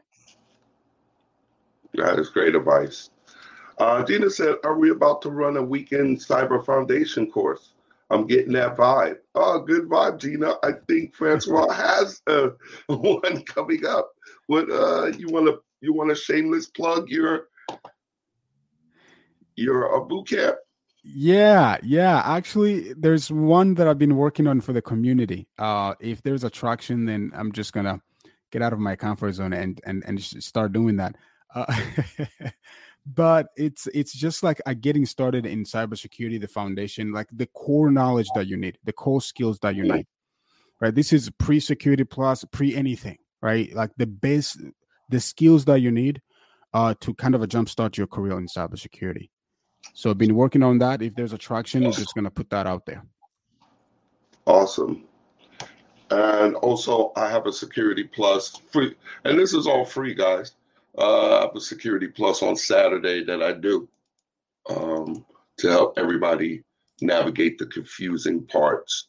that 1.93 2.19
is 2.19 2.29
great 2.29 2.55
advice. 2.55 3.09
Uh, 3.77 4.03
Gina 4.03 4.29
said, 4.29 4.55
Are 4.63 4.77
we 4.77 4.89
about 4.89 5.21
to 5.23 5.29
run 5.29 5.57
a 5.57 5.63
weekend 5.63 6.19
cyber 6.19 6.63
foundation 6.65 7.31
course? 7.31 7.73
I'm 8.09 8.25
getting 8.25 8.53
that 8.53 8.75
vibe. 8.75 9.17
Oh, 9.35 9.59
good 9.59 9.87
vibe, 9.87 10.19
Gina. 10.19 10.55
I 10.63 10.71
think 10.87 11.15
Francois 11.15 11.69
has 11.73 12.21
uh, 12.27 12.49
one 12.87 13.43
coming 13.43 13.85
up. 13.85 14.11
What 14.47 14.69
uh, 14.71 15.07
you 15.17 15.29
want 15.29 15.45
to 15.45 15.61
you 15.81 15.93
want 15.93 16.11
a 16.11 16.15
shameless 16.15 16.67
plug 16.67 17.09
your 17.09 17.47
your 19.55 19.95
uh, 19.95 20.01
boot 20.01 20.29
camp? 20.29 20.57
Yeah, 21.03 21.77
yeah. 21.83 22.21
Actually, 22.25 22.93
there's 22.93 23.31
one 23.31 23.75
that 23.75 23.87
I've 23.87 23.97
been 23.97 24.17
working 24.17 24.47
on 24.47 24.59
for 24.59 24.73
the 24.73 24.81
community. 24.81 25.47
Uh, 25.57 25.93
if 25.99 26.21
there's 26.23 26.43
attraction, 26.43 27.05
then 27.05 27.31
I'm 27.33 27.51
just 27.51 27.71
gonna 27.71 28.01
get 28.51 28.61
out 28.61 28.73
of 28.73 28.79
my 28.79 28.95
comfort 28.95 29.33
zone 29.33 29.53
and 29.53 29.81
and 29.85 30.03
and 30.05 30.21
start 30.21 30.73
doing 30.73 30.97
that. 30.97 31.15
Uh, 31.53 31.65
but 33.05 33.47
it's 33.55 33.87
it's 33.93 34.13
just 34.13 34.43
like 34.43 34.61
a 34.65 34.75
getting 34.75 35.05
started 35.05 35.45
in 35.45 35.63
cybersecurity, 35.63 36.39
the 36.39 36.47
foundation, 36.47 37.11
like 37.11 37.27
the 37.31 37.47
core 37.47 37.91
knowledge 37.91 38.27
that 38.35 38.47
you 38.47 38.57
need, 38.57 38.77
the 38.83 38.93
core 38.93 39.21
skills 39.21 39.59
that 39.59 39.75
you 39.75 39.83
need. 39.83 40.07
Right. 40.79 40.95
This 40.95 41.11
is 41.11 41.29
pre-security 41.39 42.05
plus 42.05 42.45
pre 42.51 42.75
anything, 42.75 43.17
right? 43.41 43.73
Like 43.73 43.91
the 43.97 44.07
base 44.07 44.57
the 45.09 45.19
skills 45.19 45.65
that 45.65 45.81
you 45.81 45.91
need 45.91 46.21
uh 46.73 46.93
to 47.01 47.13
kind 47.15 47.35
of 47.35 47.41
a 47.41 47.47
jumpstart 47.47 47.97
your 47.97 48.07
career 48.07 48.37
in 48.37 48.47
cybersecurity. 48.47 49.29
So 49.93 50.09
I've 50.09 50.17
been 50.17 50.35
working 50.35 50.63
on 50.63 50.77
that. 50.79 51.01
If 51.01 51.15
there's 51.15 51.33
a 51.33 51.37
traction, 51.37 51.85
I'm 51.85 51.91
just 51.91 52.13
gonna 52.15 52.31
put 52.31 52.49
that 52.51 52.67
out 52.67 52.85
there. 52.85 53.03
Awesome. 54.45 55.08
And 56.11 56.55
also 56.55 57.11
I 57.15 57.29
have 57.29 57.45
a 57.45 57.51
security 57.51 58.03
plus 58.03 58.61
free 58.71 58.95
and 59.25 59.37
this 59.37 59.53
is 59.53 59.67
all 59.67 59.85
free, 59.85 60.13
guys 60.13 60.53
uh, 60.97 61.37
I 61.37 61.41
have 61.41 61.55
a 61.55 61.61
Security 61.61 62.07
Plus 62.07 62.41
on 62.43 62.55
Saturday 62.55 63.23
that 63.23 63.41
I 63.41 63.53
do 63.53 63.87
um, 64.69 65.25
to 65.57 65.67
help 65.69 65.97
everybody 65.97 66.63
navigate 67.01 67.57
the 67.57 67.67
confusing 67.67 68.45
parts 68.47 69.07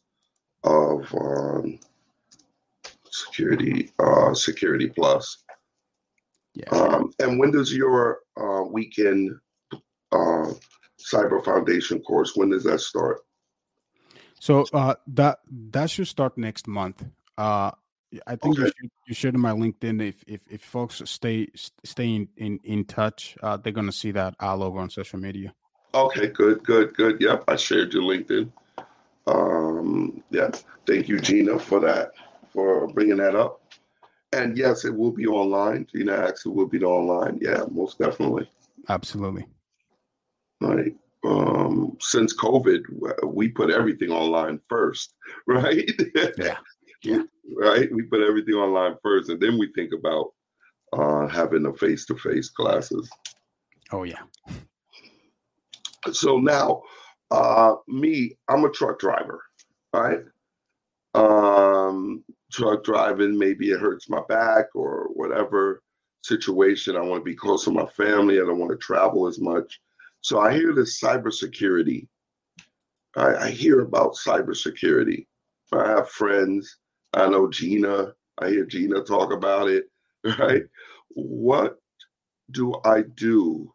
of 0.63 1.13
um, 1.15 1.79
Security 3.09 3.91
uh, 3.99 4.33
Security 4.33 4.87
Plus. 4.87 5.43
Yeah. 6.53 6.69
Um, 6.71 7.13
and 7.19 7.39
when 7.39 7.51
does 7.51 7.73
your 7.73 8.19
uh, 8.37 8.63
weekend 8.63 9.37
uh, 10.11 10.53
Cyber 10.99 11.43
Foundation 11.43 12.01
course? 12.01 12.33
When 12.35 12.49
does 12.49 12.63
that 12.65 12.79
start? 12.79 13.21
So 14.41 14.65
uh, 14.73 14.95
that 15.05 15.37
that 15.69 15.91
should 15.91 16.07
start 16.07 16.35
next 16.35 16.67
month. 16.67 17.05
Uh, 17.37 17.69
I 18.25 18.35
think 18.37 18.57
okay. 18.57 18.63
you 18.63 18.65
should 18.65 18.91
you 19.05 19.13
should 19.13 19.35
in 19.35 19.39
my 19.39 19.51
LinkedIn 19.51 20.01
if 20.01 20.23
if, 20.25 20.41
if 20.49 20.63
folks 20.63 20.99
stay 21.05 21.47
stay 21.83 22.15
in 22.15 22.27
in, 22.37 22.59
in 22.63 22.85
touch, 22.85 23.37
uh, 23.43 23.57
they're 23.57 23.71
gonna 23.71 23.91
see 23.91 24.09
that 24.13 24.33
all 24.39 24.63
over 24.63 24.79
on 24.79 24.89
social 24.89 25.19
media. 25.19 25.53
Okay, 25.93 26.25
good, 26.25 26.63
good, 26.63 26.95
good. 26.95 27.21
Yep, 27.21 27.43
I 27.47 27.55
shared 27.55 27.93
your 27.93 28.01
LinkedIn. 28.01 28.51
Um, 29.27 30.23
yeah, 30.31 30.49
thank 30.87 31.07
you, 31.07 31.19
Gina, 31.19 31.59
for 31.59 31.79
that 31.81 32.13
for 32.51 32.87
bringing 32.87 33.17
that 33.17 33.35
up. 33.35 33.61
And 34.33 34.57
yes, 34.57 34.85
it 34.85 34.95
will 34.95 35.11
be 35.11 35.27
online. 35.27 35.85
Gina 35.91 36.13
actually 36.13 36.55
will 36.55 36.67
be 36.67 36.81
online. 36.83 37.37
Yeah, 37.39 37.65
most 37.69 37.99
definitely. 37.99 38.49
Absolutely. 38.89 39.45
Right. 40.59 40.95
Um, 41.23 41.97
since 41.99 42.35
COVID, 42.35 42.81
we 43.25 43.49
put 43.49 43.69
everything 43.69 44.09
online 44.09 44.59
first, 44.69 45.13
right? 45.47 45.89
Yeah. 46.37 46.57
Yeah 47.03 47.23
right? 47.55 47.91
We 47.93 48.03
put 48.03 48.21
everything 48.21 48.55
online 48.55 48.97
first, 49.01 49.29
and 49.29 49.39
then 49.39 49.57
we 49.57 49.71
think 49.73 49.93
about 49.93 50.33
uh, 50.93 51.27
having 51.27 51.65
a 51.65 51.73
face-to-face 51.73 52.49
classes. 52.49 53.09
Oh 53.91 54.03
yeah. 54.03 54.21
So 56.11 56.37
now, 56.37 56.83
uh, 57.29 57.75
me, 57.87 58.37
I'm 58.49 58.65
a 58.65 58.71
truck 58.71 58.99
driver, 58.99 59.43
right? 59.93 60.19
Um, 61.13 62.23
truck 62.51 62.83
driving, 62.83 63.37
maybe 63.37 63.71
it 63.71 63.79
hurts 63.79 64.09
my 64.09 64.21
back 64.27 64.67
or 64.73 65.09
whatever 65.13 65.83
situation. 66.23 66.95
I 66.95 67.01
want 67.01 67.21
to 67.21 67.25
be 67.25 67.35
close 67.35 67.65
to 67.65 67.71
my 67.71 67.85
family. 67.85 68.37
I 68.37 68.45
don't 68.45 68.59
want 68.59 68.71
to 68.71 68.77
travel 68.77 69.27
as 69.27 69.39
much. 69.39 69.79
So 70.21 70.39
I 70.39 70.53
hear 70.53 70.73
this 70.73 71.01
cybersecurity. 71.01 72.07
I, 73.15 73.35
I 73.35 73.49
hear 73.49 73.81
about 73.81 74.15
cybersecurity. 74.15 75.27
I 75.73 75.87
have 75.87 76.09
friends 76.09 76.77
I 77.13 77.27
know 77.27 77.49
Gina. 77.49 78.13
I 78.39 78.49
hear 78.49 78.65
Gina 78.65 79.01
talk 79.03 79.33
about 79.33 79.69
it, 79.69 79.89
right? 80.39 80.63
What 81.09 81.77
do 82.51 82.73
I 82.85 83.03
do 83.15 83.73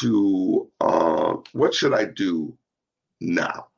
to, 0.00 0.70
uh, 0.80 1.36
what 1.52 1.74
should 1.74 1.94
I 1.94 2.04
do 2.06 2.56
now? 3.20 3.68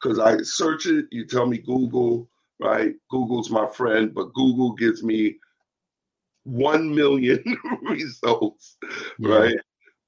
Because 0.00 0.18
I 0.18 0.38
search 0.42 0.86
it, 0.86 1.06
you 1.10 1.26
tell 1.26 1.46
me 1.46 1.58
Google, 1.58 2.28
right? 2.60 2.94
Google's 3.10 3.50
my 3.50 3.68
friend, 3.68 4.14
but 4.14 4.32
Google 4.32 4.72
gives 4.74 5.02
me 5.02 5.36
1 6.44 6.94
million 6.94 7.42
results, 7.82 8.78
yeah. 9.18 9.34
right? 9.36 9.56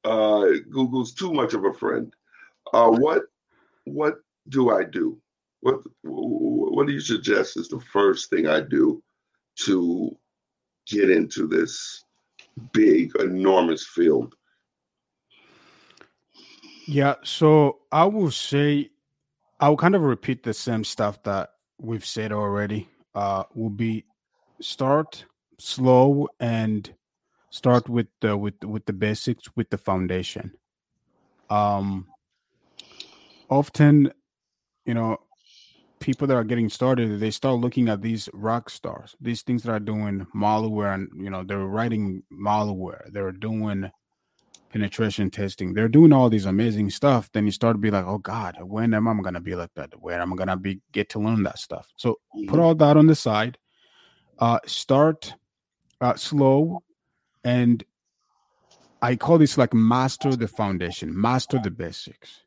Uh, 0.05 0.47
Google's 0.71 1.13
too 1.13 1.33
much 1.33 1.55
of 1.55 1.65
a 1.65 1.73
friend. 1.73 2.13
Uh, 2.73 2.91
what 2.91 3.23
what 3.85 4.17
do 4.49 4.71
I 4.71 4.85
do? 4.85 5.19
What 5.61 5.81
what 6.03 6.87
do 6.87 6.93
you 6.93 7.01
suggest 7.01 7.57
is 7.57 7.69
the 7.69 7.81
first 7.81 8.31
thing 8.31 8.47
I 8.47 8.61
do 8.61 9.03
to 9.65 10.17
get 10.87 11.11
into 11.11 11.47
this 11.47 12.05
big, 12.73 13.15
enormous 13.17 13.87
field? 13.87 14.35
Yeah, 16.87 17.15
so 17.23 17.79
I 17.93 18.05
will 18.07 18.31
say 18.33 18.91
I'll 19.61 19.77
kind 19.77 19.95
of 19.95 20.03
repeat 20.03 20.43
the 20.43 20.55
same 20.55 20.83
stuff 20.83 21.23
that 21.23 21.51
we've 21.79 22.05
said 22.05 22.33
already. 22.33 22.89
Uh 23.15 23.45
will 23.55 23.71
be 23.71 24.05
start 24.61 25.25
slow 25.59 26.29
and 26.41 26.93
start 27.53 27.87
with 27.89 28.09
the 28.23 28.37
with 28.37 28.55
with 28.65 28.85
the 28.87 28.93
basics 28.93 29.45
with 29.55 29.69
the 29.71 29.79
foundation. 29.79 30.53
Um 31.51 32.09
often 33.51 34.11
you 34.87 34.95
know 34.95 35.19
people 36.01 36.27
that 36.27 36.35
are 36.35 36.43
getting 36.45 36.69
started, 36.69 37.21
they 37.21 37.31
start 37.31 37.61
looking 37.61 37.89
at 37.89 38.03
these 38.03 38.29
rock 38.33 38.69
stars, 38.69 39.15
these 39.21 39.43
things 39.43 39.63
that 39.63 39.71
are 39.71 39.79
doing 39.79 40.27
malware, 40.35 40.95
and 40.95 41.09
you 41.23 41.31
know 41.31 41.45
they're 41.45 41.67
writing 41.67 42.23
malware, 42.33 43.13
they're 43.13 43.33
doing 43.33 43.91
penetration 44.73 45.31
testing. 45.31 45.75
They're 45.75 45.89
doing 45.89 46.15
all 46.15 46.31
these 46.31 46.47
amazing 46.47 46.89
stuff. 46.89 47.31
Then 47.33 47.45
you 47.45 47.53
start 47.53 47.75
to 47.75 47.79
be 47.79 47.91
like, 47.91 48.07
oh 48.07 48.17
God, 48.19 48.57
when 48.63 48.95
am 48.95 49.07
I 49.07 49.15
gonna 49.21 49.41
be 49.41 49.55
like 49.55 49.75
that? 49.77 49.91
Where 50.01 50.19
am 50.19 50.33
I 50.33 50.37
gonna 50.37 50.57
be 50.57 50.81
get 50.93 51.11
to 51.11 51.19
learn 51.21 51.43
that 51.43 51.59
stuff? 51.59 51.87
So 51.97 52.19
put 52.49 52.59
Mhm. 52.59 52.63
all 52.63 52.75
that 52.77 52.97
on 52.97 53.07
the 53.07 53.15
side. 53.15 53.59
Uh, 54.39 54.59
start 54.67 55.35
uh, 56.01 56.17
slow, 56.17 56.83
and 57.45 57.85
I 59.01 59.17
call 59.17 59.39
this 59.39 59.59
like 59.59 59.75
master 59.75 60.37
the 60.37 60.49
foundation, 60.49 61.19
master 61.21 61.59
the 61.63 61.71
basics. 61.71 62.43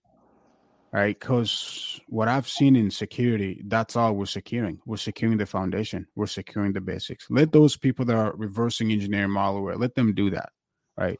Right, 0.94 1.20
because 1.20 2.00
what 2.08 2.30
I've 2.30 2.48
seen 2.48 2.78
in 2.78 2.90
security, 2.90 3.62
that's 3.66 3.98
all 3.98 4.14
we're 4.14 4.26
securing. 4.28 4.80
We're 4.86 4.96
securing 4.96 5.38
the 5.38 5.46
foundation. 5.46 6.08
We're 6.16 6.26
securing 6.28 6.72
the 6.72 6.80
basics. 6.80 7.28
Let 7.30 7.52
those 7.52 7.76
people 7.76 8.06
that 8.06 8.16
are 8.16 8.34
reversing 8.38 8.92
engineering 8.94 9.32
malware, 9.32 9.78
let 9.78 9.96
them 9.96 10.14
do 10.14 10.30
that. 10.30 10.54
Right, 10.98 11.20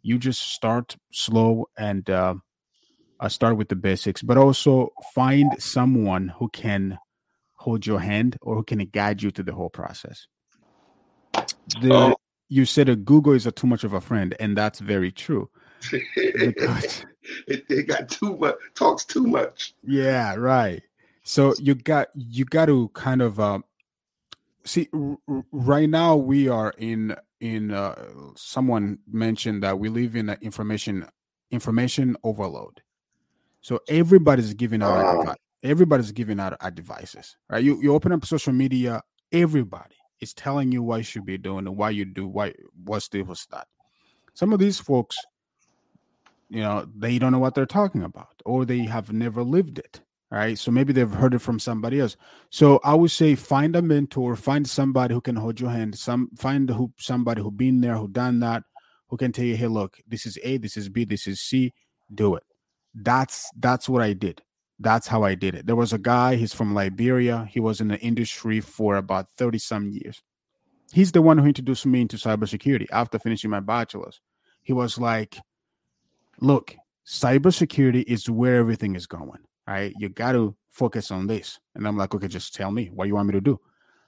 you 0.00 0.18
just 0.18 0.40
start 0.54 0.96
slow 1.12 1.68
and 1.76 2.08
uh, 2.08 2.36
uh, 3.20 3.28
start 3.28 3.58
with 3.58 3.68
the 3.68 3.76
basics, 3.76 4.22
but 4.22 4.38
also 4.38 4.88
find 5.14 5.52
someone 5.58 6.28
who 6.38 6.48
can 6.48 6.98
hold 7.56 7.86
your 7.86 8.00
hand 8.00 8.38
or 8.40 8.54
who 8.54 8.64
can 8.64 8.78
guide 8.86 9.22
you 9.22 9.30
through 9.30 9.44
the 9.44 9.52
whole 9.52 9.68
process. 9.68 10.26
The, 11.82 11.92
Oh. 11.92 12.14
You 12.50 12.64
said 12.64 12.88
that 12.88 13.04
Google 13.04 13.32
is 13.32 13.46
a 13.46 13.52
too 13.52 13.68
much 13.68 13.84
of 13.84 13.92
a 13.92 14.00
friend, 14.00 14.34
and 14.40 14.56
that's 14.56 14.80
very 14.80 15.10
true. 15.10 15.48
It, 17.46 17.64
it 17.68 17.86
got 17.86 18.08
too 18.08 18.36
much, 18.38 18.56
talks 18.74 19.04
too 19.04 19.24
much. 19.24 19.74
Yeah, 19.84 20.34
right. 20.34 20.82
So 21.22 21.54
you 21.60 21.74
got 21.74 22.08
you 22.14 22.44
got 22.44 22.66
to 22.66 22.88
kind 22.88 23.22
of 23.22 23.38
uh, 23.38 23.60
see. 24.64 24.88
R- 24.92 25.44
right 25.52 25.88
now, 25.88 26.16
we 26.16 26.48
are 26.48 26.74
in 26.78 27.14
in. 27.40 27.70
Uh, 27.70 27.94
someone 28.36 28.98
mentioned 29.12 29.62
that 29.62 29.78
we 29.78 29.90
live 29.90 30.16
in 30.16 30.30
a 30.30 30.38
information 30.40 31.06
information 31.50 32.16
overload. 32.24 32.82
So 33.60 33.80
everybody's 33.86 34.54
giving 34.54 34.82
out. 34.82 34.96
Advi- 34.96 35.36
everybody's 35.62 36.10
giving 36.10 36.40
out 36.40 36.56
our 36.60 36.70
devices, 36.70 37.36
right? 37.48 37.62
You 37.62 37.80
you 37.82 37.94
open 37.94 38.12
up 38.12 38.24
social 38.24 38.52
media, 38.54 39.02
everybody 39.30 39.99
is 40.20 40.34
telling 40.34 40.72
you 40.72 40.82
what 40.82 40.98
you 40.98 41.02
should 41.02 41.26
be 41.26 41.38
doing 41.38 41.66
and 41.66 41.76
why 41.76 41.90
you 41.90 42.04
do 42.04 42.26
why 42.26 42.54
what's 42.84 43.08
this 43.08 43.26
what's 43.26 43.46
that. 43.46 43.66
Some 44.34 44.52
of 44.52 44.58
these 44.58 44.78
folks, 44.78 45.16
you 46.48 46.60
know, 46.60 46.86
they 46.96 47.18
don't 47.18 47.32
know 47.32 47.38
what 47.38 47.54
they're 47.54 47.66
talking 47.66 48.02
about, 48.02 48.42
or 48.44 48.64
they 48.64 48.80
have 48.80 49.12
never 49.12 49.42
lived 49.42 49.78
it. 49.78 50.00
Right. 50.30 50.56
So 50.56 50.70
maybe 50.70 50.92
they've 50.92 51.10
heard 51.10 51.34
it 51.34 51.40
from 51.40 51.58
somebody 51.58 51.98
else. 51.98 52.16
So 52.50 52.78
I 52.84 52.94
would 52.94 53.10
say 53.10 53.34
find 53.34 53.74
a 53.74 53.82
mentor, 53.82 54.36
find 54.36 54.68
somebody 54.68 55.12
who 55.12 55.20
can 55.20 55.34
hold 55.34 55.58
your 55.58 55.70
hand, 55.70 55.98
some 55.98 56.30
find 56.36 56.70
who 56.70 56.92
somebody 56.98 57.42
who 57.42 57.50
been 57.50 57.80
there, 57.80 57.96
who 57.96 58.06
done 58.06 58.38
that, 58.38 58.62
who 59.08 59.16
can 59.16 59.32
tell 59.32 59.44
you, 59.44 59.56
hey, 59.56 59.66
look, 59.66 59.98
this 60.06 60.26
is 60.26 60.38
A, 60.44 60.56
this 60.56 60.76
is 60.76 60.88
B, 60.88 61.04
this 61.04 61.26
is 61.26 61.40
C, 61.40 61.72
do 62.14 62.36
it. 62.36 62.44
That's 62.94 63.50
that's 63.58 63.88
what 63.88 64.02
I 64.02 64.12
did. 64.12 64.40
That's 64.80 65.06
how 65.06 65.22
I 65.22 65.34
did 65.34 65.54
it. 65.54 65.66
There 65.66 65.76
was 65.76 65.92
a 65.92 65.98
guy, 65.98 66.36
he's 66.36 66.54
from 66.54 66.74
Liberia. 66.74 67.46
He 67.50 67.60
was 67.60 67.82
in 67.82 67.88
the 67.88 67.98
industry 67.98 68.60
for 68.60 68.96
about 68.96 69.28
30 69.36 69.58
some 69.58 69.90
years. 69.90 70.22
He's 70.90 71.12
the 71.12 71.20
one 71.22 71.36
who 71.36 71.46
introduced 71.46 71.84
me 71.84 72.00
into 72.00 72.16
cybersecurity 72.16 72.86
after 72.90 73.18
finishing 73.18 73.50
my 73.50 73.60
bachelor's. 73.60 74.20
He 74.62 74.72
was 74.72 74.98
like, 74.98 75.38
look, 76.40 76.74
cybersecurity 77.06 78.04
is 78.06 78.28
where 78.30 78.56
everything 78.56 78.96
is 78.96 79.06
going. 79.06 79.40
Right. 79.68 79.94
You 79.98 80.08
got 80.08 80.32
to 80.32 80.56
focus 80.68 81.10
on 81.10 81.26
this. 81.26 81.60
And 81.74 81.86
I'm 81.86 81.96
like, 81.96 82.14
okay, 82.14 82.26
just 82.26 82.54
tell 82.54 82.72
me 82.72 82.86
what 82.86 83.06
you 83.06 83.14
want 83.14 83.28
me 83.28 83.32
to 83.34 83.40
do. 83.40 83.60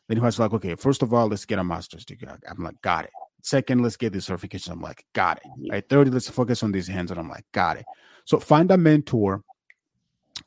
Then 0.08 0.16
he 0.16 0.22
was 0.22 0.40
like, 0.40 0.52
okay, 0.54 0.74
first 0.74 1.02
of 1.02 1.12
all, 1.12 1.28
let's 1.28 1.44
get 1.44 1.58
a 1.58 1.64
master's 1.64 2.04
degree. 2.04 2.28
I'm 2.48 2.64
like, 2.64 2.80
got 2.82 3.04
it. 3.04 3.10
Second, 3.42 3.82
let's 3.82 3.96
get 3.96 4.12
the 4.12 4.20
certification. 4.20 4.72
I'm 4.72 4.80
like, 4.80 5.04
got 5.12 5.38
it. 5.38 5.70
Right. 5.70 5.88
Third, 5.88 6.12
let's 6.12 6.30
focus 6.30 6.62
on 6.62 6.72
these 6.72 6.88
hands. 6.88 7.10
And 7.10 7.20
I'm 7.20 7.28
like, 7.28 7.44
got 7.52 7.76
it. 7.76 7.84
So 8.24 8.40
find 8.40 8.70
a 8.70 8.76
mentor 8.76 9.42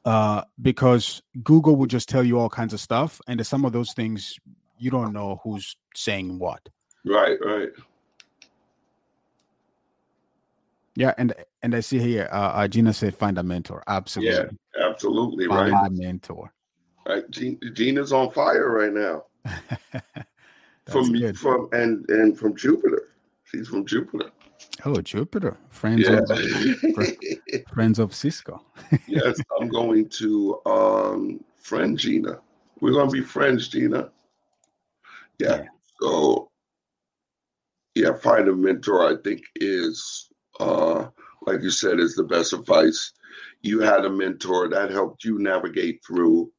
uh, 0.04 0.44
because 0.62 1.22
Google 1.44 1.76
will 1.76 1.88
just 1.88 2.10
tell 2.10 2.24
you 2.24 2.40
all 2.40 2.50
kinds 2.50 2.74
of 2.74 2.80
stuff. 2.80 3.22
And 3.28 3.46
some 3.46 3.66
of 3.66 3.74
those 3.74 3.94
things 3.94 4.38
you 4.78 4.92
don't 4.92 5.14
know 5.14 5.40
who's 5.44 5.76
saying 5.96 6.40
what. 6.40 6.68
Right, 7.06 7.38
right. 7.46 7.70
Yeah, 10.96 11.14
and 11.18 11.34
and 11.62 11.76
I 11.76 11.82
see 11.82 12.00
here, 12.00 12.30
uh, 12.32 12.52
uh 12.54 12.68
Gina 12.68 12.94
said 12.94 13.16
find 13.16 13.38
a 13.38 13.44
mentor. 13.44 13.84
Absolutely, 13.88 14.58
Yeah, 14.78 14.90
Absolutely, 14.90 15.48
find 15.48 15.74
right. 15.74 15.88
a 15.88 15.90
mentor. 15.90 16.54
Right. 17.06 17.30
Gina, 17.30 17.58
Gina's 17.74 18.14
on 18.14 18.32
fire 18.32 18.70
right 18.72 18.94
now. 18.94 19.26
From 20.88 21.14
good. 21.14 21.38
from 21.38 21.68
and 21.72 22.08
and 22.10 22.38
from 22.38 22.56
Jupiter. 22.56 23.10
She's 23.46 23.68
from 23.68 23.88
Jupiter. 23.88 24.30
Oh, 24.86 25.02
Jupiter, 25.02 25.58
friends 25.70 26.08
Yeah. 26.08 26.20
of 26.20 27.08
friends 27.74 28.00
of 28.00 28.14
Cisco. 28.14 28.62
yes, 29.08 29.40
I'm 29.60 29.68
going 29.70 30.10
to 30.10 30.62
um 30.66 31.44
friend 31.58 31.98
Gina. 31.98 32.40
We're 32.82 32.94
gonna 32.94 33.10
be 33.10 33.22
friends, 33.22 33.68
Gina. 33.68 34.12
Yeah. 35.40 35.64
So 36.02 36.52
yeah, 37.96 38.14
find 38.14 38.48
a 38.48 38.56
mentor, 38.56 39.08
I 39.08 39.16
think 39.24 39.42
is 39.56 40.30
uh 40.60 41.08
like 41.48 41.62
you 41.62 41.70
said, 41.70 42.00
is 42.00 42.16
the 42.16 42.24
best 42.24 42.54
advice. 42.54 43.12
You 43.62 43.80
had 43.80 44.06
a 44.06 44.10
mentor 44.10 44.70
that 44.70 44.92
helped 44.92 45.24
you 45.24 45.40
navigate 45.40 46.02
through 46.06 46.52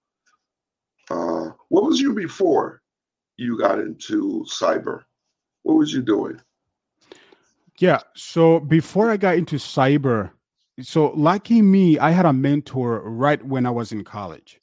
uh 1.10 1.50
what 1.68 1.84
was 1.84 2.00
you 2.00 2.14
before 2.14 2.82
you 3.36 3.58
got 3.58 3.78
into 3.78 4.44
cyber? 4.50 5.02
What 5.62 5.74
was 5.74 5.92
you 5.92 6.02
doing? 6.02 6.40
Yeah. 7.78 8.00
So 8.14 8.60
before 8.60 9.10
I 9.10 9.16
got 9.16 9.36
into 9.36 9.56
cyber, 9.56 10.30
so 10.80 11.12
lucky 11.14 11.62
me, 11.62 11.98
I 11.98 12.10
had 12.10 12.26
a 12.26 12.32
mentor 12.32 13.00
right 13.08 13.42
when 13.44 13.66
I 13.66 13.70
was 13.70 13.92
in 13.92 14.04
college. 14.04 14.60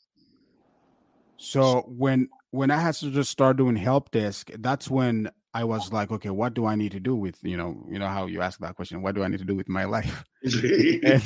So 1.38 1.82
when 1.88 2.30
when 2.51 2.70
I 2.70 2.78
had 2.78 2.93
to 2.95 3.11
just 3.11 3.32
start 3.32 3.57
doing 3.57 3.76
help 3.76 4.11
desk, 4.11 4.51
that's 4.59 4.89
when 4.89 5.32
I 5.55 5.64
was 5.64 5.91
like, 5.91 6.11
okay, 6.11 6.30
what 6.30 6.53
do 6.53 6.66
I 6.66 6.76
need 6.76 6.93
to 6.93 6.99
do 6.99 7.16
with 7.16 7.38
you 7.43 7.57
know 7.57 7.84
you 7.89 7.99
know 7.99 8.07
how 8.07 8.28
you 8.28 8.41
ask 8.41 8.59
that 8.59 8.76
question? 8.76 9.01
What 9.01 9.16
do 9.16 9.24
I 9.24 9.28
need 9.28 9.39
to 9.39 9.45
do 9.45 9.55
with 9.55 9.68
my 9.70 9.86
life? 9.86 10.24
and 10.43 11.24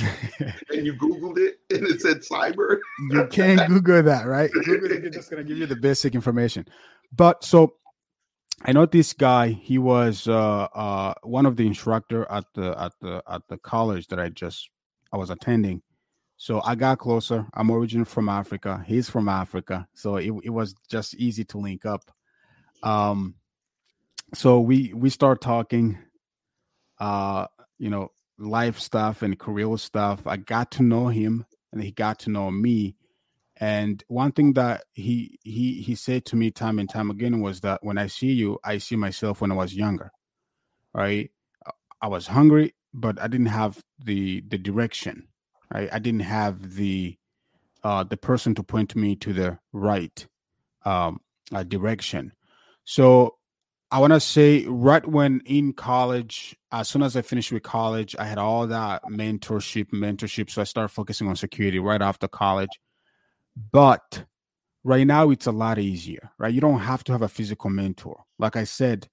And 0.69 0.85
you 0.85 0.93
Googled 0.93 1.37
it 1.37 1.59
and 1.69 1.87
it 1.87 2.01
said 2.01 2.17
cyber. 2.17 2.79
you 3.11 3.27
can't 3.27 3.67
Google 3.67 4.03
that, 4.03 4.25
right? 4.25 4.49
Google 4.51 4.91
is 4.91 5.13
just 5.13 5.29
gonna 5.29 5.43
give 5.43 5.57
you 5.57 5.65
the 5.65 5.75
basic 5.75 6.15
information. 6.15 6.65
But 7.15 7.43
so 7.43 7.75
I 8.63 8.71
know 8.71 8.85
this 8.85 9.13
guy. 9.13 9.49
He 9.49 9.77
was 9.77 10.27
uh, 10.27 10.67
uh, 10.73 11.13
one 11.23 11.45
of 11.45 11.55
the 11.57 11.67
instructor 11.67 12.25
at 12.29 12.45
the 12.53 12.79
at 12.79 12.93
the 13.01 13.23
at 13.29 13.43
the 13.49 13.57
college 13.57 14.07
that 14.07 14.19
I 14.19 14.29
just 14.29 14.69
I 15.13 15.17
was 15.17 15.29
attending. 15.29 15.83
So 16.37 16.61
I 16.63 16.75
got 16.75 16.99
closer. 16.99 17.47
I'm 17.53 17.71
originally 17.71 18.05
from 18.05 18.29
Africa. 18.29 18.83
He's 18.85 19.09
from 19.09 19.27
Africa, 19.27 19.87
so 19.93 20.17
it, 20.17 20.31
it 20.43 20.49
was 20.49 20.75
just 20.89 21.15
easy 21.15 21.43
to 21.45 21.57
link 21.57 21.85
up. 21.85 22.11
Um, 22.83 23.35
so 24.33 24.59
we 24.59 24.93
we 24.93 25.09
start 25.09 25.41
talking, 25.41 25.97
uh, 26.99 27.47
you 27.79 27.89
know, 27.89 28.11
life 28.37 28.79
stuff 28.79 29.21
and 29.21 29.37
career 29.39 29.77
stuff. 29.77 30.27
I 30.27 30.37
got 30.37 30.71
to 30.71 30.83
know 30.83 31.07
him, 31.07 31.45
and 31.71 31.81
he 31.81 31.91
got 31.91 32.19
to 32.19 32.29
know 32.29 32.51
me. 32.51 32.95
And 33.59 34.03
one 34.07 34.31
thing 34.31 34.53
that 34.53 34.83
he 34.93 35.39
he 35.43 35.81
he 35.81 35.95
said 35.95 36.25
to 36.25 36.35
me 36.35 36.51
time 36.51 36.79
and 36.79 36.89
time 36.89 37.09
again 37.09 37.41
was 37.41 37.61
that 37.61 37.83
when 37.83 37.97
I 37.97 38.07
see 38.07 38.31
you, 38.31 38.59
I 38.63 38.77
see 38.77 38.95
myself 38.95 39.41
when 39.41 39.51
I 39.51 39.55
was 39.55 39.73
younger. 39.75 40.11
Right? 40.93 41.31
I- 42.01 42.07
was 42.07 42.27
hungry, 42.27 42.75
but 42.93 43.19
I 43.19 43.27
didn't 43.27 43.47
have 43.47 43.81
the 43.99 44.41
the 44.47 44.57
direction. 44.57 45.27
Right? 45.73 45.89
I 45.91 45.99
didn't 45.99 46.21
have 46.21 46.75
the 46.75 47.17
uh 47.83 48.03
the 48.03 48.17
person 48.17 48.55
to 48.55 48.63
point 48.63 48.95
me 48.95 49.15
to 49.17 49.33
the 49.33 49.59
right 49.73 50.27
um 50.85 51.21
uh, 51.53 51.63
direction. 51.63 52.33
So 52.85 53.35
I 53.89 53.99
want 53.99 54.13
to 54.13 54.19
say 54.19 54.65
right 54.67 55.05
when 55.07 55.41
in 55.45 55.73
college, 55.73 56.55
as 56.71 56.89
soon 56.89 57.03
as 57.03 57.15
I 57.15 57.21
finished 57.21 57.51
with 57.53 57.63
college, 57.63 58.15
I 58.19 58.25
had 58.25 58.37
all 58.37 58.67
that 58.67 59.03
mentorship, 59.05 59.91
mentorship. 59.91 60.49
So 60.49 60.61
I 60.61 60.65
started 60.65 60.89
focusing 60.89 61.27
on 61.27 61.37
security 61.37 61.79
right 61.79 62.01
after 62.01 62.27
college. 62.27 62.79
But 63.71 64.25
right 64.83 65.07
now 65.07 65.29
it's 65.31 65.47
a 65.47 65.51
lot 65.51 65.79
easier, 65.79 66.31
right? 66.37 66.53
You 66.53 66.61
don't 66.61 66.79
have 66.79 67.03
to 67.05 67.11
have 67.11 67.21
a 67.21 67.27
physical 67.27 67.69
mentor. 67.69 68.23
Like 68.37 68.55
I 68.55 68.63
said, 68.63 69.07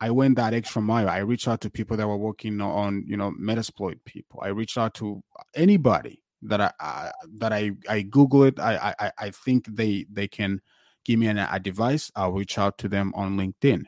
I 0.00 0.10
went 0.10 0.36
that 0.36 0.52
extra 0.52 0.82
mile. 0.82 1.08
I 1.08 1.18
reached 1.18 1.48
out 1.48 1.60
to 1.62 1.70
people 1.70 1.96
that 1.96 2.06
were 2.06 2.16
working 2.16 2.60
on, 2.60 3.04
you 3.06 3.16
know, 3.16 3.32
Metasploit 3.40 4.04
people. 4.04 4.40
I 4.42 4.48
reached 4.48 4.76
out 4.76 4.94
to 4.94 5.22
anybody 5.54 6.22
that 6.42 6.60
I, 6.60 6.72
I 6.80 7.10
that 7.38 7.52
I 7.52 7.70
I 7.88 8.02
Google 8.02 8.42
it. 8.44 8.58
I 8.58 8.94
I 8.98 9.12
I 9.18 9.30
think 9.30 9.66
they 9.66 10.06
they 10.12 10.28
can 10.28 10.60
give 11.04 11.18
me 11.18 11.28
an, 11.28 11.38
a 11.38 11.60
device. 11.60 12.10
I'll 12.16 12.32
reach 12.32 12.58
out 12.58 12.76
to 12.78 12.88
them 12.88 13.12
on 13.14 13.38
LinkedIn. 13.38 13.84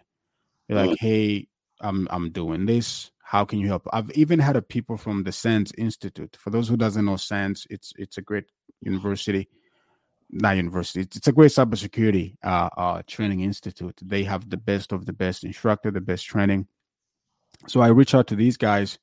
Be 0.68 0.74
like, 0.74 0.90
mm. 0.90 0.96
hey, 1.00 1.48
I'm 1.80 2.06
I'm 2.10 2.30
doing 2.30 2.66
this. 2.66 3.10
How 3.22 3.44
can 3.44 3.58
you 3.58 3.66
help? 3.66 3.88
I've 3.92 4.10
even 4.12 4.38
had 4.38 4.56
a 4.56 4.62
people 4.62 4.96
from 4.96 5.24
the 5.24 5.32
SANS 5.32 5.72
Institute. 5.76 6.36
For 6.38 6.50
those 6.50 6.68
who 6.68 6.76
doesn't 6.76 7.04
know 7.04 7.16
SANS, 7.16 7.66
it's 7.68 7.92
it's 7.96 8.16
a 8.16 8.22
great 8.22 8.44
university 8.80 9.48
not 10.30 10.56
university. 10.56 11.00
It's, 11.00 11.26
a 11.26 11.32
great 11.32 11.50
cybersecurity 11.50 12.36
uh, 12.42 12.68
uh, 12.76 13.02
training 13.06 13.40
institute. 13.40 13.98
They 14.02 14.24
have 14.24 14.50
the 14.50 14.56
best 14.56 14.92
of 14.92 15.06
the 15.06 15.12
best 15.12 15.44
instructor, 15.44 15.90
the 15.90 16.00
best 16.00 16.26
training. 16.26 16.66
So 17.68 17.80
I 17.80 17.88
reach 17.88 18.14
out 18.14 18.26
to 18.28 18.36
these 18.36 18.56
guys, 18.56 18.98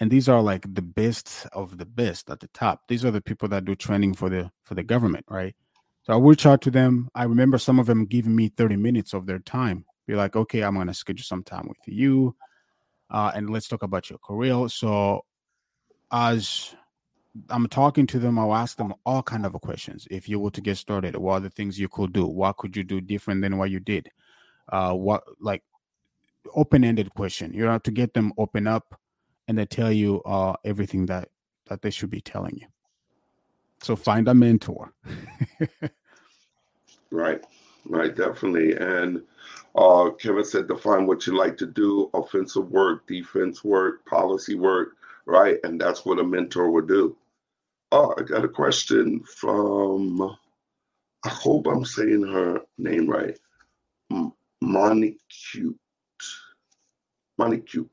and 0.00 0.10
these 0.10 0.28
are 0.28 0.42
like 0.42 0.74
the 0.74 0.82
best 0.82 1.46
of 1.52 1.78
the 1.78 1.86
best 1.86 2.30
at 2.30 2.40
the 2.40 2.48
top. 2.48 2.82
These 2.88 3.04
are 3.04 3.10
the 3.10 3.20
people 3.20 3.48
that 3.48 3.64
do 3.64 3.74
training 3.74 4.14
for 4.14 4.28
the 4.28 4.50
for 4.64 4.74
the 4.74 4.82
government, 4.82 5.24
right? 5.28 5.54
So 6.02 6.12
I 6.12 6.18
reach 6.18 6.44
out 6.44 6.60
to 6.62 6.70
them. 6.70 7.08
I 7.14 7.24
remember 7.24 7.58
some 7.58 7.78
of 7.78 7.86
them 7.86 8.04
giving 8.04 8.34
me 8.34 8.48
30 8.48 8.76
minutes 8.76 9.14
of 9.14 9.26
their 9.26 9.38
time. 9.38 9.84
Be 10.06 10.14
like, 10.14 10.36
okay, 10.36 10.62
I'm 10.62 10.74
gonna 10.74 10.94
schedule 10.94 11.24
some 11.24 11.44
time 11.44 11.66
with 11.68 11.78
you, 11.86 12.36
uh, 13.10 13.32
and 13.34 13.50
let's 13.50 13.68
talk 13.68 13.82
about 13.82 14.10
your 14.10 14.18
career. 14.18 14.68
So 14.68 15.24
as 16.10 16.74
I'm 17.50 17.66
talking 17.68 18.06
to 18.08 18.18
them, 18.18 18.38
I'll 18.38 18.54
ask 18.54 18.76
them 18.76 18.94
all 19.04 19.22
kind 19.22 19.44
of 19.44 19.52
questions. 19.60 20.06
If 20.10 20.28
you 20.28 20.38
were 20.38 20.52
to 20.52 20.60
get 20.60 20.76
started, 20.76 21.16
what 21.16 21.34
are 21.34 21.40
the 21.40 21.50
things 21.50 21.78
you 21.78 21.88
could 21.88 22.12
do? 22.12 22.26
What 22.26 22.56
could 22.56 22.76
you 22.76 22.84
do 22.84 23.00
different 23.00 23.42
than 23.42 23.58
what 23.58 23.70
you 23.70 23.80
did? 23.80 24.08
Uh, 24.68 24.92
what 24.92 25.24
like 25.40 25.62
open-ended 26.54 27.12
question, 27.14 27.52
you 27.52 27.64
know, 27.64 27.78
to 27.78 27.90
get 27.90 28.14
them 28.14 28.32
open 28.38 28.66
up 28.66 28.98
and 29.48 29.58
they 29.58 29.66
tell 29.66 29.92
you 29.92 30.22
uh, 30.22 30.54
everything 30.64 31.06
that 31.06 31.28
that 31.66 31.82
they 31.82 31.90
should 31.90 32.10
be 32.10 32.20
telling 32.20 32.56
you. 32.56 32.66
So 33.82 33.96
find 33.96 34.28
a 34.28 34.34
mentor. 34.34 34.92
right, 37.10 37.44
right, 37.86 38.14
definitely. 38.14 38.76
And 38.76 39.22
uh, 39.74 40.10
Kevin 40.10 40.44
said 40.44 40.68
define 40.68 41.06
what 41.06 41.26
you 41.26 41.36
like 41.36 41.56
to 41.58 41.66
do: 41.66 42.10
offensive 42.14 42.70
work, 42.70 43.06
defense 43.06 43.64
work, 43.64 44.04
policy 44.06 44.54
work. 44.54 44.96
Right, 45.26 45.58
and 45.64 45.80
that's 45.80 46.04
what 46.04 46.18
a 46.18 46.24
mentor 46.24 46.70
would 46.70 46.86
do. 46.86 47.16
Oh, 47.92 48.14
I 48.18 48.22
got 48.22 48.44
a 48.44 48.48
question 48.48 49.22
from. 49.22 50.36
I 51.24 51.28
hope 51.28 51.66
I'm 51.66 51.84
saying 51.84 52.22
her 52.22 52.60
name 52.76 53.08
right. 53.08 53.38
Monicute. 54.62 55.74
Monicute. 57.40 57.88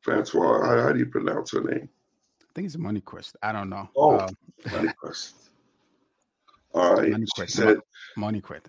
Francois, 0.00 0.64
how, 0.64 0.82
how, 0.82 0.92
do 0.92 0.98
you 0.98 1.06
pronounce 1.06 1.52
her 1.52 1.62
name? 1.62 1.88
I 2.42 2.46
think 2.54 2.66
it's 2.66 2.76
Money 2.76 3.00
Quest. 3.00 3.36
I 3.42 3.52
don't 3.52 3.70
know. 3.70 3.88
Oh, 3.96 4.20
um, 4.20 4.28
Money 4.70 4.92
Quest. 5.00 5.34
All 6.74 6.94
right. 6.94 7.10
Money 7.10 7.26
Quest. 7.34 7.54
Said. 7.54 7.78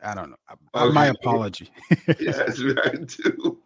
I 0.04 0.16
don't 0.16 0.30
know. 0.32 0.38
Okay. 0.76 0.94
My 0.94 1.08
apology. 1.08 1.70
yes, 2.20 2.60
I 2.84 2.96
do. 2.96 3.60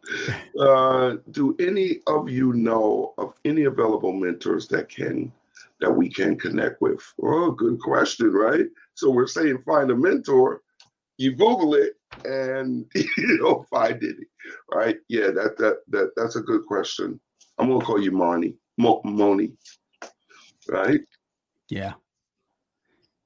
Uh, 0.59 1.17
do 1.31 1.55
any 1.59 1.99
of 2.07 2.29
you 2.29 2.53
know 2.53 3.13
of 3.17 3.33
any 3.45 3.63
available 3.63 4.11
mentors 4.11 4.67
that 4.69 4.89
can 4.89 5.31
that 5.79 5.91
we 5.91 6.09
can 6.09 6.37
connect 6.37 6.81
with? 6.81 7.01
Oh, 7.21 7.51
good 7.51 7.79
question, 7.79 8.31
right? 8.31 8.65
So 8.95 9.09
we're 9.09 9.27
saying 9.27 9.63
find 9.65 9.91
a 9.91 9.95
mentor. 9.95 10.61
You 11.17 11.35
Google 11.35 11.75
it 11.75 11.93
and 12.25 12.85
you 12.95 13.37
don't 13.37 13.67
find 13.69 14.01
it, 14.03 14.15
right? 14.73 14.97
Yeah, 15.07 15.27
that 15.31 15.57
that 15.57 15.77
that 15.89 16.11
that's 16.15 16.35
a 16.35 16.41
good 16.41 16.65
question. 16.65 17.19
I'm 17.57 17.69
gonna 17.69 17.83
call 17.83 18.01
you 18.01 18.11
Moni, 18.11 18.55
Mo, 18.77 19.01
Moni, 19.03 19.51
right? 20.67 21.01
Yeah, 21.69 21.93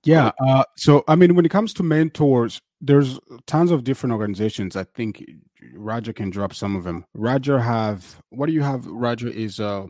yeah. 0.03 0.31
Uh, 0.39 0.63
so 0.75 1.03
I 1.07 1.15
mean, 1.15 1.35
when 1.35 1.45
it 1.45 1.49
comes 1.49 1.73
to 1.75 1.83
mentors, 1.83 2.61
there's 2.81 3.19
tons 3.47 3.71
of 3.71 3.83
different 3.83 4.13
organizations. 4.13 4.75
I 4.75 4.83
think 4.83 5.23
Roger 5.73 6.13
can 6.13 6.29
drop 6.29 6.53
some 6.53 6.75
of 6.75 6.83
them. 6.83 7.05
Roger 7.13 7.59
have 7.59 8.21
what 8.29 8.47
do 8.47 8.53
you 8.53 8.61
have? 8.61 8.85
Roger 8.85 9.29
is 9.29 9.59
uh, 9.59 9.87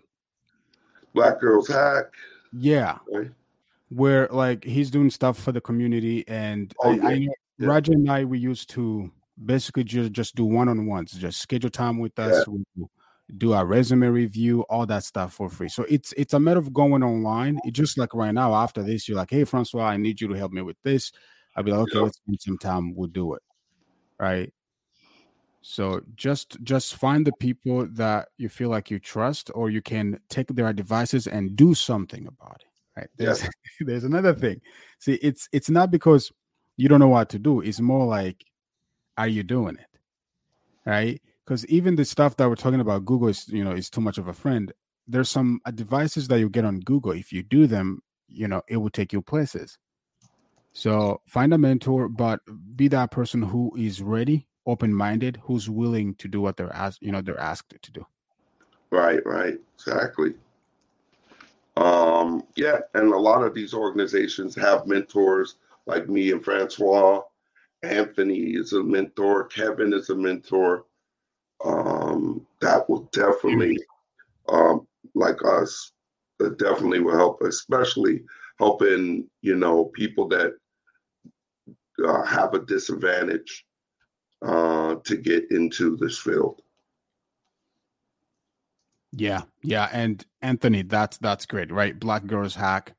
Black 1.14 1.40
Girls 1.40 1.68
Hack. 1.68 2.06
Yeah. 2.56 3.00
Right? 3.12 3.32
Where 3.90 4.28
like 4.32 4.64
he's 4.64 4.90
doing 4.90 5.10
stuff 5.10 5.38
for 5.40 5.52
the 5.52 5.62
community, 5.62 6.28
and 6.28 6.74
oh, 6.84 6.92
I, 6.92 6.94
yeah. 6.94 7.08
I 7.08 7.12
yeah. 7.14 7.68
Roger 7.68 7.92
and 7.92 8.10
I 8.10 8.24
we 8.26 8.40
used 8.40 8.70
to 8.72 9.12
basically 9.46 9.84
just 9.84 10.12
just 10.12 10.36
do 10.36 10.46
one 10.46 10.70
on 10.70 10.86
ones, 10.88 11.12
just 11.12 11.42
schedule 11.42 11.70
time 11.70 12.00
with 12.00 12.18
us. 12.18 12.46
Yeah. 12.48 12.86
do 13.38 13.54
our 13.54 13.66
resume 13.66 14.08
review, 14.08 14.62
all 14.64 14.86
that 14.86 15.04
stuff 15.04 15.34
for 15.34 15.50
free. 15.50 15.70
So 15.70 15.86
it's 15.90 16.14
it's 16.14 16.34
a 16.34 16.40
matter 16.40 16.60
of 16.60 16.74
going 16.74 17.04
online. 17.04 17.60
It's 17.64 17.78
just 17.78 17.98
like 17.98 18.14
right 18.14 18.34
now. 18.34 18.54
After 18.56 18.84
this, 18.84 19.08
you're 19.08 19.18
like, 19.18 19.32
hey 19.32 19.44
Francois, 19.44 19.86
I 19.86 19.98
need 19.98 20.20
you 20.22 20.28
to 20.28 20.36
help 20.36 20.52
me 20.52 20.62
with 20.62 20.78
this. 20.84 21.12
I'll 21.56 21.64
be 21.64 21.72
like, 21.72 21.82
okay, 21.82 22.00
let's 22.00 22.18
spend 22.18 22.42
some 22.42 22.58
time. 22.58 22.96
We'll 22.96 23.08
do 23.08 23.34
it. 23.36 23.44
Right. 24.20 24.54
So 25.64 26.02
just 26.16 26.62
just 26.64 26.96
find 26.96 27.26
the 27.26 27.32
people 27.40 27.88
that 27.94 28.28
you 28.38 28.50
feel 28.50 28.68
like 28.70 28.92
you 28.92 29.00
trust, 29.00 29.50
or 29.56 29.70
you 29.70 29.82
can 29.82 30.20
take 30.30 30.48
their 30.50 30.68
advices 30.68 31.26
and 31.26 31.56
do 31.56 31.74
something 31.74 32.28
about 32.28 32.62
it. 32.62 33.00
Right. 33.00 33.10
There's 33.16 33.42
yes. 33.44 33.52
there's 33.80 34.04
another 34.04 34.34
thing. 34.34 34.60
See, 35.00 35.14
it's 35.16 35.48
it's 35.54 35.70
not 35.70 35.90
because 35.90 36.34
you 36.76 36.90
don't 36.90 37.00
know 37.00 37.08
what 37.08 37.30
to 37.30 37.40
do. 37.40 37.62
It's 37.62 37.80
more 37.80 38.06
like, 38.06 38.44
are 39.18 39.30
you 39.30 39.42
doing 39.42 39.78
it? 39.78 40.00
Right. 40.86 41.22
Because 41.46 41.66
even 41.68 41.96
the 41.96 42.06
stuff 42.06 42.36
that 42.38 42.50
we're 42.50 42.56
talking 42.56 42.82
about, 42.82 43.06
Google 43.06 43.30
is 43.30 43.48
you 43.48 43.64
know 43.64 43.72
is 43.72 43.90
too 43.90 44.02
much 44.02 44.18
of 44.18 44.28
a 44.28 44.34
friend. 44.34 44.74
There's 45.08 45.30
some 45.30 45.62
devices 45.76 46.28
that 46.28 46.40
you 46.40 46.50
get 46.50 46.66
on 46.66 46.82
Google. 46.82 47.14
If 47.14 47.32
you 47.32 47.42
do 47.42 47.68
them, 47.68 48.02
you 48.28 48.50
know 48.50 48.64
it 48.68 48.78
will 48.78 48.90
take 48.90 49.14
you 49.14 49.22
places. 49.22 49.78
So 50.74 51.22
find 51.26 51.54
a 51.54 51.58
mentor, 51.58 52.10
but 52.10 52.42
be 52.76 52.90
that 52.90 53.12
person 53.12 53.42
who 53.42 53.74
is 53.78 54.02
ready 54.02 54.50
open-minded 54.66 55.40
who's 55.44 55.70
willing 55.70 56.16
to 56.16 56.28
do 56.28 56.42
what 56.42 56.58
they're 56.58 56.74
asked 56.74 57.02
you 57.02 57.12
know 57.12 57.22
they're 57.22 57.40
asked 57.40 57.74
to 57.82 57.92
do. 57.92 58.06
Right 58.92 59.26
right. 59.26 59.58
Exactly. 59.76 60.34
Um 61.76 62.44
yeah 62.56 62.80
and 62.94 63.12
a 63.12 63.18
lot 63.18 63.44
of 63.44 63.54
these 63.54 63.74
organizations 63.74 64.56
have 64.56 64.88
mentors 64.88 65.56
like 65.86 66.08
me 66.10 66.32
and 66.32 66.44
francois. 66.44 67.22
Anthony 67.82 68.54
is 68.54 68.74
a 68.74 68.82
mentor. 68.84 69.46
Kevin 69.46 69.94
is 69.94 70.10
a 70.10 70.16
mentor. 70.16 70.86
Um 71.64 72.46
that 72.62 72.90
will 72.90 73.10
definitely 73.12 73.78
um 74.50 74.88
like 75.16 75.44
us 75.46 75.92
that 76.40 76.58
definitely 76.58 77.00
will 77.00 77.18
help 77.18 77.42
especially 77.42 78.24
helping 78.60 79.28
you 79.42 79.56
know 79.56 79.86
people 79.86 80.28
that 80.28 80.54
uh, 82.06 82.24
have 82.24 82.54
a 82.54 82.60
disadvantage 82.60 83.66
uh, 84.44 84.96
to 84.96 85.18
get 85.18 85.52
into 85.52 85.96
this 85.98 86.20
field. 86.20 86.62
Yeah, 89.12 89.44
yeah, 89.62 89.90
and 89.94 90.26
Anthony, 90.42 90.82
that's 90.82 91.18
that's 91.20 91.46
great, 91.46 91.72
right? 91.72 91.98
Black 91.98 92.26
Girls 92.26 92.56
Hack, 92.56 92.94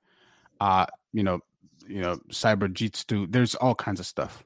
uh, 0.61 0.87
you 1.13 1.25
know, 1.25 1.41
you 1.89 2.01
know, 2.01 2.17
Cyber 2.31 2.73
Jitsu. 2.73 3.27
There's 3.27 3.57
all 3.57 3.75
kinds 3.75 3.99
of 3.99 4.07
stuff. 4.07 4.45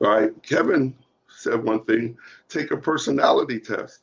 All 0.00 0.08
right, 0.08 0.30
Kevin 0.42 0.94
said 1.28 1.62
one 1.62 1.84
thing: 1.84 2.16
take 2.48 2.70
a 2.70 2.76
personality 2.76 3.58
test. 3.58 4.00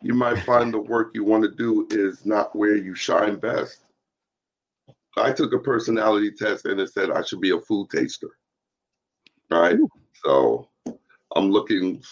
You 0.00 0.14
might 0.14 0.38
find 0.46 0.72
the 0.72 0.80
work 0.80 1.10
you 1.14 1.22
want 1.22 1.44
to 1.44 1.50
do 1.50 1.86
is 1.90 2.24
not 2.24 2.56
where 2.56 2.76
you 2.76 2.94
shine 2.94 3.36
best. 3.36 3.84
I 5.18 5.32
took 5.32 5.52
a 5.52 5.58
personality 5.58 6.30
test 6.30 6.64
and 6.64 6.80
it 6.80 6.90
said 6.90 7.10
I 7.10 7.22
should 7.22 7.42
be 7.42 7.50
a 7.50 7.60
food 7.60 7.90
taster. 7.90 8.30
Right. 9.50 9.76
Ooh. 9.76 9.88
So 10.24 10.68
I'm 11.36 11.50
looking 11.50 12.02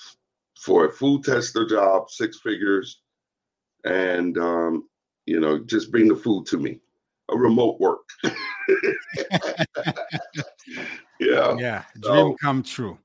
for 0.58 0.86
a 0.86 0.92
food 0.92 1.24
tester 1.24 1.66
job, 1.66 2.10
six 2.10 2.40
figures, 2.40 3.00
and 3.84 4.36
um, 4.38 4.88
you 5.26 5.40
know, 5.40 5.58
just 5.58 5.90
bring 5.90 6.08
the 6.08 6.16
food 6.16 6.46
to 6.46 6.58
me. 6.58 6.80
A 7.30 7.36
remote 7.36 7.78
work. 7.78 8.08
yeah. 11.20 11.56
Yeah. 11.56 11.84
Dream 12.00 12.02
so, 12.02 12.36
come 12.40 12.62
true. 12.62 12.98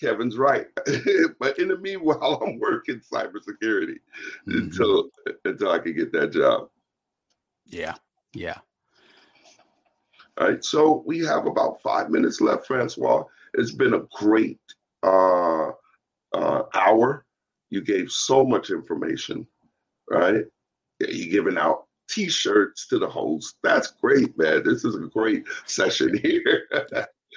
Kevin's 0.00 0.36
right. 0.36 0.66
but 1.40 1.58
in 1.58 1.68
the 1.68 1.78
meanwhile, 1.80 2.42
I'm 2.44 2.58
working 2.58 3.00
cybersecurity 3.00 3.98
mm-hmm. 4.48 4.58
until 4.58 5.10
until 5.44 5.70
I 5.70 5.78
can 5.78 5.94
get 5.94 6.12
that 6.12 6.32
job. 6.32 6.68
Yeah. 7.66 7.94
Yeah. 8.34 8.58
All 10.38 10.48
right. 10.48 10.64
So 10.64 11.02
we 11.06 11.20
have 11.20 11.46
about 11.46 11.80
five 11.80 12.10
minutes 12.10 12.40
left, 12.40 12.66
Francois. 12.66 13.24
It's 13.54 13.72
been 13.72 13.94
a 13.94 14.02
great 14.12 14.58
uh, 15.02 15.70
uh, 16.34 16.62
hour. 16.74 17.24
You 17.70 17.82
gave 17.82 18.10
so 18.10 18.44
much 18.44 18.70
information, 18.70 19.46
right? 20.10 20.44
You're 21.00 21.30
giving 21.30 21.58
out 21.58 21.86
T-shirts 22.08 22.86
to 22.88 22.98
the 22.98 23.08
host. 23.08 23.56
That's 23.62 23.92
great, 23.92 24.36
man. 24.38 24.64
This 24.64 24.84
is 24.84 24.96
a 24.96 25.00
great 25.00 25.44
session 25.66 26.18
here. 26.22 26.62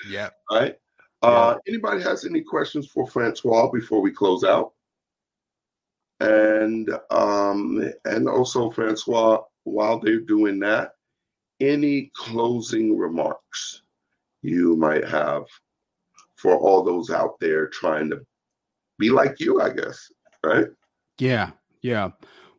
yeah. 0.10 0.30
Right. 0.50 0.76
Uh, 1.22 1.56
yeah. 1.56 1.72
Anybody 1.74 2.02
has 2.02 2.26
any 2.26 2.42
questions 2.42 2.88
for 2.88 3.06
Francois 3.08 3.70
before 3.72 4.02
we 4.02 4.12
close 4.12 4.44
out? 4.44 4.74
And 6.20 6.90
um, 7.10 7.92
and 8.06 8.30
also 8.30 8.70
Francois, 8.70 9.42
while 9.64 10.00
they're 10.00 10.20
doing 10.20 10.60
that, 10.60 10.94
any 11.60 12.12
closing 12.16 12.98
remarks 12.98 13.82
you 14.42 14.76
might 14.76 15.08
have 15.08 15.44
for 16.42 16.58
all 16.58 16.84
those 16.84 17.10
out 17.10 17.40
there 17.40 17.68
trying 17.68 18.10
to 18.10 18.20
be 18.98 19.10
like 19.10 19.40
you, 19.40 19.62
I 19.62 19.70
guess, 19.72 20.12
right? 20.44 20.68
Yeah, 21.18 21.52
yeah. 21.82 22.10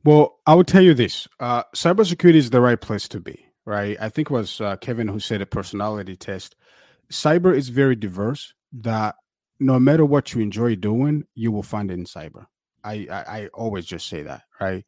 Well, 0.04 0.38
I 0.46 0.54
will 0.54 0.64
tell 0.64 0.82
you 0.82 0.94
this: 0.94 1.28
uh, 1.40 1.64
cybersecurity 1.74 2.36
is 2.36 2.50
the 2.50 2.60
right 2.60 2.80
place 2.80 3.08
to 3.08 3.20
be, 3.20 3.46
right? 3.64 3.96
I 4.00 4.08
think 4.08 4.30
it 4.30 4.34
was 4.34 4.60
uh, 4.60 4.76
Kevin 4.76 5.08
who 5.08 5.20
said 5.20 5.40
a 5.40 5.46
personality 5.46 6.16
test. 6.16 6.56
Cyber 7.10 7.56
is 7.56 7.68
very 7.68 7.96
diverse. 7.96 8.54
That 8.72 9.16
no 9.60 9.78
matter 9.78 10.04
what 10.04 10.34
you 10.34 10.40
enjoy 10.40 10.76
doing, 10.76 11.24
you 11.34 11.52
will 11.52 11.62
find 11.62 11.90
it 11.90 11.94
in 11.94 12.04
cyber. 12.04 12.46
I 12.82 13.06
I, 13.10 13.38
I 13.38 13.46
always 13.48 13.84
just 13.86 14.08
say 14.08 14.22
that, 14.22 14.42
right? 14.60 14.84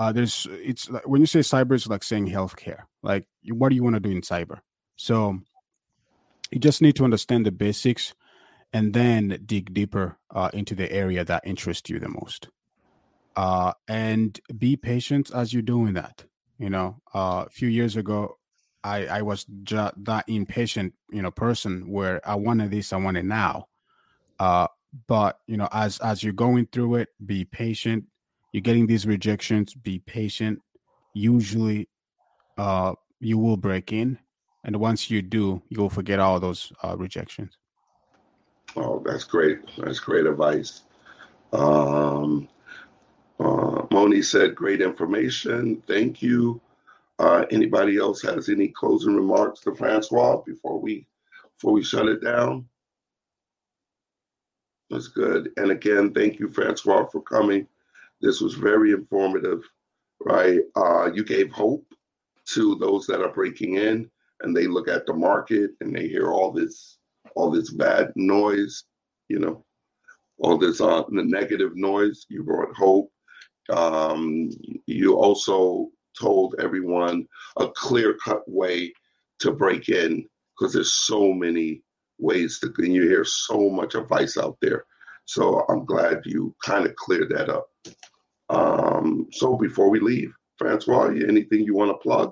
uh, 0.00 0.10
there's 0.10 0.46
it's 0.50 0.88
like 0.88 1.06
when 1.06 1.20
you 1.20 1.26
say 1.26 1.40
cyber, 1.40 1.74
it's 1.74 1.86
like 1.86 2.02
saying 2.02 2.26
healthcare. 2.26 2.84
Like, 3.02 3.26
what 3.50 3.68
do 3.68 3.74
you 3.74 3.84
want 3.84 3.96
to 3.96 4.00
do 4.00 4.10
in 4.10 4.22
cyber? 4.22 4.60
So 4.96 5.38
you 6.50 6.58
just 6.58 6.80
need 6.80 6.96
to 6.96 7.04
understand 7.04 7.44
the 7.44 7.52
basics 7.52 8.14
and 8.72 8.92
then 8.94 9.42
dig 9.46 9.74
deeper 9.74 10.18
uh, 10.34 10.50
into 10.52 10.74
the 10.74 10.90
area 10.92 11.24
that 11.24 11.42
interests 11.44 11.90
you 11.90 11.98
the 11.98 12.08
most. 12.08 12.48
Uh, 13.36 13.72
and 13.88 14.40
be 14.58 14.76
patient 14.76 15.30
as 15.34 15.52
you're 15.52 15.62
doing 15.62 15.94
that. 15.94 16.24
You 16.58 16.70
know, 16.70 17.00
uh, 17.14 17.44
a 17.46 17.50
few 17.50 17.68
years 17.68 17.96
ago, 17.96 18.38
I, 18.84 19.06
I 19.06 19.22
was 19.22 19.44
just 19.62 19.94
that 20.04 20.24
impatient, 20.28 20.94
you 21.10 21.22
know, 21.22 21.30
person 21.30 21.90
where 21.90 22.20
I 22.28 22.34
wanted 22.34 22.70
this, 22.70 22.92
I 22.92 22.96
want 22.96 23.16
it 23.16 23.24
now. 23.24 23.68
Uh, 24.38 24.68
but 25.06 25.40
you 25.46 25.56
know, 25.56 25.68
as 25.72 25.98
as 26.00 26.22
you're 26.22 26.32
going 26.32 26.66
through 26.72 26.96
it, 26.96 27.08
be 27.24 27.44
patient. 27.44 28.04
You're 28.52 28.62
getting 28.62 28.86
these 28.86 29.06
rejections. 29.06 29.74
Be 29.74 30.00
patient. 30.00 30.60
Usually, 31.14 31.88
uh, 32.58 32.94
you 33.20 33.38
will 33.38 33.56
break 33.56 33.92
in, 33.92 34.18
and 34.64 34.76
once 34.76 35.10
you 35.10 35.22
do, 35.22 35.62
you'll 35.68 35.90
forget 35.90 36.18
all 36.18 36.40
those 36.40 36.72
uh, 36.82 36.96
rejections. 36.96 37.56
Oh, 38.76 39.02
that's 39.04 39.24
great. 39.24 39.58
That's 39.78 40.00
great 40.00 40.26
advice. 40.26 40.82
Um, 41.52 42.48
uh, 43.38 43.86
Moni 43.90 44.22
said, 44.22 44.54
great 44.54 44.80
information. 44.80 45.82
Thank 45.86 46.22
you. 46.22 46.60
Uh, 47.18 47.44
anybody 47.50 47.98
else 47.98 48.22
has 48.22 48.48
any 48.48 48.68
closing 48.68 49.14
remarks 49.14 49.60
to 49.60 49.74
Francois 49.74 50.40
before 50.46 50.80
we 50.80 51.06
before 51.56 51.72
we 51.72 51.82
shut 51.82 52.08
it 52.08 52.22
down? 52.22 52.66
That's 54.88 55.08
good. 55.08 55.50
And 55.56 55.70
again, 55.70 56.14
thank 56.14 56.38
you, 56.38 56.48
Francois, 56.50 57.04
for 57.06 57.20
coming. 57.22 57.66
This 58.20 58.40
was 58.40 58.54
very 58.54 58.92
informative, 58.92 59.62
right? 60.24 60.60
Uh, 60.74 61.10
you 61.12 61.24
gave 61.24 61.50
hope 61.50 61.86
to 62.46 62.74
those 62.76 63.06
that 63.06 63.20
are 63.20 63.32
breaking 63.32 63.76
in 63.76 64.10
and 64.40 64.56
they 64.56 64.66
look 64.66 64.88
at 64.88 65.06
the 65.06 65.12
market 65.12 65.72
and 65.80 65.94
they 65.94 66.08
hear 66.08 66.32
all 66.32 66.50
this 66.52 66.98
all 67.34 67.50
this 67.50 67.70
bad 67.70 68.12
noise, 68.16 68.84
you 69.28 69.38
know, 69.38 69.64
all 70.38 70.58
this 70.58 70.80
uh, 70.80 71.02
the 71.10 71.22
negative 71.22 71.76
noise. 71.76 72.26
You 72.28 72.42
brought 72.42 72.74
hope. 72.74 73.10
Um, 73.70 74.50
you 74.86 75.16
also 75.16 75.90
told 76.18 76.56
everyone 76.58 77.26
a 77.56 77.68
clear 77.68 78.16
cut 78.24 78.42
way 78.48 78.92
to 79.40 79.52
break 79.52 79.88
in 79.88 80.26
because 80.58 80.72
there's 80.72 80.94
so 80.94 81.32
many 81.32 81.82
ways 82.18 82.58
to 82.60 82.72
and 82.78 82.94
you 82.94 83.02
hear 83.02 83.24
so 83.24 83.70
much 83.70 83.94
advice 83.94 84.36
out 84.36 84.56
there 84.60 84.84
so 85.24 85.64
i'm 85.68 85.84
glad 85.84 86.20
you 86.24 86.54
kind 86.62 86.86
of 86.86 86.94
cleared 86.96 87.30
that 87.30 87.48
up 87.48 87.66
um, 88.50 89.26
so 89.32 89.56
before 89.56 89.88
we 89.88 90.00
leave 90.00 90.32
francois 90.56 91.06
anything 91.06 91.60
you 91.60 91.74
want 91.74 91.90
to 91.90 91.96
plug 91.98 92.30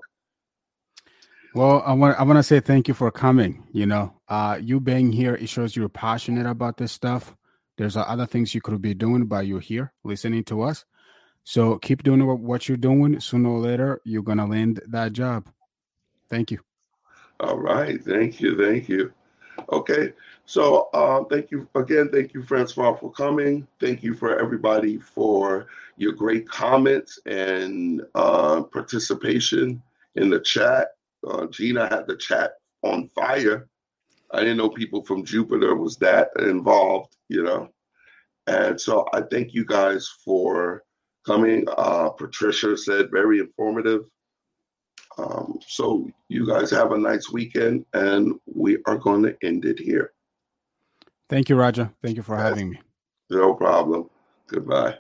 well 1.54 1.82
i 1.86 1.92
want 1.92 2.18
i 2.18 2.22
want 2.22 2.36
to 2.36 2.42
say 2.42 2.60
thank 2.60 2.88
you 2.88 2.94
for 2.94 3.10
coming 3.10 3.64
you 3.72 3.86
know 3.86 4.14
uh, 4.28 4.58
you 4.60 4.78
being 4.78 5.12
here 5.12 5.34
it 5.34 5.48
shows 5.48 5.74
you're 5.74 5.88
passionate 5.88 6.46
about 6.46 6.76
this 6.76 6.92
stuff 6.92 7.34
there's 7.76 7.96
other 7.96 8.26
things 8.26 8.54
you 8.54 8.60
could 8.60 8.80
be 8.82 8.94
doing 8.94 9.24
but 9.24 9.46
you're 9.46 9.60
here 9.60 9.92
listening 10.04 10.44
to 10.44 10.62
us 10.62 10.84
so 11.48 11.78
keep 11.78 12.02
doing 12.02 12.20
what 12.20 12.68
you're 12.68 12.76
doing. 12.76 13.18
Sooner 13.20 13.48
or 13.48 13.58
later, 13.58 14.02
you're 14.04 14.22
gonna 14.22 14.46
land 14.46 14.82
that 14.88 15.14
job. 15.14 15.48
Thank 16.28 16.50
you. 16.50 16.58
All 17.40 17.56
right. 17.58 18.04
Thank 18.04 18.38
you. 18.42 18.54
Thank 18.54 18.86
you. 18.86 19.14
Okay. 19.72 20.12
So 20.44 20.90
uh, 20.92 21.24
thank 21.24 21.50
you 21.50 21.66
again. 21.74 22.10
Thank 22.12 22.34
you, 22.34 22.42
Francois, 22.42 22.92
for 22.96 23.10
coming. 23.10 23.66
Thank 23.80 24.02
you 24.02 24.12
for 24.12 24.38
everybody 24.38 24.98
for 24.98 25.68
your 25.96 26.12
great 26.12 26.46
comments 26.46 27.18
and 27.24 28.02
uh, 28.14 28.64
participation 28.64 29.80
in 30.16 30.28
the 30.28 30.40
chat. 30.40 30.97
Uh, 31.26 31.46
Gina 31.46 31.88
had 31.88 32.06
the 32.06 32.16
chat 32.16 32.52
on 32.82 33.08
fire. 33.08 33.68
I 34.32 34.40
didn't 34.40 34.58
know 34.58 34.68
people 34.68 35.04
from 35.04 35.24
Jupiter 35.24 35.74
was 35.74 35.96
that 35.96 36.30
involved, 36.38 37.16
you 37.28 37.42
know. 37.42 37.68
And 38.46 38.80
so 38.80 39.06
I 39.12 39.22
thank 39.22 39.54
you 39.54 39.64
guys 39.64 40.08
for 40.24 40.82
coming. 41.26 41.66
Uh, 41.76 42.10
Patricia 42.10 42.76
said 42.76 43.10
very 43.10 43.38
informative. 43.38 44.02
Um, 45.18 45.58
so 45.66 46.08
you 46.28 46.46
guys 46.46 46.70
have 46.70 46.92
a 46.92 46.98
nice 46.98 47.30
weekend, 47.30 47.84
and 47.92 48.34
we 48.46 48.78
are 48.86 48.96
going 48.96 49.22
to 49.24 49.36
end 49.42 49.64
it 49.64 49.78
here. 49.78 50.12
Thank 51.28 51.48
you, 51.48 51.56
Roger. 51.56 51.92
Thank 52.02 52.16
you 52.16 52.22
for 52.22 52.36
having 52.36 52.70
me. 52.70 52.80
No 53.30 53.54
problem. 53.54 54.08
Goodbye. 54.46 54.96